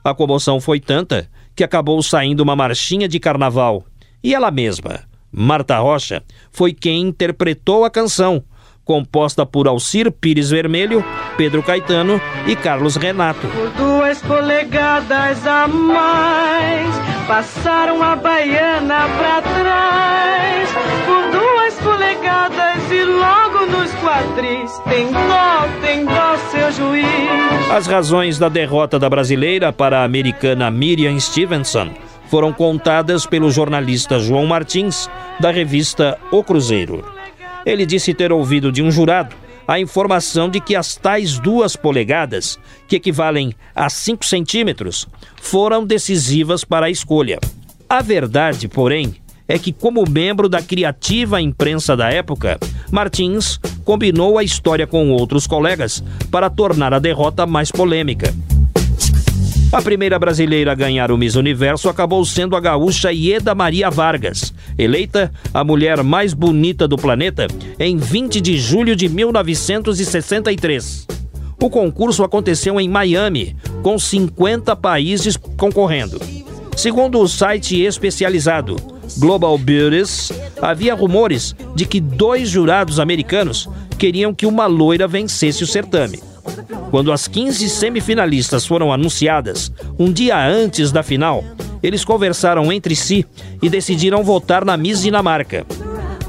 A 0.04 0.14
comoção 0.14 0.62
foi 0.62 0.80
tanta 0.80 1.30
que 1.56 1.64
acabou 1.64 2.02
saindo 2.02 2.42
uma 2.42 2.56
marchinha 2.56 3.08
de 3.08 3.20
carnaval. 3.20 3.84
E 4.24 4.34
ela 4.34 4.50
mesma, 4.50 5.02
Marta 5.32 5.78
Rocha, 5.78 6.24
foi 6.52 6.74
quem 6.74 7.02
interpretou 7.02 7.84
a 7.84 7.90
canção, 7.90 8.44
composta 8.90 9.46
por 9.46 9.68
Alcir 9.68 10.12
Pires 10.12 10.50
Vermelho, 10.50 11.06
Pedro 11.38 11.62
Caetano 11.62 12.20
e 12.48 12.56
Carlos 12.56 12.96
Renato. 12.96 13.48
Por 13.48 13.70
duas 13.70 14.20
polegadas 14.24 15.46
a 15.46 15.68
mais, 15.68 16.88
passaram 17.28 18.02
a 18.02 18.16
baiana 18.16 19.08
pra 19.16 19.42
trás. 19.44 20.70
Por 21.06 21.40
duas 21.40 21.76
polegadas 21.76 22.92
e 22.92 23.04
logo 23.04 23.68
nos 23.68 23.92
quadris, 24.02 24.72
tem 24.90 25.12
dó, 25.12 25.68
tem 25.86 26.06
dó, 26.06 26.36
seu 26.50 26.72
juiz. 26.72 27.72
As 27.72 27.86
razões 27.86 28.40
da 28.40 28.50
derrota 28.50 28.98
da 28.98 29.08
brasileira 29.08 29.72
para 29.72 30.00
a 30.00 30.04
americana 30.04 30.72
Miriam 30.72 31.20
Stevenson 31.20 31.92
foram 32.26 32.52
contadas 32.52 33.28
pelo 33.28 33.52
jornalista 33.52 34.18
João 34.18 34.48
Martins, 34.48 35.08
da 35.40 35.52
revista 35.52 36.18
O 36.32 36.44
Cruzeiro. 36.44 37.20
Ele 37.66 37.86
disse 37.86 38.14
ter 38.14 38.32
ouvido 38.32 38.72
de 38.72 38.82
um 38.82 38.92
jurado 38.92 39.36
a 39.70 39.80
informação 39.80 40.50
de 40.50 40.60
que 40.60 40.76
as 40.76 40.96
tais 40.96 41.38
duas 41.38 41.76
polegadas, 41.76 42.58
que 42.88 42.96
equivalem 42.96 43.54
a 43.76 43.88
5 43.88 44.26
centímetros, 44.26 45.08
foram 45.40 45.86
decisivas 45.86 46.64
para 46.64 46.88
a 46.88 46.90
escolha. 46.90 47.40
A 47.88 48.02
verdade, 48.02 48.68
porém, 48.68 49.14
é 49.48 49.60
que, 49.60 49.72
como 49.72 50.04
membro 50.10 50.50
da 50.50 50.60
criativa 50.60 51.40
imprensa 51.40 51.96
da 51.96 52.10
época, 52.10 52.60
Martins 52.92 53.60
combinou 53.86 54.40
a 54.40 54.44
história 54.44 54.88
com 54.88 55.12
outros 55.12 55.46
colegas 55.46 56.04
para 56.32 56.50
tornar 56.50 56.92
a 56.92 57.00
derrota 57.00 57.46
mais 57.46 57.72
polêmica. 57.72 58.34
A 59.72 59.84
primeira 59.84 60.18
brasileira 60.18 60.72
a 60.72 60.76
ganhar 60.76 61.12
o 61.12 61.18
Miss 61.18 61.36
Universo 61.36 61.90
acabou 61.90 62.26
sendo 62.26 62.56
a 62.56 62.60
gaúcha 62.60 63.14
Ieda 63.14 63.54
Maria 63.54 63.92
Vargas, 63.92 64.52
eleita 64.76 65.32
a 65.54 65.64
mulher 65.64 66.02
mais 66.04 66.34
bonita 66.34 66.88
do 66.88 66.98
planeta 66.98 67.46
em 67.78 67.96
20 67.96 68.42
de 68.42 68.58
julho 68.58 68.96
de 68.96 69.08
1963. 69.08 71.06
O 71.62 71.70
concurso 71.70 72.24
aconteceu 72.24 72.80
em 72.80 72.90
Miami, 72.90 73.56
com 73.84 74.00
50 74.00 74.76
países 74.76 75.38
concorrendo. 75.38 76.20
Segundo 76.76 77.20
o 77.20 77.28
site 77.28 77.80
especializado 77.80 78.76
Global 79.20 79.56
Beauties, 79.56 80.32
havia 80.60 80.96
rumores 80.96 81.56
de 81.76 81.86
que 81.86 82.00
dois 82.00 82.50
jurados 82.50 83.00
americanos 83.00 83.70
queriam 84.00 84.34
que 84.34 84.48
uma 84.48 84.66
loira 84.66 85.08
vencesse 85.08 85.64
o 85.64 85.68
certame. 85.68 86.29
Quando 86.90 87.12
as 87.12 87.28
15 87.28 87.70
semifinalistas 87.70 88.66
foram 88.66 88.92
anunciadas, 88.92 89.72
um 89.98 90.12
dia 90.12 90.38
antes 90.38 90.92
da 90.92 91.04
final, 91.04 91.44
eles 91.82 92.04
conversaram 92.04 92.72
entre 92.72 92.96
si 92.96 93.26
e 93.62 93.70
decidiram 93.70 94.24
votar 94.24 94.66
na 94.66 94.76
Miss 94.76 95.02
Dinamarca. 95.02 95.66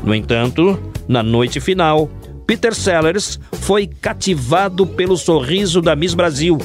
No 0.02 0.14
entanto, 0.14 0.78
na 1.08 1.22
noite 1.22 1.60
final, 1.60 2.08
Peter 2.46 2.74
Sellers 2.74 3.38
foi 3.52 3.86
cativado 3.86 4.86
pelo 4.86 5.16
sorriso 5.16 5.80
da 5.80 5.94
Miss 5.94 6.14
Brasil 6.14 6.58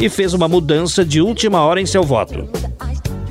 e 0.00 0.08
fez 0.08 0.34
uma 0.34 0.48
mudança 0.48 1.04
de 1.04 1.20
última 1.20 1.62
hora 1.62 1.80
em 1.80 1.86
seu 1.86 2.02
voto. 2.02 2.48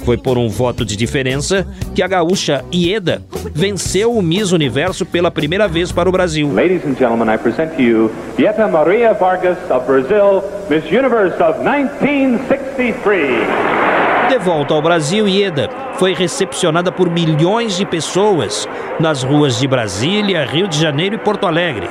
Foi 0.08 0.16
por 0.16 0.38
um 0.38 0.47
voto 0.47 0.86
de 0.86 0.95
diferença 0.95 1.68
que 1.93 2.01
a 2.01 2.08
gaúcha 2.08 2.64
Ieda 2.74 3.22
venceu 3.53 4.14
o 4.14 4.22
Miss 4.22 4.53
Universo 4.53 5.05
pela 5.05 5.30
primeira 5.30 5.68
vez 5.68 5.91
para 5.91 6.08
o 6.08 6.12
Brasil. 6.14 6.49
Ladies 6.49 6.86
and 6.86 6.95
gentlemen, 6.95 7.30
I 7.30 7.38
present 7.38 7.76
to 7.76 7.82
you 7.82 8.10
Ieta 8.39 8.70
Maria 8.70 9.14
Vargas 9.14 9.58
of 9.70 9.86
Brazil, 9.86 10.41
Miss 10.70 10.86
Universe 10.86 11.43
of 11.43 11.60
1963. 11.60 13.32
De 14.30 14.38
volta 14.38 14.74
ao 14.74 14.82
Brasil, 14.82 15.28
Ieda 15.28 15.70
foi 15.95 16.14
recepcionada 16.14 16.89
por 16.89 17.10
milhões 17.10 17.76
de 17.76 17.86
pessoas 17.86 18.66
nas 19.01 19.24
ruas 19.24 19.60
de 19.60 19.68
Brasília, 19.68 20.45
Rio 20.45 20.70
de 20.70 20.80
Janeiro 20.80 21.16
e 21.16 21.18
Porto 21.18 21.45
Alegre. 21.45 21.89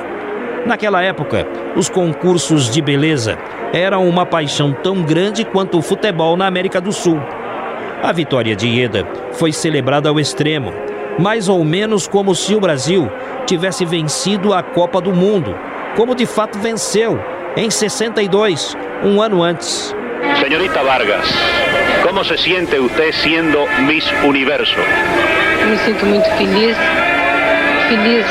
Naquela 0.65 1.03
época, 1.03 1.47
os 1.75 1.87
concursos 1.87 2.67
de 2.67 2.81
beleza 2.81 3.37
eram 3.71 4.09
uma 4.09 4.25
paixão 4.25 4.73
tão 4.73 5.03
grande 5.03 5.45
quanto 5.45 5.77
o 5.77 5.83
futebol 5.83 6.35
na 6.35 6.47
América 6.47 6.81
do 6.81 6.91
Sul. 6.91 7.21
A 8.01 8.11
vitória 8.11 8.55
de 8.55 8.67
Ieda 8.67 9.07
foi 9.33 9.51
celebrada 9.51 10.09
ao 10.09 10.19
extremo, 10.19 10.71
mais 11.17 11.49
ou 11.49 11.63
menos 11.63 12.07
como 12.07 12.35
se 12.35 12.53
o 12.53 12.59
Brasil 12.59 13.11
tivesse 13.45 13.85
vencido 13.85 14.53
a 14.53 14.61
Copa 14.61 15.01
do 15.01 15.11
Mundo, 15.11 15.57
como 15.95 16.13
de 16.13 16.27
fato 16.27 16.59
venceu 16.59 17.19
em 17.55 17.71
62, 17.71 18.77
um 19.03 19.19
ano 19.19 19.41
antes. 19.41 19.95
Senhorita 20.39 20.83
Vargas, 20.83 21.27
como 22.03 22.23
se 22.23 22.37
siente 22.37 22.77
você 22.77 23.11
sendo 23.11 23.67
Miss 23.87 24.05
Universo? 24.23 24.79
Me 25.67 25.77
sinto 25.79 26.05
muito 26.05 26.29
feliz, 26.37 26.77
feliz 27.89 28.25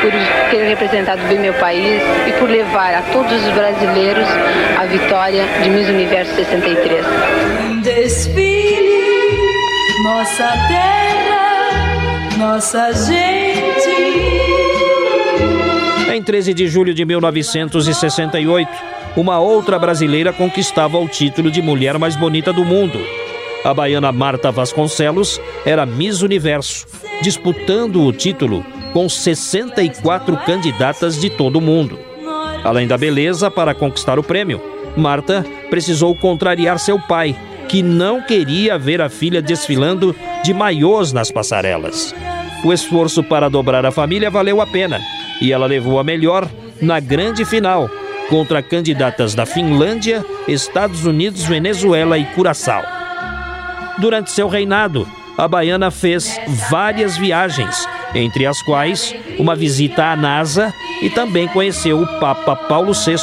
por 0.00 0.12
ter 0.50 0.68
representado 0.68 1.22
bem 1.28 1.40
meu 1.40 1.54
país 1.54 2.00
e 2.28 2.32
por 2.38 2.48
levar 2.48 2.94
a 2.94 3.02
todos 3.12 3.44
os 3.44 3.52
brasileiros 3.54 4.28
a 4.78 4.84
vitória 4.84 5.44
de 5.62 5.70
Miss 5.70 5.88
Universo 5.88 6.34
63. 6.34 7.04
Desfile, 7.82 8.63
nossa 10.04 10.52
terra, 10.68 12.36
nossa 12.36 12.92
gente. 12.92 13.88
Em 16.14 16.22
13 16.22 16.52
de 16.52 16.68
julho 16.68 16.92
de 16.92 17.06
1968, 17.06 18.68
uma 19.16 19.40
outra 19.40 19.78
brasileira 19.78 20.30
conquistava 20.30 20.98
o 20.98 21.08
título 21.08 21.50
de 21.50 21.62
mulher 21.62 21.98
mais 21.98 22.16
bonita 22.16 22.52
do 22.52 22.66
mundo. 22.66 23.00
A 23.64 23.72
baiana 23.72 24.12
Marta 24.12 24.52
Vasconcelos 24.52 25.40
era 25.64 25.86
Miss 25.86 26.20
Universo, 26.20 26.86
disputando 27.22 28.02
o 28.02 28.12
título 28.12 28.62
com 28.92 29.08
64 29.08 30.36
candidatas 30.44 31.18
de 31.18 31.30
todo 31.30 31.56
o 31.56 31.62
mundo. 31.62 31.98
Além 32.62 32.86
da 32.86 32.98
beleza 32.98 33.50
para 33.50 33.74
conquistar 33.74 34.18
o 34.18 34.22
prêmio, 34.22 34.60
Marta 34.98 35.46
precisou 35.70 36.14
contrariar 36.14 36.78
seu 36.78 36.98
pai, 37.00 37.34
que 37.68 37.82
não 37.82 38.22
queria 38.22 38.78
ver 38.78 39.00
a 39.00 39.08
filha 39.08 39.42
desfilando 39.42 40.14
de 40.42 40.52
maiôs 40.54 41.12
nas 41.12 41.30
passarelas. 41.30 42.14
O 42.64 42.72
esforço 42.72 43.22
para 43.22 43.50
dobrar 43.50 43.84
a 43.84 43.90
família 43.90 44.30
valeu 44.30 44.60
a 44.60 44.66
pena 44.66 45.00
e 45.40 45.52
ela 45.52 45.66
levou 45.66 45.98
a 45.98 46.04
melhor 46.04 46.48
na 46.80 47.00
grande 47.00 47.44
final 47.44 47.90
contra 48.28 48.62
candidatas 48.62 49.34
da 49.34 49.44
Finlândia, 49.44 50.24
Estados 50.48 51.04
Unidos, 51.04 51.44
Venezuela 51.44 52.18
e 52.18 52.24
Curaçao. 52.24 52.82
Durante 53.98 54.30
seu 54.30 54.48
reinado, 54.48 55.06
a 55.36 55.46
baiana 55.46 55.90
fez 55.90 56.40
várias 56.70 57.16
viagens, 57.16 57.86
entre 58.14 58.46
as 58.46 58.62
quais 58.62 59.14
uma 59.38 59.54
visita 59.54 60.06
à 60.06 60.16
NASA 60.16 60.72
e 61.02 61.10
também 61.10 61.46
conheceu 61.48 62.00
o 62.00 62.06
Papa 62.18 62.56
Paulo 62.56 62.92
VI. 62.92 63.16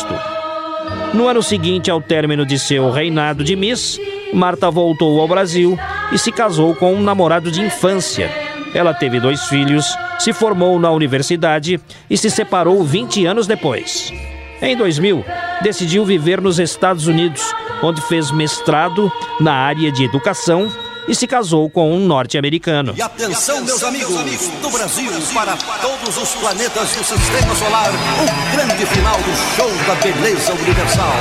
No 1.13 1.27
ano 1.27 1.41
seguinte 1.41 1.89
ao 1.89 2.01
término 2.01 2.45
de 2.45 2.59
seu 2.59 2.91
reinado 2.91 3.43
de 3.43 3.55
Miss, 3.55 3.99
Marta 4.33 4.69
voltou 4.71 5.19
ao 5.19 5.27
Brasil 5.27 5.77
e 6.11 6.17
se 6.17 6.31
casou 6.31 6.75
com 6.75 6.93
um 6.93 7.01
namorado 7.01 7.51
de 7.51 7.61
infância. 7.61 8.29
Ela 8.73 8.93
teve 8.93 9.19
dois 9.19 9.45
filhos, 9.45 9.85
se 10.19 10.31
formou 10.31 10.79
na 10.79 10.91
universidade 10.91 11.79
e 12.09 12.17
se 12.17 12.29
separou 12.29 12.83
20 12.83 13.25
anos 13.25 13.47
depois. 13.47 14.13
Em 14.61 14.77
2000, 14.77 15.25
decidiu 15.61 16.05
viver 16.05 16.39
nos 16.39 16.59
Estados 16.59 17.07
Unidos, 17.07 17.53
onde 17.81 18.01
fez 18.01 18.31
mestrado 18.31 19.11
na 19.39 19.53
área 19.53 19.91
de 19.91 20.03
educação 20.03 20.71
e 21.07 21.15
se 21.15 21.25
casou 21.27 21.69
com 21.69 21.93
um 21.93 21.99
norte-americano. 21.99 22.93
E 22.95 23.01
atenção, 23.01 23.61
meus 23.63 23.83
amigos, 23.83 24.15
do 24.61 24.69
Brasil 24.69 25.11
para 25.33 25.57
todos 25.81 26.15
os 26.17 26.29
planetas 26.35 26.95
do 26.95 27.03
Sistema 27.03 27.55
Solar, 27.55 27.89
o 27.89 28.55
grande 28.55 28.85
final 28.85 29.17
do 29.17 29.35
show 29.55 29.71
da 29.87 29.95
beleza 29.95 30.53
universal. 30.53 31.15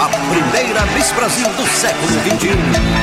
A 0.00 0.08
primeira 0.08 0.86
Miss 0.92 1.10
Brasil 1.12 1.48
do 1.48 1.66
século 1.68 2.12
XXI. 2.38 2.54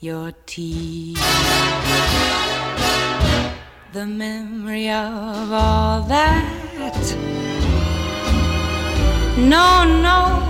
Your 0.00 0.32
the 3.92 4.06
memory 4.06 4.88
of 4.88 5.52
all 5.52 6.02
that. 6.08 6.46
No, 9.36 9.84
no, 9.84 10.42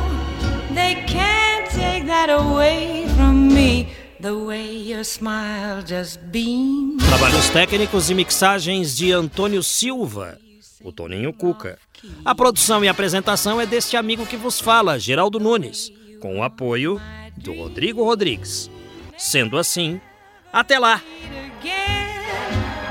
they 0.75 0.95
can't 1.07 1.69
take 1.71 2.07
that 2.07 2.31
away 2.31 3.07
from 3.17 3.49
me. 3.53 3.89
The 4.21 4.37
way 4.37 4.77
your 4.77 5.03
smile 5.05 5.83
just 5.83 6.21
beams. 6.31 7.03
Trabalhos 7.09 7.49
técnicos 7.49 8.11
e 8.11 8.15
mixagens 8.15 8.95
de 8.95 9.11
Antônio 9.13 9.63
Silva, 9.63 10.39
o 10.85 10.93
Toninho 10.93 11.33
Cuca. 11.33 11.79
A 12.25 12.35
produção 12.35 12.85
e 12.85 12.89
apresentação 12.89 13.61
é 13.61 13.67
deste 13.67 13.97
amigo 13.97 14.27
que 14.27 14.37
vos 14.37 14.61
fala, 14.61 14.99
Geraldo 14.99 15.41
Nunes, 15.41 15.91
com 16.21 16.39
o 16.39 16.43
apoio 16.43 17.01
do 17.39 17.55
Rodrigo 17.55 18.05
Rodrigues. 18.05 18.71
Sendo 19.21 19.59
assim, 19.59 20.01
até 20.51 20.79
lá! 20.79 21.03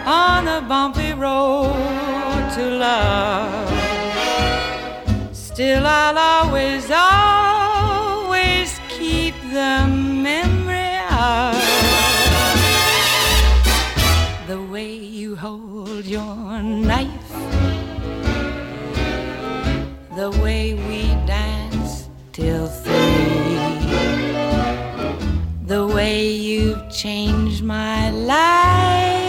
on 0.06 0.48
a 0.48 0.62
bumpy 0.62 1.14
road 1.14 2.52
to 2.56 2.66
love. 2.78 3.70
Still, 5.34 5.86
I'll 5.86 6.18
always, 6.18 6.90
always 6.92 8.80
keep 8.90 9.36
the 9.52 9.86
in. 10.26 10.59
way 26.10 26.28
you've 26.32 26.90
changed 26.90 27.62
my 27.64 28.10
life. 28.10 29.28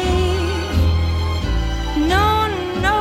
No, 2.12 2.26
no, 2.86 2.98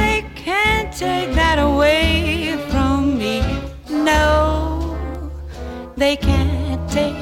they 0.00 0.18
can't 0.34 0.90
take 1.04 1.30
that 1.40 1.58
away 1.58 2.56
from 2.70 3.16
me. 3.22 3.36
No, 3.88 4.26
they 5.96 6.16
can't 6.16 6.82
take 6.90 7.21